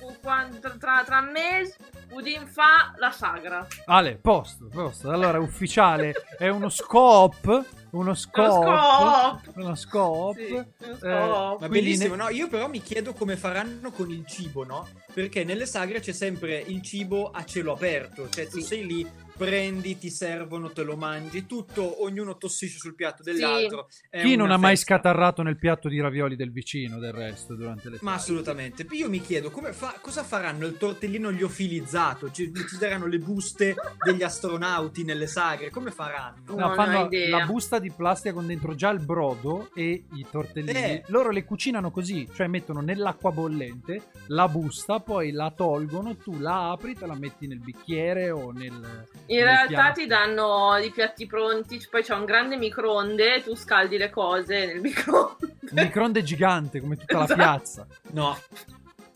tra, 0.61 0.71
tra, 0.79 1.03
tra 1.05 1.21
mesi 1.21 1.75
Udin 2.11 2.47
fa 2.47 2.95
la 2.99 3.11
sagra 3.11 3.67
Ale, 3.87 4.17
posto, 4.17 4.69
posto. 4.73 5.11
Allora, 5.11 5.39
ufficiale, 5.39 6.13
è 6.39 6.49
uno 6.49 6.69
scope. 6.69 7.65
Uno 7.95 8.15
scope. 8.15 8.51
scope. 8.51 9.61
Uno 9.61 9.75
scope. 9.77 10.47
Sì, 10.47 10.53
uno 10.53 10.65
Eh, 10.95 10.97
scope. 10.99 11.09
Ma 11.11 11.57
Quindi 11.59 11.69
bellissimo, 11.81 12.15
ne- 12.17 12.23
no? 12.25 12.29
Io 12.31 12.49
però 12.49 12.69
mi 12.69 12.83
chiedo 12.83 13.13
come 13.13 13.37
faranno 13.37 13.91
con 13.93 14.11
il 14.11 14.27
cibo, 14.27 14.65
no? 14.65 14.89
Perché 15.13 15.45
nelle 15.45 15.65
sagre 15.65 16.01
c'è 16.01 16.13
sempre 16.13 16.59
il 16.59 16.83
cibo 16.83 17.31
a 17.31 17.45
cielo 17.45 17.73
aperto, 17.73 18.29
cioè 18.29 18.49
tu 18.49 18.59
Sì. 18.59 18.65
sei 18.65 18.87
lì, 18.87 19.09
prendi, 19.37 19.99
ti 19.99 20.11
servono, 20.11 20.71
te 20.71 20.83
lo 20.83 20.97
mangi, 20.97 21.47
tutto, 21.47 22.03
ognuno 22.05 22.37
tossisce 22.37 22.79
sul 22.79 22.95
piatto 22.95 23.23
Sì. 23.23 23.33
dell'altro. 23.33 23.89
È 24.09 24.23
Chi 24.23 24.37
non 24.37 24.51
ha 24.51 24.57
mai 24.57 24.77
festa. 24.77 24.95
scatarrato 24.95 25.43
nel 25.43 25.57
piatto 25.59 25.89
di 25.89 26.01
ravioli 26.01 26.37
del 26.37 26.53
vicino 26.53 26.99
del 26.99 27.13
resto 27.13 27.55
durante 27.55 27.91
le 27.91 27.99
Ma 28.03 28.13
feste? 28.13 28.31
assolutamente. 28.33 28.87
Io 28.93 29.09
mi 29.09 29.21
chiedo 29.21 29.51
come 29.51 29.73
fa- 29.73 29.99
cosa 30.01 30.23
faranno 30.23 30.67
il 30.67 30.77
tortellino 30.77 31.31
liofilizzato? 31.31 32.31
Ci 32.31 32.53
uccideranno 32.55 33.07
le 33.07 33.19
buste 33.19 33.75
degli 34.05 34.23
astronauti 34.23 35.05
nelle 35.05 35.27
sagre? 35.27 35.71
Come 35.71 35.91
faranno? 35.91 36.43
No, 36.47 36.55
Non 36.57 36.71
ho 36.71 36.75
fanno 36.75 37.05
idea. 37.07 37.39
la 37.39 37.47
busta 37.47 37.79
di 37.79 37.91
plastica 37.91 38.35
con 38.35 38.47
dentro 38.47 38.75
già 38.75 38.91
il 38.91 39.01
brodo 39.05 39.71
e 39.75 40.05
i 40.15 40.27
tortellini. 40.31 40.73
Eh. 40.79 41.05
Loro 41.09 41.31
le 41.31 41.45
cucinano 41.45 41.91
così, 41.91 42.29
cioè 42.33 42.47
mettono 42.47 42.81
nell'acqua 42.81 43.31
bollente 43.33 44.03
la 44.29 44.49
busta, 44.49 45.01
poi 45.01 45.33
la 45.33 45.51
tolgono, 45.51 46.17
tu 46.17 46.39
la 46.39 46.71
apri, 46.71 46.95
te 46.95 47.07
la 47.07 47.15
metti 47.15 47.47
nel 47.47 47.59
bicchiere 47.61 48.31
o 48.31 48.51
nel 48.53 49.07
In 49.27 49.43
realtà 49.43 49.93
ti 49.93 50.07
danno 50.07 50.77
i 50.77 50.91
piatti 50.91 51.27
pronti, 51.27 51.85
poi 51.91 52.03
c'è 52.03 52.15
un 52.15 52.25
grande 52.25 52.57
microonde, 52.57 53.43
tu 53.43 53.55
scaldi 53.57 53.97
le 53.97 54.11
cose 54.11 54.67
nel 54.67 54.81
microonde. 54.83 55.37
un 55.61 55.69
microonde 55.83 56.23
gigante 56.23 56.81
come 56.81 56.97
tutta 56.97 57.19
la 57.19 57.25
Esatto. 57.25 57.41
piazza. 57.41 57.87
No. 58.13 58.39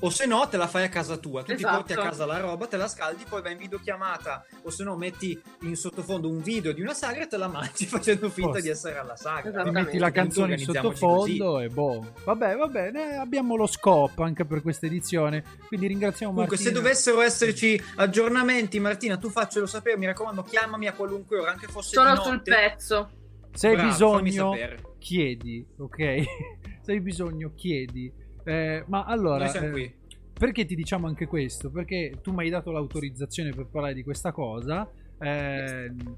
O 0.00 0.10
se 0.10 0.26
no, 0.26 0.46
te 0.48 0.56
la 0.56 0.68
fai 0.68 0.84
a 0.84 0.88
casa 0.88 1.16
tua. 1.16 1.42
Tu 1.42 1.52
Esatto. 1.52 1.70
ti 1.70 1.76
porti 1.76 1.92
a 1.94 1.96
casa 2.10 2.24
la 2.24 2.38
roba, 2.38 2.66
te 2.68 2.76
la 2.76 2.86
scaldi, 2.86 3.24
poi 3.28 3.42
vai 3.42 3.52
in 3.52 3.58
videochiamata. 3.58 4.46
O 4.62 4.70
se 4.70 4.84
no, 4.84 4.96
metti 4.96 5.40
in 5.62 5.74
sottofondo 5.74 6.28
un 6.28 6.40
video 6.40 6.72
di 6.72 6.80
una 6.82 6.94
sagra 6.94 7.24
e 7.24 7.26
te 7.26 7.36
la 7.36 7.48
mangi 7.48 7.84
facendo 7.86 8.28
finta 8.30 8.50
Posto. 8.50 8.62
di 8.64 8.68
essere 8.70 8.96
alla 8.98 9.16
sagra. 9.16 9.64
Ti 9.64 9.70
metti 9.70 9.98
la 9.98 10.10
canzone 10.12 10.52
in 10.54 10.60
sottofondo 10.60 11.58
e 11.58 11.68
boh. 11.68 12.12
Vabbè, 12.24 12.54
va 12.56 12.66
bene, 12.68 13.16
abbiamo 13.16 13.56
lo 13.56 13.66
scope 13.66 14.22
anche 14.22 14.44
per 14.44 14.62
questa 14.62 14.86
edizione. 14.86 15.42
Quindi 15.66 15.88
ringraziamo 15.88 16.32
Comunque, 16.32 16.56
se 16.56 16.64
Martina. 16.64 16.82
dovessero 16.82 17.20
esserci 17.20 17.82
aggiornamenti, 17.96 18.78
Martina, 18.78 19.16
tu 19.16 19.30
faccelo 19.30 19.66
sapere. 19.66 19.96
Mi 19.96 20.06
raccomando, 20.06 20.44
chiamami 20.44 20.86
a 20.86 20.92
qualunque 20.92 21.38
ora, 21.40 21.50
anche 21.50 21.66
fosse 21.66 21.94
Sono 21.96 22.14
sul 22.22 22.40
pezzo. 22.42 23.10
Se 23.52 23.66
hai 23.66 23.74
Bravo, 23.74 23.88
bisogno, 23.88 24.54
chiedi, 24.98 25.66
ok? 25.76 25.96
Se 26.82 26.92
hai 26.92 27.00
bisogno, 27.00 27.52
chiedi. 27.56 28.26
Eh, 28.48 28.84
ma 28.86 29.04
allora, 29.04 29.44
Noi 29.44 29.48
siamo 29.50 29.66
eh, 29.66 29.70
qui. 29.70 29.94
perché 30.32 30.64
ti 30.64 30.74
diciamo 30.74 31.06
anche 31.06 31.26
questo? 31.26 31.70
Perché 31.70 32.18
tu 32.22 32.32
mi 32.32 32.44
hai 32.44 32.50
dato 32.50 32.70
l'autorizzazione 32.72 33.50
per 33.50 33.66
parlare 33.66 33.92
di 33.92 34.02
questa 34.02 34.32
cosa. 34.32 34.88
ehm, 35.18 36.16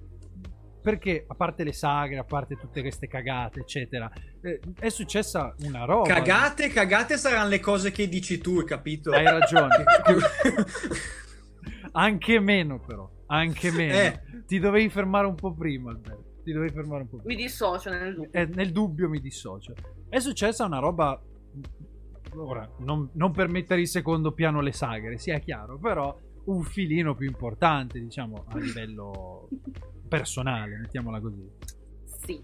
perché 0.81 1.25
a 1.27 1.35
parte 1.35 1.63
le 1.65 1.73
sagre, 1.73 2.19
a 2.19 2.25
parte 2.25 2.57
tutte 2.57 2.81
queste 2.81 3.07
cagate, 3.07 3.61
eccetera, 3.61 4.11
eh, 4.41 4.61
è 4.79 4.89
successa 4.89 5.55
una 5.65 5.85
roba. 5.85 6.09
Cagate, 6.09 6.69
cagate 6.69 7.19
saranno 7.19 7.49
le 7.49 7.61
cose 7.61 7.91
che 7.91 8.09
dici 8.09 8.39
tu, 8.39 8.59
hai 8.61 8.65
capito? 8.65 9.11
Hai 9.11 9.25
ragione. 9.25 9.85
anche 11.93 12.41
meno, 12.41 12.79
però. 12.79 13.11
Anche 13.27 13.71
meno. 13.71 13.93
Eh. 13.95 14.21
Ti 14.47 14.59
dovevi 14.59 14.89
fermare 14.89 15.27
un 15.27 15.35
po' 15.35 15.53
prima, 15.53 15.91
Alberto. 15.91 16.41
Ti 16.45 16.53
dovevi 16.53 16.73
fermare 16.73 17.03
un 17.03 17.09
po' 17.09 17.17
prima. 17.19 17.35
Mi 17.35 17.43
dissocio 17.43 17.91
nel 17.91 18.15
dubbio. 18.15 18.31
Eh, 18.33 18.47
nel 18.47 18.73
dubbio 18.73 19.09
mi 19.09 19.21
dissocio. 19.21 19.75
È 20.09 20.19
successa 20.19 20.65
una 20.65 20.79
roba. 20.79 21.21
Ora, 22.37 22.69
non, 22.79 23.11
non 23.15 23.33
per 23.33 23.49
mettere 23.49 23.81
in 23.81 23.87
secondo 23.87 24.33
piano 24.33 24.61
le 24.61 24.73
sagre, 24.73 25.19
sia 25.19 25.39
chiaro, 25.39 25.79
però 25.79 26.17
un 26.45 26.63
filino 26.63 27.15
più 27.15 27.27
importante, 27.27 28.01
diciamo, 28.01 28.45
a 28.49 28.59
livello 28.59 29.49
personale, 30.09 30.77
mettiamola 30.79 31.21
così. 31.21 31.49
Sì. 32.05 32.43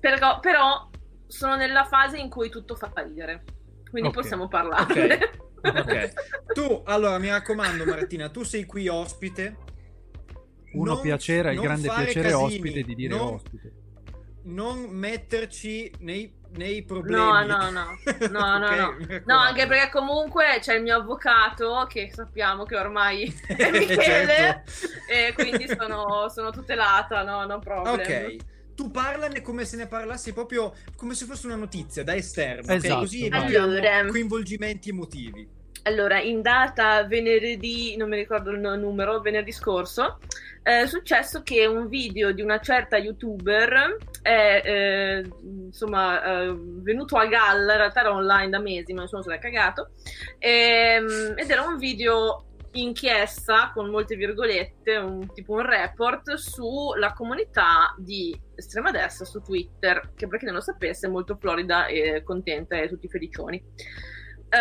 Però, 0.00 0.40
però 0.40 0.88
sono 1.26 1.56
nella 1.56 1.84
fase 1.84 2.18
in 2.18 2.28
cui 2.28 2.50
tutto 2.50 2.74
fa 2.74 2.92
ridere. 2.96 3.44
Quindi 3.90 4.08
Ok. 4.10 4.14
possiamo 4.14 4.48
parlarne. 4.48 5.18
Ok. 5.62 6.12
Tu, 6.54 6.82
allora, 6.84 7.18
mi 7.18 7.28
raccomando, 7.30 7.84
Martina, 7.86 8.28
tu 8.28 8.42
sei 8.42 8.64
qui 8.66 8.86
ospite. 8.88 9.56
Uno 10.74 10.92
Non- 10.94 11.00
piacere, 11.00 11.52
il 11.54 11.60
grande 11.60 11.88
piacere 11.88 12.30
casini, 12.30 12.42
ospite 12.44 12.82
di 12.82 12.94
dire 12.94 13.16
non- 13.16 13.34
ospite. 13.34 13.72
Non 14.44 14.80
metterci 14.90 15.90
nei, 16.00 16.32
nei 16.56 16.82
problemi. 16.84 17.16
No, 17.24 17.44
no, 17.44 17.70
no. 17.70 17.84
No, 18.30 18.58
no, 18.58 18.66
Ok? 18.66 18.76
no. 18.76 18.96
No, 19.26 19.38
anche 19.38 19.66
perché 19.66 19.90
comunque 19.90 20.58
c'è 20.60 20.74
il 20.74 20.82
mio 20.82 20.96
avvocato 20.96 21.86
che 21.88 22.10
sappiamo 22.12 22.64
che 22.64 22.76
ormai 22.76 23.24
è 23.46 23.70
Michele 23.70 24.64
Certo. 24.66 24.70
e 25.10 25.32
quindi 25.34 25.66
sono, 25.68 26.28
sono 26.28 26.50
tutelata, 26.50 27.22
no, 27.22 27.44
no 27.46 27.58
problem. 27.58 27.94
Ok. 27.94 28.36
Tu 28.74 28.90
parlane 28.90 29.40
come 29.40 29.64
se 29.64 29.76
ne 29.76 29.86
parlassi 29.86 30.32
proprio 30.32 30.72
come 30.96 31.14
se 31.14 31.26
fosse 31.26 31.46
una 31.46 31.54
notizia 31.54 32.02
da 32.02 32.14
esterno? 32.16 32.72
Esatto, 32.72 33.00
così 33.00 33.28
vai. 33.28 33.38
evitiamo 33.40 33.64
Allora. 33.66 34.06
coinvolgimenti 34.06 34.88
emotivi. 34.88 35.48
Allora, 35.86 36.18
in 36.18 36.40
data 36.40 37.04
venerdì, 37.04 37.94
non 37.96 38.08
mi 38.08 38.16
ricordo 38.16 38.50
il 38.50 38.58
numero, 38.58 39.20
venerdì 39.20 39.52
scorso, 39.52 40.18
è 40.62 40.86
successo 40.86 41.42
che 41.42 41.66
un 41.66 41.88
video 41.88 42.32
di 42.32 42.40
una 42.40 42.58
certa 42.58 42.96
youtuber 42.96 43.98
è 44.22 44.62
eh, 44.64 45.30
insomma 45.42 46.22
eh, 46.22 46.54
venuto 46.56 47.18
a 47.18 47.26
galla, 47.26 47.72
in 47.72 47.78
realtà 47.78 48.00
era 48.00 48.14
online 48.14 48.48
da 48.48 48.60
mesi, 48.60 48.94
ma 48.94 49.02
nessuno 49.02 49.20
se 49.20 49.28
l'ha 49.28 49.38
cagato, 49.38 49.90
ehm, 50.38 51.34
ed 51.36 51.50
era 51.50 51.66
un 51.66 51.76
video 51.76 52.46
inchiesta 52.72 53.70
con 53.74 53.90
molte 53.90 54.16
virgolette, 54.16 54.96
un, 54.96 55.30
tipo 55.34 55.52
un 55.52 55.66
report 55.66 56.32
sulla 56.36 57.12
comunità 57.12 57.94
di 57.98 58.34
estrema 58.54 58.90
destra 58.90 59.26
su 59.26 59.42
Twitter, 59.42 60.12
che 60.14 60.26
per 60.28 60.38
chi 60.38 60.46
non 60.46 60.54
lo 60.54 60.60
sapesse 60.62 61.06
è 61.06 61.10
molto 61.10 61.36
florida 61.36 61.86
e 61.86 62.22
contenta 62.24 62.76
e 62.76 62.88
tutti 62.88 63.06
felicioni. 63.06 63.62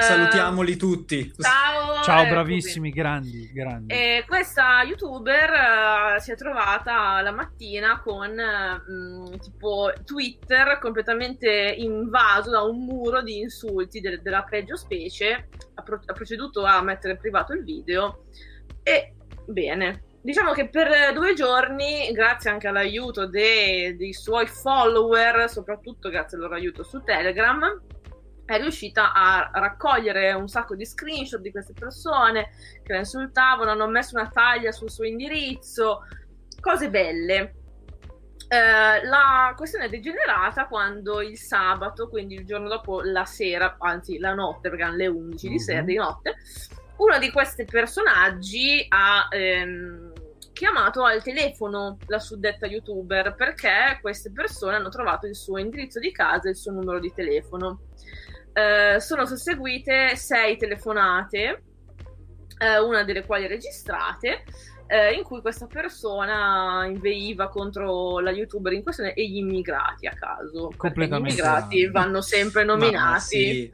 Salutiamoli 0.02 0.76
tutti. 0.76 1.32
Ciao, 1.38 2.02
ciao 2.04 2.26
bravissimi, 2.28 2.90
grandi, 2.90 3.52
grandi. 3.54 3.94
E 3.94 4.24
questa 4.28 4.84
youtuber 4.84 5.50
uh, 6.16 6.20
si 6.20 6.32
è 6.32 6.36
trovata 6.36 7.22
la 7.22 7.32
mattina 7.32 8.00
con 8.02 8.32
uh, 8.32 9.38
tipo 9.38 9.92
Twitter 10.04 10.80
completamente 10.80 11.76
invaso 11.78 12.50
da 12.50 12.62
un 12.62 12.86
muro 12.86 13.22
di 13.22 13.40
insulti 13.40 14.00
de- 14.00 14.22
della 14.22 14.44
peggio 14.44 14.76
specie. 14.76 15.50
Ha, 15.76 15.82
pro- 15.82 16.02
ha 16.06 16.14
proceduto 16.14 16.64
a 16.66 16.82
mettere 16.82 17.18
privato 17.18 17.54
il 17.54 17.64
video 17.64 18.26
e 18.84 19.14
bene. 19.46 20.04
Diciamo 20.22 20.54
che 20.54 20.70
per 20.70 21.12
due 21.14 21.34
giorni, 21.34 22.10
grazie 22.14 22.50
anche 22.50 22.68
all'aiuto 22.70 23.28
dei, 23.28 23.98
dei 23.98 24.14
suoi 24.14 24.48
follower, 24.48 25.50
soprattutto 25.50 26.10
grazie 26.10 26.38
al 26.38 26.44
loro 26.44 26.56
aiuto 26.56 26.82
su 26.84 27.04
Telegram, 27.04 27.62
è 28.46 28.58
riuscita 28.60 29.14
a 29.14 29.50
raccogliere 29.54 30.34
un 30.34 30.48
sacco 30.48 30.76
di 30.76 30.86
screenshot 30.86 31.40
di 31.40 31.52
queste 31.52 31.74
persone 31.74 32.50
che 32.84 32.94
la 32.94 33.00
insultavano, 33.00 33.72
hanno 33.72 33.88
messo 33.88 34.16
una 34.16 34.30
taglia 34.30 34.72
sul 34.72 34.92
suo 34.92 35.06
indirizzo, 35.06 36.02
cose 36.60 36.90
belle. 36.90 37.56
Eh, 38.48 39.06
la 39.06 39.54
questione 39.56 39.86
è 39.86 39.90
degenerata 39.90 40.68
quando 40.68 41.22
il 41.22 41.38
sabato, 41.38 42.10
quindi 42.10 42.36
il 42.36 42.46
giorno 42.46 42.68
dopo 42.68 43.02
la 43.02 43.26
sera, 43.26 43.78
anzi 43.80 44.20
la 44.20 44.34
notte, 44.34 44.70
perché 44.70 44.84
erano 44.84 44.98
le 44.98 45.08
11 45.08 45.48
di 45.48 45.60
sera 45.60 45.82
di 45.82 45.96
notte, 45.96 46.36
uno 46.98 47.18
di 47.18 47.32
questi 47.32 47.66
personaggi 47.66 48.86
ha 48.90 49.28
ehm, 49.32 50.12
chiamato 50.54 51.04
al 51.04 51.24
telefono 51.24 51.98
la 52.06 52.20
suddetta 52.20 52.68
youtuber 52.68 53.34
perché 53.36 53.98
queste 54.02 54.32
persone 54.32 54.76
hanno 54.76 54.90
trovato 54.90 55.26
il 55.26 55.36
suo 55.36 55.58
indirizzo 55.58 56.00
di 56.00 56.12
casa 56.12 56.48
e 56.48 56.52
il 56.52 56.56
suo 56.56 56.72
numero 56.72 57.00
di 57.00 57.12
telefono. 57.14 57.82
Eh, 58.54 59.00
sono 59.00 59.26
susseguite 59.26 60.16
sei 60.16 60.58
telefonate, 60.58 61.64
eh, 62.60 62.80
una 62.80 63.04
delle 63.04 63.26
quali 63.26 63.48
registrate, 63.48 64.44
eh, 64.86 65.14
in 65.14 65.24
cui 65.24 65.42
questa 65.42 65.66
persona 65.66 66.86
inveiva 66.86 67.50
contro 67.50 68.20
la 68.20 68.32
youtuber 68.32 68.74
in 68.74 68.84
questione 68.84 69.14
e 69.14 69.28
gli 69.28 69.38
immigrati 69.38 70.06
a 70.06 70.14
caso. 70.14 70.70
Completamente. 70.78 71.30
Gli 71.30 71.40
immigrati 71.40 71.88
vanno 71.88 72.22
sempre 72.22 72.64
nominati. 72.64 73.72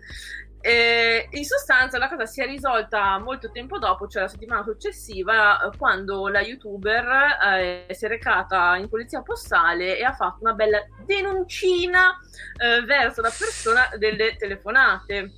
Eh, 0.62 1.30
in 1.32 1.45
sostanza 1.45 1.97
la 1.97 2.10
cosa 2.10 2.26
si 2.26 2.41
è 2.41 2.45
risolta 2.45 3.18
molto 3.20 3.49
tempo 3.49 3.78
dopo, 3.78 4.07
cioè 4.07 4.24
la 4.24 4.28
settimana 4.28 4.64
successiva, 4.64 5.57
quando 5.78 6.28
la 6.28 6.41
youtuber 6.41 7.07
eh, 7.55 7.93
si 7.93 8.05
è 8.05 8.07
recata 8.10 8.76
in 8.76 8.89
polizia 8.89 9.22
postale 9.22 9.97
e 9.97 10.03
ha 10.03 10.14
fatto 10.14 10.39
una 10.41 10.53
bella 10.53 10.80
denuncina 11.05 12.20
eh, 12.57 12.82
verso 12.84 13.22
la 13.22 13.32
persona 13.36 13.89
delle 13.97 14.36
telefonate. 14.36 15.34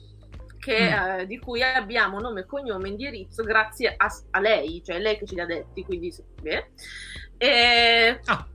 Che, 0.62 0.80
mm. 0.80 1.20
eh, 1.22 1.26
di 1.26 1.40
cui 1.40 1.64
abbiamo 1.64 2.20
nome, 2.20 2.46
cognome, 2.46 2.88
indirizzo 2.88 3.42
grazie 3.44 3.96
a, 3.98 4.08
a, 4.30 4.40
lei, 4.40 4.84
cioè 4.86 5.00
lei 5.00 5.18
che 5.18 5.26
ce 5.26 5.34
li 5.34 5.42
ha 5.42 5.46
detti, 5.48 5.84
quindi 5.84 6.14
beh. 6.40 6.70
E, 7.38 8.20
ah 8.26 8.46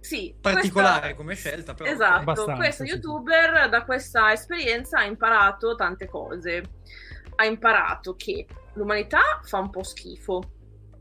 sì, 0.00 0.34
particolare 0.40 1.14
questa... 1.14 1.16
come 1.16 1.34
scelta, 1.34 1.74
però. 1.74 1.90
Esatto, 1.90 2.54
questo 2.54 2.84
sì, 2.84 2.90
youtuber 2.90 3.62
sì. 3.64 3.68
da 3.70 3.84
questa 3.84 4.32
esperienza 4.32 4.98
ha 4.98 5.04
imparato 5.04 5.74
tante 5.74 6.06
cose. 6.06 6.62
Ha 7.36 7.44
imparato 7.44 8.14
che 8.16 8.46
l'umanità 8.74 9.40
fa 9.42 9.58
un 9.58 9.70
po' 9.70 9.82
schifo, 9.82 10.42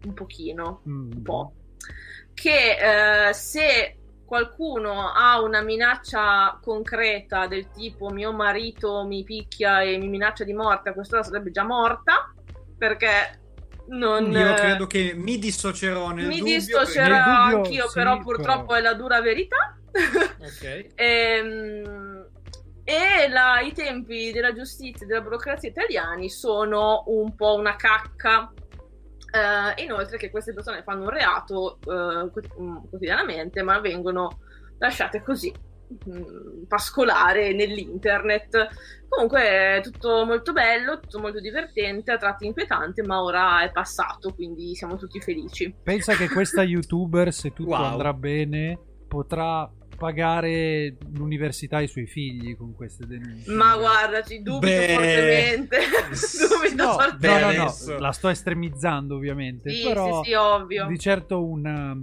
un 0.03 0.13
pochino, 0.13 0.81
Mm. 0.87 1.11
un 1.11 1.21
po'. 1.21 1.53
Che 2.33 3.27
eh, 3.29 3.33
se 3.33 3.97
qualcuno 4.25 5.11
ha 5.13 5.39
una 5.41 5.61
minaccia 5.61 6.59
concreta 6.61 7.47
del 7.47 7.69
tipo 7.69 8.09
mio 8.09 8.33
marito 8.33 9.05
mi 9.05 9.23
picchia 9.23 9.81
e 9.81 9.97
mi 9.97 10.09
minaccia 10.09 10.43
di 10.43 10.53
morte, 10.53 10.89
a 10.89 10.93
quest'ora 10.93 11.23
sarebbe 11.23 11.51
già 11.51 11.63
morta, 11.63 12.33
perché 12.77 13.44
non, 13.87 14.31
Io 14.31 14.53
credo 14.55 14.87
che 14.87 15.13
mi 15.15 15.37
dissocierò 15.37 16.09
nel 16.11 16.27
mi 16.27 16.39
dubbio. 16.39 16.53
dissocierò 16.55 17.13
Nel 17.15 17.23
dubbio, 17.23 17.57
anch'io, 17.57 17.87
sì, 17.87 17.93
però 17.93 18.19
purtroppo 18.19 18.65
però- 18.67 18.79
è 18.79 18.81
la 18.81 18.93
dura 18.93 19.21
verità. 19.21 19.77
Ok. 20.39 20.87
Ehm, 20.95 22.27
e 22.83 23.27
la- 23.29 23.61
i 23.61 23.71
tempi 23.73 24.31
della 24.31 24.53
giustizia 24.53 25.05
e 25.05 25.07
della 25.09 25.21
burocrazia 25.21 25.69
italiani 25.69 26.29
sono 26.29 27.03
un 27.07 27.35
po' 27.35 27.55
una 27.55 27.75
cacca. 27.75 28.51
Eh, 29.31 29.83
inoltre 29.83 30.17
che 30.17 30.29
queste 30.29 30.53
persone 30.53 30.83
fanno 30.83 31.03
un 31.03 31.09
reato 31.09 31.77
eh, 31.81 32.29
quot- 32.31 32.87
quotidianamente, 32.89 33.61
ma 33.63 33.79
vengono 33.79 34.39
lasciate 34.77 35.21
così 35.23 35.53
mm, 35.93 36.63
pascolare 36.67 37.53
nell'internet. 37.53 38.67
Comunque 39.07 39.41
è 39.41 39.79
tutto 39.81 40.25
molto 40.25 40.51
bello, 40.51 40.99
tutto 40.99 41.19
molto 41.19 41.39
divertente, 41.39 42.11
a 42.11 42.17
tratti 42.17 42.45
inquietante, 42.45 43.01
ma 43.03 43.21
ora 43.23 43.63
è 43.63 43.71
passato, 43.71 44.33
quindi 44.33 44.75
siamo 44.75 44.97
tutti 44.97 45.21
felici. 45.21 45.73
Pensa 45.83 46.15
che 46.15 46.27
questa 46.29 46.63
youtuber, 46.63 47.31
se 47.31 47.53
tutto 47.53 47.69
Wow. 47.69 47.83
andrà 47.83 48.13
bene, 48.13 48.77
potrà 49.07 49.69
pagare 49.97 50.97
l'università 51.13 51.77
ai 51.77 51.87
suoi 51.87 52.05
figli 52.05 52.57
con 52.57 52.75
queste 52.75 53.05
denunce. 53.05 53.49
Ma 53.53 53.77
guardaci, 53.77 54.41
dubito 54.41 54.65
Beh. 54.81 54.87
fortemente. 54.93 55.77
dubito 56.49 56.83
No, 56.83 56.91
fortemente. 56.99 57.55
no, 57.57 57.63
no, 57.63 57.93
no, 57.93 57.99
la 57.99 58.11
sto 58.11 58.27
estremizzando 58.27 59.15
ovviamente, 59.15 59.69
Sì, 59.71 59.83
però 59.87 60.21
sì, 60.23 60.31
sì, 60.31 60.35
ovvio. 60.35 60.87
di 60.87 60.99
certo 60.99 61.45
una- 61.45 61.95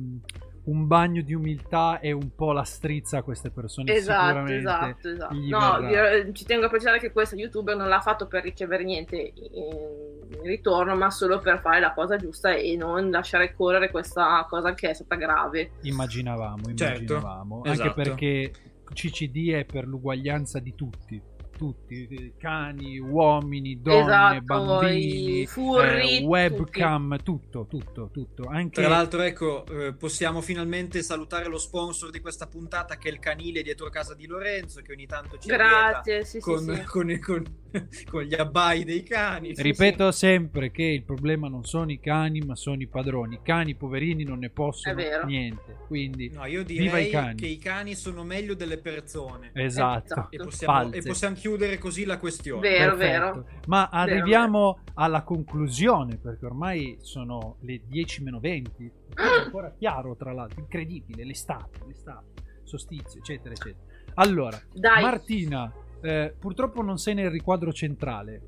un 0.64 0.86
bagno 0.86 1.22
di 1.22 1.34
umiltà 1.34 1.98
e 1.98 2.12
un 2.12 2.34
po' 2.34 2.52
la 2.52 2.62
strizza 2.62 3.18
a 3.18 3.22
queste 3.22 3.50
persone 3.50 3.92
Esatto, 3.92 4.22
sicuramente 4.26 4.58
esatto, 4.58 5.08
esatto. 5.08 5.34
No, 5.34 5.80
vi- 6.24 6.34
ci 6.34 6.44
tengo 6.44 6.66
a 6.66 6.68
precisare 6.68 6.98
che 7.00 7.10
questo 7.10 7.34
youtuber 7.34 7.74
non 7.76 7.88
l'ha 7.88 8.00
fatto 8.00 8.26
per 8.28 8.42
ricevere 8.44 8.84
niente 8.84 9.16
in 9.16 10.20
in 10.32 10.48
ritorno, 10.48 10.96
ma 10.96 11.10
solo 11.10 11.40
per 11.40 11.60
fare 11.60 11.78
la 11.78 11.92
cosa 11.92 12.16
giusta 12.16 12.54
e 12.54 12.74
non 12.76 13.10
lasciare 13.10 13.54
correre 13.54 13.90
questa 13.90 14.46
cosa 14.48 14.72
che 14.72 14.90
è 14.90 14.94
stata 14.94 15.14
grave. 15.16 15.72
immaginavamo, 15.82 16.74
Certo, 16.74 17.12
immaginavamo 17.12 17.56
anche 17.56 17.70
esatto. 17.70 17.92
perché 17.94 18.52
CCD 18.92 19.52
è 19.52 19.64
per 19.64 19.86
l'uguaglianza 19.86 20.58
di 20.58 20.74
tutti 20.74 21.20
tutti, 21.56 22.06
eh, 22.08 22.32
cani, 22.38 22.98
uomini, 22.98 23.80
donne, 23.80 24.00
esatto, 24.00 24.40
bambini, 24.42 25.40
i 25.42 25.46
furri, 25.46 26.18
eh, 26.18 26.24
webcam, 26.24 27.22
tutto, 27.22 27.66
tutto, 27.68 28.10
tutto. 28.12 28.44
Anche 28.48 28.80
Tra 28.80 28.88
l'altro, 28.88 29.22
ecco, 29.22 29.64
eh, 29.66 29.94
possiamo 29.94 30.40
finalmente 30.40 31.02
salutare 31.02 31.46
lo 31.46 31.58
sponsor 31.58 32.10
di 32.10 32.20
questa 32.20 32.46
puntata, 32.46 32.96
che 32.96 33.08
è 33.08 33.12
il 33.12 33.18
canile 33.18 33.62
dietro 33.62 33.88
casa 33.90 34.14
di 34.14 34.26
Lorenzo, 34.26 34.80
che 34.82 34.92
ogni 34.92 35.06
tanto 35.06 35.38
ci 35.38 35.48
Grazie, 35.48 36.24
sì, 36.24 36.30
sì, 36.32 36.40
con, 36.40 36.58
sì. 36.58 36.82
con- 36.84 37.18
con- 37.20 37.60
con 38.10 38.22
gli 38.22 38.34
abbai 38.34 38.84
dei 38.84 39.02
cani. 39.02 39.54
Sì, 39.54 39.62
Ripeto 39.62 40.10
sempre 40.12 40.70
che 40.70 40.82
il 40.82 41.04
problema 41.04 41.48
non 41.48 41.64
sono 41.64 41.90
i 41.90 42.00
cani, 42.00 42.40
ma 42.40 42.54
sono 42.54 42.80
i 42.82 42.86
padroni. 42.86 43.36
I 43.36 43.40
cani 43.42 43.74
poverini 43.74 44.24
non 44.24 44.38
ne 44.40 44.50
possono 44.50 45.00
niente. 45.24 45.76
Quindi, 45.86 46.30
No, 46.32 46.44
io 46.46 46.64
Viva 46.64 46.98
i 46.98 47.04
direi 47.04 47.10
cani. 47.10 47.34
che 47.36 47.46
i 47.46 47.58
cani 47.58 47.94
sono 47.94 48.24
meglio 48.24 48.54
delle 48.54 48.78
persone. 48.78 49.50
esatto. 49.54 50.28
E 50.30 50.36
possiamo, 50.38 50.92
e 50.92 51.02
possiamo 51.02 51.34
chiudere 51.34 51.51
così 51.78 52.04
la 52.04 52.18
questione. 52.18 52.60
Vero, 52.60 52.96
Perfetto. 52.96 53.20
vero. 53.20 53.46
Ma 53.66 53.88
arriviamo 53.90 54.80
alla 54.94 55.22
conclusione, 55.22 56.16
perché 56.16 56.46
ormai 56.46 56.98
sono 57.00 57.56
le 57.60 57.82
10 57.86 58.22
meno 58.22 58.40
20. 58.40 58.92
È 59.14 59.44
ancora 59.44 59.72
chiaro, 59.76 60.16
tra 60.16 60.32
l'altro, 60.32 60.60
incredibile. 60.60 61.24
L'estate, 61.24 61.80
l'estate, 61.86 62.42
solstizio, 62.62 63.20
eccetera, 63.20 63.54
eccetera. 63.54 63.90
Allora, 64.14 64.60
Dai, 64.72 65.02
Martina, 65.02 65.72
eh, 66.02 66.34
purtroppo 66.38 66.82
non 66.82 66.98
sei 66.98 67.14
nel 67.14 67.30
riquadro 67.30 67.72
centrale, 67.72 68.42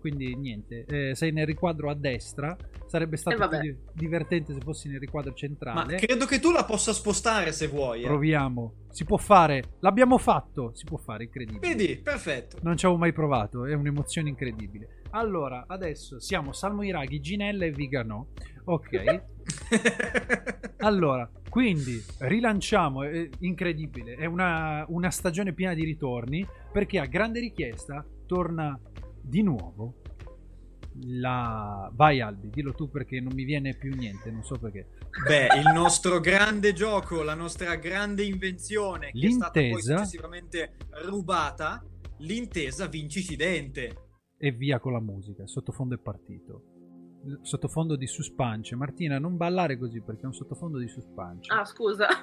quindi- 0.00 0.34
niente, 0.36 0.84
eh, 0.86 1.14
sei 1.14 1.32
nel 1.32 1.46
riquadro 1.46 1.90
a 1.90 1.94
destra. 1.94 2.56
Sarebbe 2.86 3.16
stato 3.16 3.50
Eh, 3.60 3.76
divertente 3.92 4.52
se 4.54 4.60
fossi 4.60 4.88
nel 4.88 5.00
riquadro 5.00 5.30
Ma 5.30 5.36
centrale. 5.36 5.96
credo 5.96 6.26
che 6.26 6.38
tu 6.38 6.50
la 6.52 6.64
possa 6.64 6.92
spostare 6.92 7.50
se 7.52 7.66
vuoi. 7.66 8.02
eh. 8.02 8.06
Proviamo, 8.06 8.72
si 8.90 9.04
può 9.04 9.16
fare, 9.16 9.74
l'abbiamo 9.80 10.16
fatto, 10.18 10.70
si 10.74 10.84
può 10.84 10.96
fare, 10.98 11.24
incredibile. 11.24 11.74
Vedi, 11.74 11.96
perfetto. 11.96 12.58
Non 12.62 12.76
ci 12.76 12.84
avevo 12.86 13.00
mai 13.00 13.12
provato, 13.12 13.64
è 13.66 13.74
un'emozione 13.74 14.28
incredibile. 14.28 15.02
Allora, 15.14 15.66
adesso 15.68 16.18
siamo 16.18 16.52
Salmo 16.52 16.82
Iraghi, 16.82 17.20
Ginella 17.20 17.64
e 17.64 17.70
Viganò. 17.70 18.24
Ok. 18.64 19.22
Allora, 20.78 21.30
quindi 21.48 22.02
rilanciamo, 22.18 23.04
è 23.04 23.26
incredibile, 23.38 24.16
è 24.16 24.26
una, 24.26 24.84
una 24.88 25.10
stagione 25.10 25.54
piena 25.54 25.72
di 25.72 25.82
ritorni 25.82 26.46
perché 26.70 26.98
a 26.98 27.06
grande 27.06 27.40
richiesta 27.40 28.04
torna 28.26 28.78
di 29.18 29.40
nuovo 29.40 30.02
la... 31.04 31.90
Vai 31.94 32.20
Albi, 32.20 32.50
dillo 32.50 32.74
tu 32.74 32.90
perché 32.90 33.18
non 33.18 33.32
mi 33.34 33.44
viene 33.44 33.74
più 33.74 33.94
niente, 33.94 34.30
non 34.30 34.44
so 34.44 34.58
perché. 34.58 34.88
Beh, 35.26 35.46
il 35.56 35.72
nostro 35.72 36.20
grande 36.20 36.74
gioco, 36.74 37.22
la 37.22 37.34
nostra 37.34 37.76
grande 37.76 38.24
invenzione, 38.24 39.10
che 39.10 39.26
è 39.26 39.30
stata 39.30 39.60
poi 39.60 39.80
successivamente 39.80 40.74
rubata, 41.04 41.82
l'intesa 42.18 42.86
vinci-cidente. 42.88 44.03
E 44.46 44.50
via 44.52 44.78
con 44.78 44.92
la 44.92 45.00
musica, 45.00 45.46
sottofondo 45.46 45.94
è 45.94 45.98
partito. 45.98 46.62
sottofondo 47.40 47.96
di 47.96 48.06
suspense. 48.06 48.76
Martina, 48.76 49.18
non 49.18 49.38
ballare 49.38 49.78
così 49.78 50.02
perché 50.02 50.22
è 50.22 50.26
un 50.26 50.34
sottofondo 50.34 50.76
di 50.78 50.88
suspense. 50.88 51.50
Ah, 51.52 51.64
scusa. 51.64 52.06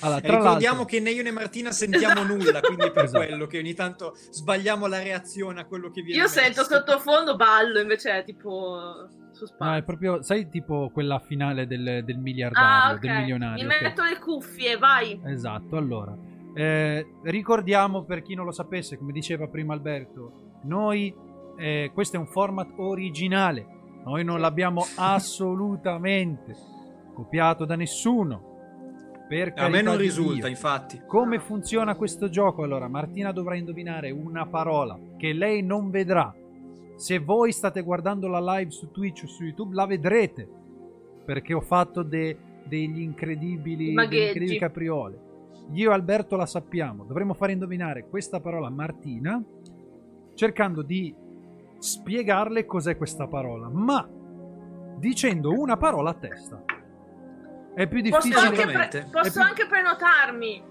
Allora, 0.00 0.20
tra 0.20 0.36
Ricordiamo 0.36 0.78
l'altro- 0.80 0.84
che 0.84 1.00
né 1.00 1.10
io 1.10 1.22
né 1.22 1.30
Martina 1.30 1.70
sentiamo 1.72 2.22
nulla, 2.22 2.60
quindi 2.60 2.84
è 2.86 2.92
per 2.92 3.04
Esatto. 3.08 3.24
quello 3.24 3.46
che 3.46 3.58
ogni 3.58 3.74
tanto 3.74 4.14
sbagliamo 4.30 4.86
la 4.86 5.02
reazione 5.02 5.60
a 5.60 5.64
quello 5.64 5.90
che 5.90 6.02
viene 6.02 6.20
Io 6.22 6.28
sento 6.28 6.60
messo. 6.60 6.74
sottofondo 6.74 7.34
ballo, 7.36 7.80
invece 7.80 8.10
è 8.12 8.22
tipo 8.24 9.08
suspense. 9.32 9.64
No, 9.64 9.74
è 9.76 9.82
proprio, 9.82 10.22
sai, 10.22 10.48
tipo 10.50 10.90
quella 10.92 11.18
finale 11.20 11.66
del, 11.66 12.02
del 12.04 12.18
miliardario, 12.18 12.92
ah, 12.92 12.94
ok. 12.94 13.00
del 13.00 13.16
milionario. 13.20 13.66
Mi 13.66 13.74
ok? 13.74 13.80
metto 13.82 14.02
le 14.04 14.18
cuffie, 14.18 14.76
vai. 14.76 15.20
Esatto, 15.24 15.76
allora. 15.76 16.14
Eh, 16.54 17.06
ricordiamo 17.22 18.02
per 18.04 18.22
chi 18.22 18.34
non 18.34 18.44
lo 18.44 18.52
sapesse, 18.52 18.98
come 18.98 19.12
diceva 19.12 19.46
prima 19.48 19.74
Alberto, 19.74 20.32
noi, 20.62 21.14
eh, 21.56 21.90
questo 21.92 22.16
è 22.16 22.18
un 22.18 22.26
format 22.26 22.72
originale, 22.76 23.66
noi 24.04 24.24
non 24.24 24.40
l'abbiamo 24.40 24.84
assolutamente 24.96 26.54
copiato 27.14 27.64
da 27.64 27.76
nessuno. 27.76 28.46
Per 29.28 29.52
A 29.56 29.68
me 29.68 29.82
non 29.82 29.98
risulta, 29.98 30.32
Dio. 30.32 30.46
infatti. 30.48 31.02
Come 31.06 31.38
funziona 31.38 31.94
questo 31.96 32.30
gioco? 32.30 32.62
Allora, 32.62 32.88
Martina 32.88 33.30
dovrà 33.30 33.56
indovinare 33.56 34.10
una 34.10 34.46
parola 34.46 34.98
che 35.18 35.34
lei 35.34 35.62
non 35.62 35.90
vedrà. 35.90 36.34
Se 36.96 37.18
voi 37.18 37.52
state 37.52 37.82
guardando 37.82 38.26
la 38.26 38.40
live 38.40 38.70
su 38.70 38.90
Twitch 38.90 39.24
o 39.24 39.26
su 39.26 39.44
YouTube, 39.44 39.74
la 39.74 39.84
vedrete. 39.84 40.48
Perché 41.26 41.52
ho 41.52 41.60
fatto 41.60 42.02
de- 42.02 42.38
degli 42.64 43.02
incredibili, 43.02 43.92
delle 43.92 44.02
incredibili 44.04 44.58
capriole. 44.58 45.20
Io 45.72 45.90
e 45.90 45.94
Alberto 45.94 46.36
la 46.36 46.46
sappiamo. 46.46 47.04
Dovremmo 47.04 47.34
fare 47.34 47.52
indovinare 47.52 48.06
questa 48.08 48.40
parola 48.40 48.68
a 48.68 48.70
Martina, 48.70 49.42
cercando 50.34 50.82
di 50.82 51.14
spiegarle 51.78 52.64
cos'è 52.64 52.96
questa 52.96 53.26
parola, 53.26 53.68
ma 53.70 54.06
dicendo 54.96 55.50
una 55.52 55.76
parola 55.76 56.10
a 56.10 56.14
testa. 56.14 56.62
È 57.74 57.86
più 57.86 58.02
Posso, 58.10 58.28
difficile. 58.28 58.62
anche, 58.62 58.88
pre- 58.88 59.08
posso 59.12 59.30
più- 59.32 59.40
anche 59.42 59.66
prenotarmi. 59.66 60.62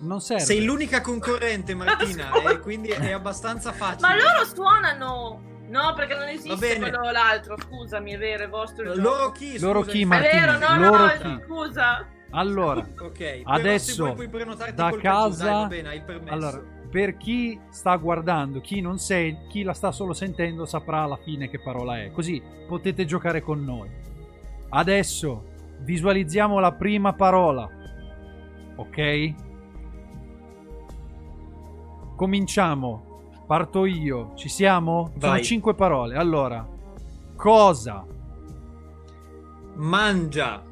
Non 0.00 0.20
serve. 0.20 0.42
Sei 0.44 0.64
l'unica 0.64 1.00
concorrente, 1.00 1.74
Martina, 1.76 2.30
e 2.50 2.58
quindi 2.60 2.88
è 2.88 3.12
abbastanza 3.12 3.72
facile. 3.72 4.06
Ma 4.06 4.14
loro 4.14 4.44
suonano. 4.44 5.46
No, 5.68 5.92
perché 5.94 6.14
non 6.14 6.24
Va 6.24 6.30
esiste 6.30 6.56
bene. 6.56 6.90
quello 6.90 7.06
o 7.06 7.10
l'altro. 7.10 7.56
Scusami, 7.58 8.12
è 8.12 8.18
vero, 8.18 8.44
è 8.44 8.48
vostro 8.48 8.84
Loro 8.84 9.00
gioco. 9.00 9.30
chi? 9.32 9.58
Loro 9.58 9.82
chi, 9.82 10.02
È 10.02 10.06
vero, 10.06 10.52
no, 10.58 10.74
no, 10.76 10.90
Loro 10.90 11.04
no, 11.04 11.10
chi? 11.20 11.42
scusa. 11.44 12.06
Allora, 12.30 12.80
Ok, 13.00 13.18
però 13.18 13.42
Adesso, 13.44 14.14
prenotarti 14.30 14.74
da 14.74 14.90
casa- 15.00 15.44
dai, 15.44 15.52
va 15.62 15.66
bene, 15.66 15.88
hai 15.88 15.96
il 15.96 16.02
permesso. 16.02 16.32
allora, 16.34 16.62
per 16.90 17.16
chi 17.16 17.58
sta 17.70 17.96
guardando, 17.96 18.60
chi 18.60 18.80
non 18.80 18.98
sei, 18.98 19.36
chi 19.48 19.62
la 19.62 19.72
sta 19.74 19.92
solo 19.92 20.12
sentendo 20.12 20.64
saprà 20.66 21.02
alla 21.02 21.16
fine 21.16 21.48
che 21.48 21.58
parola 21.60 22.00
è. 22.00 22.10
Così 22.10 22.42
potete 22.66 23.04
giocare 23.04 23.40
con 23.42 23.62
noi. 23.64 23.90
Adesso 24.70 25.44
visualizziamo 25.80 26.58
la 26.58 26.72
prima 26.72 27.12
parola. 27.14 27.68
Ok? 28.76 29.34
Cominciamo. 32.16 33.04
Parto 33.46 33.84
io. 33.86 34.32
Ci 34.34 34.48
siamo? 34.48 35.12
Sono 35.18 35.32
Vai. 35.32 35.44
cinque 35.44 35.74
parole. 35.74 36.16
Allora, 36.16 36.66
cosa? 37.36 38.04
Mangia 39.76 40.62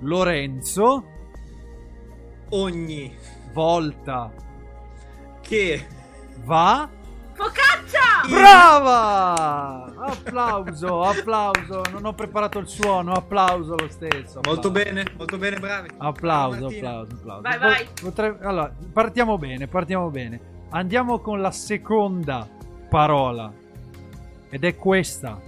Lorenzo 0.00 1.04
ogni 2.50 3.14
volta 3.52 4.32
che 5.40 5.86
va 6.44 6.88
Focaccia! 7.38 8.26
Brava! 8.28 9.94
Applauso, 9.96 11.02
applauso. 11.02 11.82
Non 11.92 12.04
ho 12.06 12.12
preparato 12.12 12.58
il 12.58 12.66
suono, 12.66 13.12
applauso 13.12 13.76
lo 13.76 13.88
stesso. 13.88 14.40
Molto 14.42 14.68
applauso. 14.68 14.70
bene, 14.72 15.04
molto 15.16 15.38
bene, 15.38 15.58
bravi. 15.60 15.88
Applauso, 15.98 16.66
applauso, 16.66 17.14
applauso. 17.14 17.40
Vai, 17.42 17.58
vai. 17.58 17.88
potre- 18.00 18.38
Allora, 18.40 18.74
partiamo 18.92 19.38
bene, 19.38 19.68
partiamo 19.68 20.10
bene. 20.10 20.40
Andiamo 20.70 21.20
con 21.20 21.40
la 21.40 21.52
seconda 21.52 22.48
parola. 22.90 23.52
Ed 24.50 24.64
è 24.64 24.74
questa. 24.74 25.40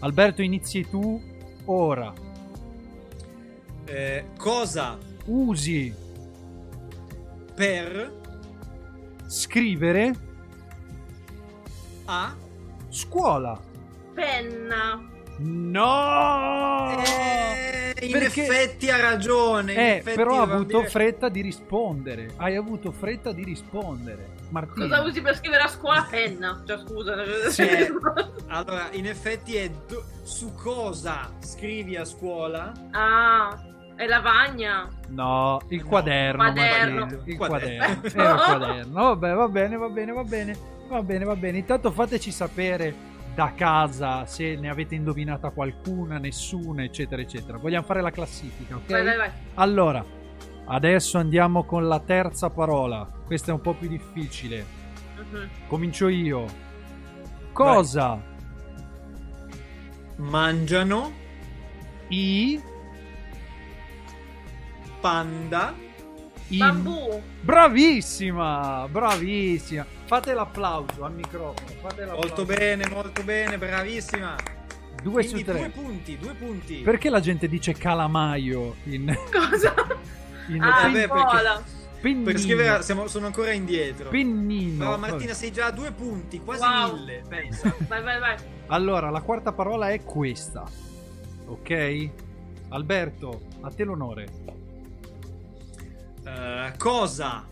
Alberto, 0.00 0.42
inizi 0.42 0.86
tu 0.90 1.18
ora. 1.64 2.12
Eh, 3.86 4.24
cosa 4.38 4.96
Usi 5.26 5.94
per 7.54 8.12
scrivere 9.26 10.12
a 12.06 12.34
scuola. 12.90 13.58
Penna. 14.12 15.08
No! 15.38 16.90
Eh, 17.04 17.94
in 18.06 18.12
Perché- 18.12 18.42
effetti 18.46 18.90
ha 18.90 19.00
ragione. 19.00 19.74
Eh, 19.74 19.96
effetti 19.96 20.16
però 20.16 20.38
ha 20.40 20.42
avuto 20.42 20.78
dire- 20.78 20.88
fretta 20.90 21.28
di 21.28 21.40
rispondere. 21.40 22.32
Hai 22.36 22.54
avuto 22.56 22.92
fretta 22.92 23.32
di 23.32 23.42
rispondere. 23.44 24.32
Martina. 24.50 24.86
Cosa 24.86 25.02
usi 25.08 25.20
per 25.22 25.36
scrivere 25.36 25.62
a 25.62 25.68
scuola? 25.68 26.06
Penna. 26.08 26.62
Cioè, 26.66 26.78
scusa. 26.78 27.14
Sì. 27.50 27.66
Allora, 28.48 28.88
in 28.92 29.06
effetti 29.06 29.56
è 29.56 29.70
do- 29.88 30.04
su 30.22 30.52
cosa 30.54 31.30
scrivi 31.40 31.96
a 31.96 32.04
scuola? 32.04 32.72
ah, 32.92 33.58
è 33.96 34.06
lavagna. 34.06 34.88
No, 35.08 35.60
il 35.68 35.82
No, 35.82 35.88
quaderno. 35.88 36.42
quaderno. 36.42 37.20
Il 37.24 37.36
Quaderno. 37.36 38.00
Era 38.14 38.32
il 38.34 38.40
quaderno. 38.40 39.02
Vabbè, 39.02 39.32
va 39.34 39.48
bene, 39.48 39.76
va 39.76 39.88
bene, 39.88 40.12
va 40.12 40.24
bene. 40.24 40.56
Va 40.88 41.02
bene, 41.02 41.24
va 41.24 41.36
bene. 41.36 41.58
Intanto 41.58 41.90
fateci 41.90 42.30
sapere 42.30 43.12
da 43.34 43.52
casa 43.54 44.26
se 44.26 44.54
ne 44.56 44.68
avete 44.68 44.94
indovinata 44.94 45.50
qualcuna, 45.50 46.18
nessuna, 46.18 46.84
eccetera, 46.84 47.20
eccetera. 47.22 47.58
Vogliamo 47.58 47.84
fare 47.86 48.00
la 48.00 48.10
classifica, 48.10 48.76
ok? 48.76 48.90
Vai, 48.90 49.04
vai, 49.04 49.16
vai. 49.16 49.30
Allora, 49.54 50.04
adesso 50.66 51.18
andiamo 51.18 51.64
con 51.64 51.88
la 51.88 52.00
terza 52.00 52.50
parola. 52.50 53.08
Questa 53.26 53.50
è 53.50 53.54
un 53.54 53.60
po' 53.60 53.74
più 53.74 53.88
difficile. 53.88 54.64
Mhm. 55.16 55.48
Comincio 55.66 56.08
io. 56.08 56.44
Cosa 57.52 58.20
Mangiano 60.16 61.12
i 62.08 62.60
panda 65.08 65.74
in- 66.48 66.58
Bambù. 66.58 67.20
Bravissima, 67.42 68.88
bravissima. 68.90 69.84
Fate 70.06 70.32
l'applauso 70.32 71.04
al 71.04 71.12
microfono. 71.12 71.68
Fate 71.82 72.06
l'applauso. 72.06 72.26
Molto 72.26 72.44
bene, 72.46 72.88
molto 72.88 73.22
bene, 73.22 73.58
bravissima. 73.58 74.34
Due 75.02 75.12
Quindi 75.24 75.38
su 75.40 75.44
tre. 75.44 75.58
due 75.58 75.68
punti, 75.68 76.16
due 76.16 76.32
punti. 76.32 76.76
Perché 76.76 77.10
la 77.10 77.20
gente 77.20 77.48
dice 77.48 77.74
calamaio 77.74 78.76
in, 78.84 79.14
Cosa? 79.30 79.74
in 80.48 80.62
Ah, 80.62 80.82
vabbè, 80.84 81.02
in 81.02 81.08
bola. 81.08 81.62
pennino? 82.00 82.24
Per 82.24 82.38
scrivere 82.40 82.82
siamo- 82.82 83.06
sono 83.08 83.26
ancora 83.26 83.52
indietro. 83.52 84.08
Pennino. 84.08 84.78
Però 84.78 84.96
Martina 84.96 85.34
sei 85.34 85.52
già 85.52 85.66
a 85.66 85.70
due 85.70 85.90
punti, 85.92 86.40
quasi 86.40 86.62
Wow. 86.62 86.94
mille, 86.94 87.22
pensa. 87.28 87.74
Vai, 87.88 88.02
vai, 88.02 88.18
vai. 88.20 88.36
Allora, 88.68 89.10
la 89.10 89.20
quarta 89.20 89.52
parola 89.52 89.90
è 89.90 90.02
questa. 90.02 90.64
Ok? 91.46 92.08
Alberto, 92.70 93.40
a 93.60 93.70
te 93.70 93.84
l'onore. 93.84 94.28
Eh, 96.26 96.72
cosa 96.78 97.44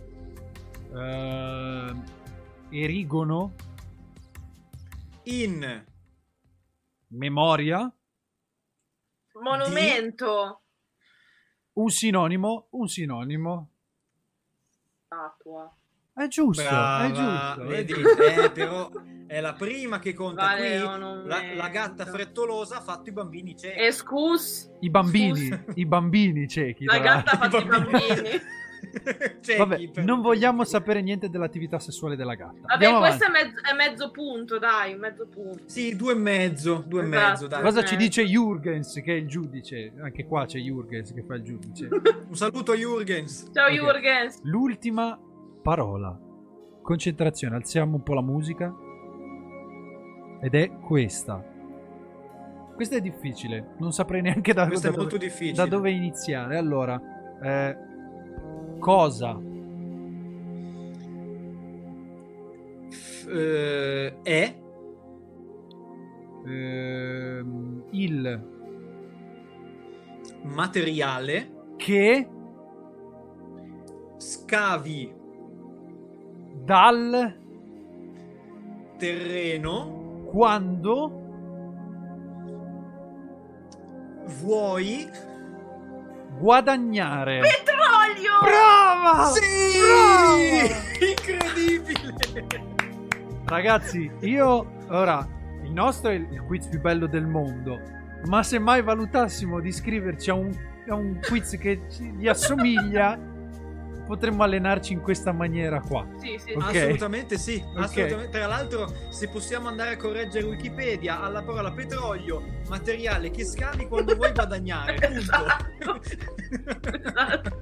Eh, 0.94 1.94
erigono, 2.70 3.52
in 5.24 5.84
memoria, 7.08 7.90
Monumento. 9.42 10.60
un 11.74 11.88
sinonimo, 11.88 12.66
un 12.70 12.88
sinonimo. 12.88 13.68
Statua. 15.06 15.74
È 16.14 16.26
giusto, 16.28 16.62
Brava, 16.62 17.06
è 17.06 17.10
giusto. 17.12 17.62
è 17.62 17.66
vedi? 17.66 17.92
Eh, 18.42 18.50
però 18.50 18.90
è 19.26 19.40
la 19.40 19.54
prima 19.54 19.98
che 19.98 20.12
conta 20.12 20.42
Vale, 20.42 20.78
qui. 20.78 21.26
La, 21.26 21.54
la 21.54 21.68
gatta 21.70 22.04
frettolosa 22.04 22.76
ha 22.76 22.80
fatto 22.82 23.08
i 23.08 23.12
bambini 23.12 23.56
ciechi. 23.56 23.80
Escus. 23.80 24.70
I 24.80 24.90
bambini, 24.90 25.64
i 25.76 25.86
bambini 25.86 26.46
ciechi. 26.48 26.84
La 26.84 26.98
gatta 26.98 27.30
ha 27.30 27.36
fatto 27.38 27.56
i 27.58 27.64
bambini. 27.64 27.98
Ciechi, 27.98 28.40
Vabbè, 29.58 29.90
non 30.02 30.20
vogliamo 30.20 30.64
sapere 30.64 31.00
niente 31.02 31.28
dell'attività 31.30 31.78
sessuale 31.78 32.16
della 32.16 32.34
gatta. 32.34 32.52
Vabbè, 32.60 32.72
Andiamo 32.72 32.98
questo 32.98 33.24
è 33.26 33.30
mezzo, 33.30 33.54
è 33.62 33.74
mezzo 33.74 34.10
punto, 34.10 34.58
dai, 34.58 34.96
mezzo 34.96 35.26
punto. 35.26 35.62
Sì, 35.66 35.96
due 35.96 36.12
e 36.12 36.16
mezzo, 36.16 36.84
due 36.86 37.02
e 37.02 37.06
Esatto. 37.06 37.28
mezzo, 37.28 37.46
dai. 37.46 37.62
Cosa 37.62 37.80
Eh. 37.80 37.84
ci 37.86 37.96
dice 37.96 38.24
Jurgens, 38.24 38.94
che 39.02 39.12
è 39.12 39.16
il 39.16 39.26
giudice? 39.26 39.92
Anche 40.00 40.26
qua 40.26 40.44
c'è 40.46 40.58
Jurgens 40.58 41.12
che 41.12 41.22
fa 41.22 41.34
il 41.34 41.42
giudice. 41.42 41.88
Un 42.28 42.34
saluto 42.36 42.72
a 42.72 42.76
Jurgens. 42.76 43.50
Ciao 43.52 43.66
Ok. 43.68 43.72
Jurgens. 43.74 44.40
L'ultima 44.42 45.18
parola. 45.62 46.18
Concentrazione, 46.82 47.54
alziamo 47.56 47.96
un 47.96 48.02
po' 48.02 48.14
la 48.14 48.22
musica. 48.22 48.74
Ed 50.40 50.54
è 50.54 50.70
questa. 50.80 51.50
Questa 52.74 52.96
è 52.96 53.00
difficile, 53.00 53.74
non 53.78 53.92
saprei 53.92 54.22
neanche 54.22 54.52
da, 54.52 54.64
da 54.64 54.70
è 54.72 54.90
molto 54.90 55.04
dove, 55.04 55.18
difficile. 55.18 55.52
da 55.52 55.66
dove 55.66 55.90
iniziare. 55.90 56.56
Allora, 56.56 57.00
eh, 57.40 57.76
cosa 58.82 59.38
f- 62.90 63.28
eh, 63.28 64.20
è 64.22 64.54
eh, 66.44 67.44
il 67.90 68.48
materiale 70.42 71.50
che 71.76 72.28
scavi 74.16 75.14
dal 76.64 77.36
terreno 78.98 80.24
quando 80.26 81.20
vuoi 84.40 85.08
guadagnare. 86.38 87.40
Petrolio! 87.40 88.40
Bra- 88.40 88.71
Brava! 89.02 89.32
Sì! 89.32 90.70
Incredibile! 91.10 92.14
Ragazzi, 93.46 94.08
io 94.20 94.64
ora 94.90 95.26
il 95.64 95.72
nostro 95.72 96.10
è 96.10 96.14
il 96.14 96.44
quiz 96.46 96.68
più 96.68 96.80
bello 96.80 97.08
del 97.08 97.26
mondo. 97.26 97.80
Ma 98.26 98.44
se 98.44 98.60
mai 98.60 98.80
valutassimo 98.80 99.58
di 99.58 99.70
iscriverci 99.70 100.30
a 100.30 100.34
un, 100.34 100.52
a 100.88 100.94
un 100.94 101.18
quiz 101.20 101.58
che 101.58 101.82
gli 102.16 102.28
assomiglia, 102.28 103.18
potremmo 104.12 104.42
allenarci 104.42 104.92
in 104.92 105.00
questa 105.00 105.32
maniera 105.32 105.80
qua. 105.80 106.06
Sì, 106.20 106.38
sì. 106.38 106.52
Ok. 106.52 106.64
Assolutamente 106.64 107.38
sì, 107.38 107.64
Ok. 107.74 107.82
assolutamente. 107.82 108.28
Tra 108.28 108.46
l'altro, 108.46 108.92
se 109.08 109.28
possiamo 109.28 109.68
andare 109.68 109.94
a 109.94 109.96
correggere 109.96 110.44
Wikipedia 110.44 111.22
alla 111.22 111.42
parola 111.42 111.72
petrolio, 111.72 112.42
materiale 112.68 113.30
che 113.30 113.46
scavi 113.46 113.86
quando 113.88 114.14
vuoi 114.14 114.32
guadagnare. 114.32 114.96
Punto. 115.80 116.00
Esatto. 116.92 117.60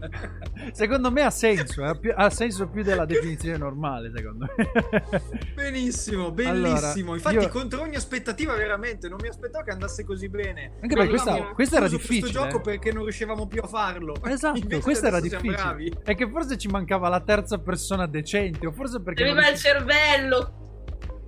Secondo 0.72 1.12
me 1.12 1.22
ha 1.22 1.30
senso, 1.30 1.84
eh, 1.84 2.14
ha, 2.16 2.30
senso 2.30 2.68
più 2.68 2.82
della 2.82 3.04
definizione 3.04 3.56
normale, 3.56 4.10
secondo 4.14 4.46
me. 4.56 5.22
Benissimo, 5.54 6.34
Allora, 6.36 6.52
bellissimo. 6.52 7.14
Infatti, 7.14 7.36
io- 7.36 7.48
contro 7.48 7.82
ogni 7.82 7.94
aspettativa, 7.94 8.54
veramente, 8.54 9.08
non 9.08 9.18
mi 9.22 9.28
aspettavo 9.28 9.64
che 9.64 9.70
andasse 9.70 10.04
così 10.04 10.28
bene. 10.28 10.72
Anche 10.80 10.94
perché 10.94 11.10
questa, 11.10 11.36
questa 11.54 11.76
era 11.76 11.88
difficile. 11.88 12.20
Questo 12.20 12.38
gioco 12.40 12.56
eh. 12.58 12.60
perché 12.60 12.92
non 12.92 13.04
riuscivamo 13.04 13.46
più 13.46 13.62
a 13.62 13.66
farlo. 13.66 14.16
Esatto, 14.24 14.58
Invece 14.58 14.82
questa 14.82 15.06
era 15.06 15.20
difficile. 15.20 16.02
È 16.02 16.14
che 16.14 16.28
forse 16.40 16.56
ci 16.56 16.68
mancava 16.68 17.08
la 17.08 17.20
terza 17.20 17.58
persona 17.58 18.06
decente, 18.06 18.66
o 18.66 18.72
forse 18.72 19.00
perché. 19.00 19.22
non 19.24 19.32
Aveva 19.32 19.48
il 19.48 19.52
riuscivo- 19.58 19.78
cervello. 19.78 20.54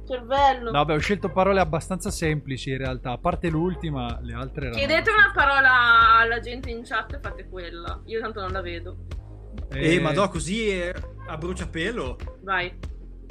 Cervello. 0.07 0.71
No, 0.73 0.85
beh, 0.85 0.95
ho 0.95 0.99
scelto 0.99 1.29
parole 1.31 1.61
abbastanza 1.61 2.11
semplici 2.11 2.71
in 2.71 2.79
realtà. 2.79 3.13
A 3.13 3.19
parte 3.19 3.49
l'ultima, 3.49 4.19
le 4.23 4.35
altre 4.35 4.67
erano. 4.67 4.79
Chiedete 4.79 5.11
una 5.11 5.31
parola 5.35 6.19
alla 6.19 6.41
gente 6.41 6.71
in 6.71 6.83
chat 6.83 7.13
e 7.15 7.19
fate 7.21 7.49
quella. 7.49 8.01
Io 8.07 8.21
tanto 8.21 8.41
non 8.41 8.51
la 8.53 8.61
vedo. 8.63 8.97
Eh, 9.71 10.01
ma 10.01 10.13
no, 10.13 10.29
così 10.29 10.69
è 10.71 10.93
a 11.29 11.37
bruciapelo. 11.37 12.17
Vai. 12.43 12.73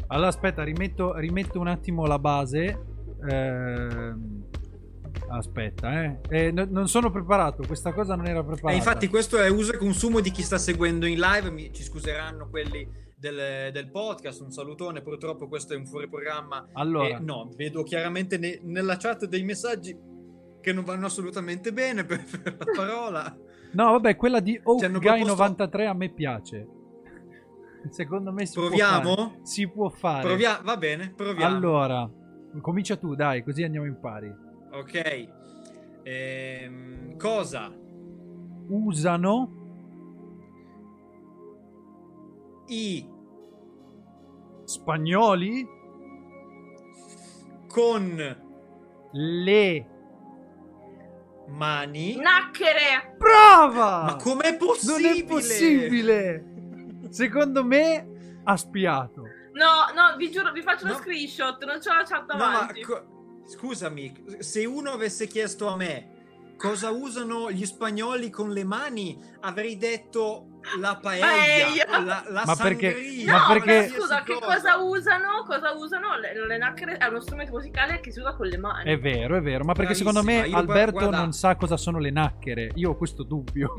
Allora, 0.07 0.27
aspetta, 0.27 0.63
rimetto, 0.63 1.15
rimetto 1.17 1.59
un 1.59 1.67
attimo 1.67 2.05
la 2.05 2.19
base. 2.19 2.79
Ehm, 3.29 4.45
Aspetta, 5.33 6.03
eh. 6.03 6.19
Eh, 6.29 6.51
no- 6.51 6.67
non 6.69 6.87
sono 6.87 7.09
preparato. 7.09 7.63
Questa 7.65 7.93
cosa 7.93 8.15
non 8.15 8.27
era 8.27 8.43
preparata. 8.43 8.71
E 8.71 8.75
infatti 8.75 9.07
questo 9.07 9.37
è 9.37 9.49
uso 9.49 9.73
e 9.73 9.77
consumo 9.77 10.19
di 10.19 10.29
chi 10.31 10.41
sta 10.41 10.57
seguendo 10.57 11.05
in 11.05 11.19
live, 11.19 11.49
mi- 11.51 11.71
ci 11.73 11.83
scuseranno 11.83 12.49
quelli 12.49 12.85
del, 13.15 13.71
del 13.71 13.89
podcast, 13.91 14.41
un 14.41 14.51
salutone, 14.51 15.01
purtroppo 15.01 15.47
questo 15.47 15.73
è 15.73 15.77
un 15.77 15.85
fuori 15.85 16.09
programma. 16.09 16.67
Allora, 16.73 17.17
E 17.17 17.19
no, 17.19 17.49
vedo 17.55 17.83
chiaramente 17.83 18.37
ne- 18.37 18.59
nella 18.63 18.97
chat 18.97 19.25
dei 19.25 19.43
messaggi 19.43 19.97
che 20.59 20.73
non 20.73 20.83
vanno 20.83 21.05
assolutamente 21.05 21.71
bene 21.71 22.03
per, 22.03 22.23
per 22.41 22.55
la 22.57 22.65
parola. 22.75 23.37
no, 23.71 23.91
vabbè, 23.91 24.15
quella 24.17 24.39
di 24.41 24.53
Ci 24.53 24.85
hanno 24.85 24.99
Guy 24.99 25.21
proposto- 25.23 25.33
93 25.33 25.87
a 25.87 25.93
me 25.93 26.09
piace. 26.09 26.67
Secondo 27.89 28.31
me 28.31 28.45
si 28.45 28.53
può 28.55 28.67
Proviamo? 28.67 29.15
fare. 29.15 29.39
Si 29.43 29.67
può 29.69 29.89
fare. 29.89 30.21
Provia- 30.27 30.61
va 30.63 30.77
bene, 30.77 31.13
proviamo. 31.15 31.55
Allora, 31.55 32.09
comincia 32.61 32.95
tu, 32.97 33.15
dai, 33.15 33.43
così 33.43 33.63
andiamo 33.63 33.87
in 33.87 33.97
pari. 33.99 34.49
Ok. 34.71 35.27
Ehm, 36.03 37.17
cosa 37.17 37.71
Usano 38.69 39.59
i 42.67 43.05
spagnoli 44.63 45.67
con 47.67 48.37
le 49.11 49.87
mani? 51.49 52.15
Nacchere! 52.15 53.15
Brava! 53.17 54.03
Ma 54.03 54.15
com'è 54.15 54.49
Non 54.51 54.57
possibile? 54.57 55.11
è 55.17 55.25
possibile! 55.25 56.45
Secondo 57.09 57.65
me 57.65 58.39
ha 58.45 58.55
spiato. 58.55 59.23
No, 59.51 59.91
no, 59.93 60.15
vi 60.15 60.31
giuro, 60.31 60.51
vi 60.53 60.61
faccio 60.61 60.85
uno 60.85 60.93
No. 60.93 60.99
screenshot, 60.99 61.63
non 61.65 61.79
c'ho 61.79 61.93
la 61.93 62.03
chat 62.05 62.31
No, 62.31 62.37
ma 62.37 62.51
davanti. 62.51 62.81
co- 62.83 63.20
scusami, 63.45 64.37
se 64.39 64.65
uno 64.65 64.91
avesse 64.91 65.27
chiesto 65.27 65.67
a 65.67 65.75
me 65.75 66.19
cosa 66.57 66.91
usano 66.91 67.51
gli 67.51 67.65
spagnoli 67.65 68.29
con 68.29 68.51
le 68.51 68.63
mani, 68.63 69.19
avrei 69.39 69.77
detto 69.77 70.50
la 70.79 70.97
paella, 71.01 71.25
Paella. 71.25 72.05
la, 72.05 72.23
la 72.29 72.43
Ma 72.45 72.55
perché- 72.55 72.95
No, 73.25 73.31
ma 73.33 73.47
perché- 73.53 73.87
ma 73.93 73.99
scusa, 73.99 74.23
che 74.23 74.33
cosa 74.39 74.77
usano? 74.77 75.43
Cosa 75.45 75.71
usano? 75.73 76.17
Le, 76.17 76.45
le 76.47 76.57
nacchere 76.57 76.97
è 76.97 77.05
uno 77.07 77.19
strumento 77.19 77.53
musicale 77.53 77.99
che 77.99 78.11
si 78.11 78.19
usa 78.19 78.33
con 78.35 78.47
le 78.47 78.57
mani. 78.57 78.89
È 78.89 78.97
vero, 78.99 79.35
è 79.37 79.41
vero, 79.41 79.63
ma 79.63 79.73
perché 79.73 79.93
secondo 79.93 80.23
me 80.23 80.33
Bravissima, 80.39 80.57
io 80.59 80.63
gu- 80.65 80.71
Alberto 80.71 80.99
guarda- 80.99 81.17
non 81.17 81.31
sa 81.33 81.55
cosa 81.55 81.77
sono 81.77 81.99
le 81.99 82.11
nacchere. 82.11 82.71
Io 82.75 82.91
ho 82.91 82.95
questo 82.95 83.23
dubbio. 83.23 83.73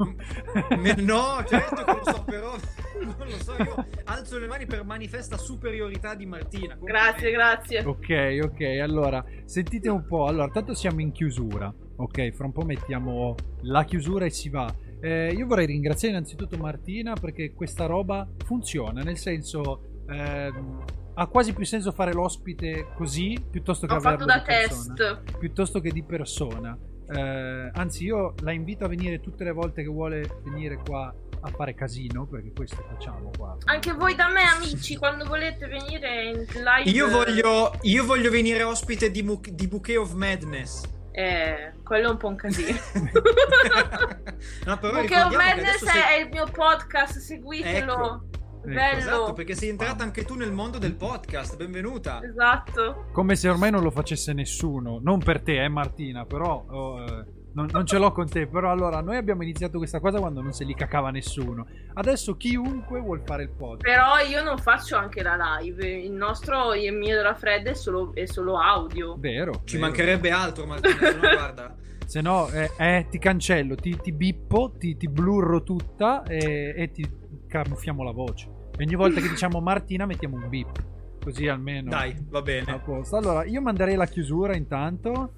Me- 0.79 0.95
No, 1.03 1.43
certo 1.49 1.83
che 1.85 1.93
lo 1.93 2.01
so, 2.05 2.23
però 2.25 2.55
non 3.01 3.15
lo 3.19 3.37
so, 3.43 3.55
io 3.63 3.87
alzo 4.05 4.39
le 4.39 4.47
mani 4.47 4.67
per 4.67 4.85
manifesta 4.85 5.37
superiorità 5.37 6.15
di 6.15 6.27
Martina. 6.27 6.77
Grazie, 6.81 7.31
grazie. 7.31 7.81
ok, 7.85 8.39
ok, 8.45 8.61
allora, 8.81 9.25
sentite 9.45 9.89
un 9.89 10.05
po'. 10.07 10.27
Allora, 10.27 10.49
tanto 10.49 10.75
siamo 10.75 11.01
in 11.01 11.13
chiusura. 11.13 11.73
Ok, 11.97 12.31
fra 12.33 12.47
un 12.47 12.53
po' 12.53 12.63
mettiamo 12.63 13.35
la 13.63 13.85
chiusura 13.85 14.25
e 14.25 14.31
si 14.31 14.49
va. 14.49 14.73
Eh, 15.03 15.33
io 15.33 15.47
vorrei 15.47 15.67
ringraziare 15.67 16.15
innanzitutto 16.15 16.57
Martina 16.57 17.15
perché 17.15 17.53
questa 17.55 17.87
roba 17.87 18.27
funziona, 18.45 19.03
nel 19.03 19.19
senso 19.19 20.03
ehm, 20.09 20.85
ha 21.15 21.27
quasi 21.27 21.53
più 21.53 21.65
senso 21.65 21.91
fare 21.91 22.13
l'ospite 22.13 22.87
così 22.95 23.37
piuttosto 23.51 23.87
che 23.87 23.95
Ho 23.95 23.97
averlo 23.97 24.27
fatto 24.27 24.27
da 24.27 24.39
di 24.39 24.45
persona. 24.45 24.95
test. 24.95 25.39
piuttosto 25.39 25.81
che 25.81 25.91
di 25.91 26.03
persona. 26.05 26.79
Eh, 27.15 27.71
anzi, 27.75 28.05
io 28.05 28.35
la 28.43 28.53
invito 28.53 28.85
a 28.85 28.89
venire 28.89 29.21
tutte 29.21 29.43
le 29.45 29.51
volte 29.53 29.83
che 29.83 29.89
vuole 29.89 30.39
venire 30.45 30.77
qua 30.77 31.13
a 31.45 31.51
fare 31.51 31.75
casino, 31.75 32.25
perché 32.27 32.53
questo 32.53 32.83
facciamo 32.89 33.31
qua. 33.37 33.59
Anche 33.65 33.93
voi 33.93 34.15
da 34.15 34.29
me, 34.31 34.43
amici, 34.45 34.97
quando 34.97 35.25
volete 35.27 35.67
venire 35.67 36.29
in 36.31 36.37
live. 36.63 36.89
Io 36.91 37.09
voglio, 37.11 37.73
io 37.83 38.05
voglio 38.07 38.31
venire 38.31 38.63
ospite 38.63 39.11
di, 39.11 39.23
Mu- 39.23 39.41
di 39.41 39.67
Bouquet 39.67 39.99
of 39.99 40.15
Madness. 40.15 40.83
Eh, 41.13 41.73
quello 41.85 42.09
è 42.09 42.11
un 42.11 42.17
po' 42.17 42.29
un 42.29 42.37
casino. 42.37 42.79
no, 44.65 44.79
però 44.79 44.93
Perché 44.93 45.09
che 45.09 45.37
Madness 45.37 45.85
sei- 45.85 46.19
è 46.19 46.23
il 46.23 46.29
mio 46.31 46.47
podcast, 46.51 47.19
seguitelo. 47.19 47.93
Ecco. 47.93 48.25
Bello. 48.65 48.99
Esatto, 48.99 49.33
perché 49.33 49.55
sei 49.57 49.71
entrata 49.71 50.05
anche 50.05 50.25
tu 50.25 50.35
nel 50.37 50.53
mondo 50.53 50.79
del 50.79 50.95
podcast. 50.95 51.57
Benvenuta. 51.57 52.21
Esatto. 52.23 53.07
Come 53.13 53.35
se 53.35 53.49
ormai 53.49 53.71
non 53.73 53.83
lo 53.83 53.91
facesse 53.91 54.33
nessuno. 54.33 55.01
Non 55.03 55.19
per 55.19 55.43
te, 55.43 55.63
eh, 55.63 55.69
Martina, 55.69 56.25
però. 56.25 56.65
oh, 56.69 57.01
eh, 57.05 57.25
non, 57.55 57.69
non 57.71 57.87
ce 57.87 57.99
l'ho 57.99 58.13
con 58.13 58.29
te. 58.29 58.47
Però 58.47 58.71
allora, 58.71 59.01
noi 59.01 59.17
abbiamo 59.17 59.43
iniziato 59.43 59.79
questa 59.79 60.01
cosa 60.01 60.19
quando 60.19 60.41
non 60.41 60.53
se 60.53 60.65
li 60.65 60.75
cacava 60.75 61.11
nessuno. 61.11 61.67
Adesso 61.95 62.37
chiunque 62.37 63.01
vuol 63.01 63.23
fare 63.25 63.45
il 63.45 63.51
podcast. 63.51 63.83
Però 63.83 64.19
io 64.19 64.43
non 64.43 64.59
faccio 64.59 64.97
anche 64.97 65.23
la 65.23 65.59
live. 65.61 65.87
Il 65.89 66.13
nostro, 66.13 66.75
il 66.75 66.93
mio 66.93 67.17
della 67.17 67.35
Fred 67.35 67.67
è 67.67 67.75
solo, 67.75 68.15
è 68.15 68.25
solo 68.27 68.59
audio. 68.59 69.17
Vero. 69.19 69.63
Ci 69.65 69.77
vero. 69.77 69.87
mancherebbe 69.89 70.31
altro, 70.31 70.67
Martina. 70.67 70.97
se 70.99 71.13
no, 71.15 71.21
guarda. 71.33 71.77
Se 72.07 72.21
no, 72.21 72.49
eh, 72.49 72.71
eh, 72.79 73.07
ti 73.11 73.19
cancello, 73.19 73.75
ti, 73.75 73.97
ti 74.01 74.13
bippo, 74.13 74.73
ti, 74.77 74.97
ti 74.97 75.09
blurro 75.09 75.63
tutta 75.63 76.23
e, 76.25 76.75
e 76.77 76.91
ti 76.91 77.09
camuffiamo 77.49 78.03
la 78.03 78.11
voce. 78.13 78.49
E 78.77 78.85
ogni 78.85 78.95
volta 78.97 79.21
che 79.21 79.29
diciamo 79.31 79.61
Martina 79.61 80.05
mettiamo 80.07 80.37
un 80.37 80.49
bip. 80.49 80.83
Così 81.23 81.47
almeno. 81.47 81.89
Dai, 81.91 82.15
va 82.29 82.41
A 82.41 82.43
bene. 82.43 82.81
posto. 82.85 83.17
Allora, 83.17 83.45
io 83.45 83.61
manderei 83.63 83.95
la 83.95 84.07
chiusura 84.07 84.57
intanto. 84.57 85.35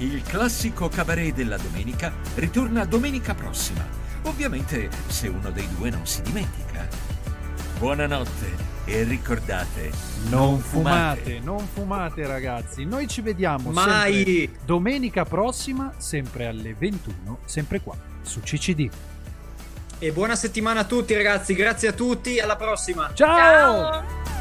Il 0.00 0.22
classico 0.22 0.88
cabaret 0.88 1.34
della 1.34 1.58
domenica 1.58 2.10
ritorna 2.36 2.86
domenica 2.86 3.34
prossima. 3.34 3.86
Ovviamente 4.22 4.88
se 5.08 5.28
uno 5.28 5.50
dei 5.50 5.68
due 5.76 5.90
non 5.90 6.06
si 6.06 6.22
dimentica. 6.22 6.88
Buonanotte 7.78 8.78
e 8.86 9.02
ricordate, 9.02 9.90
Non 10.30 10.58
fumate, 10.58 11.40
non 11.40 11.66
fumate 11.66 12.26
ragazzi. 12.26 12.86
Noi 12.86 13.08
ci 13.08 13.20
vediamo 13.20 13.74
sempre 13.74 13.92
Mai. 13.92 14.56
domenica 14.64 15.26
prossima, 15.26 15.92
sempre 15.98 16.46
alle 16.46 16.72
21, 16.72 17.40
sempre 17.44 17.82
qua, 17.82 17.94
su 18.22 18.40
CCD. 18.40 18.88
E 19.98 20.12
buona 20.12 20.34
settimana 20.34 20.80
a 20.80 20.84
tutti, 20.84 21.14
ragazzi. 21.14 21.52
Grazie 21.52 21.88
a 21.88 21.92
tutti. 21.92 22.40
Alla 22.40 22.56
prossima. 22.56 23.10
Ciao! 23.12 23.92
Ciao. 23.92 24.39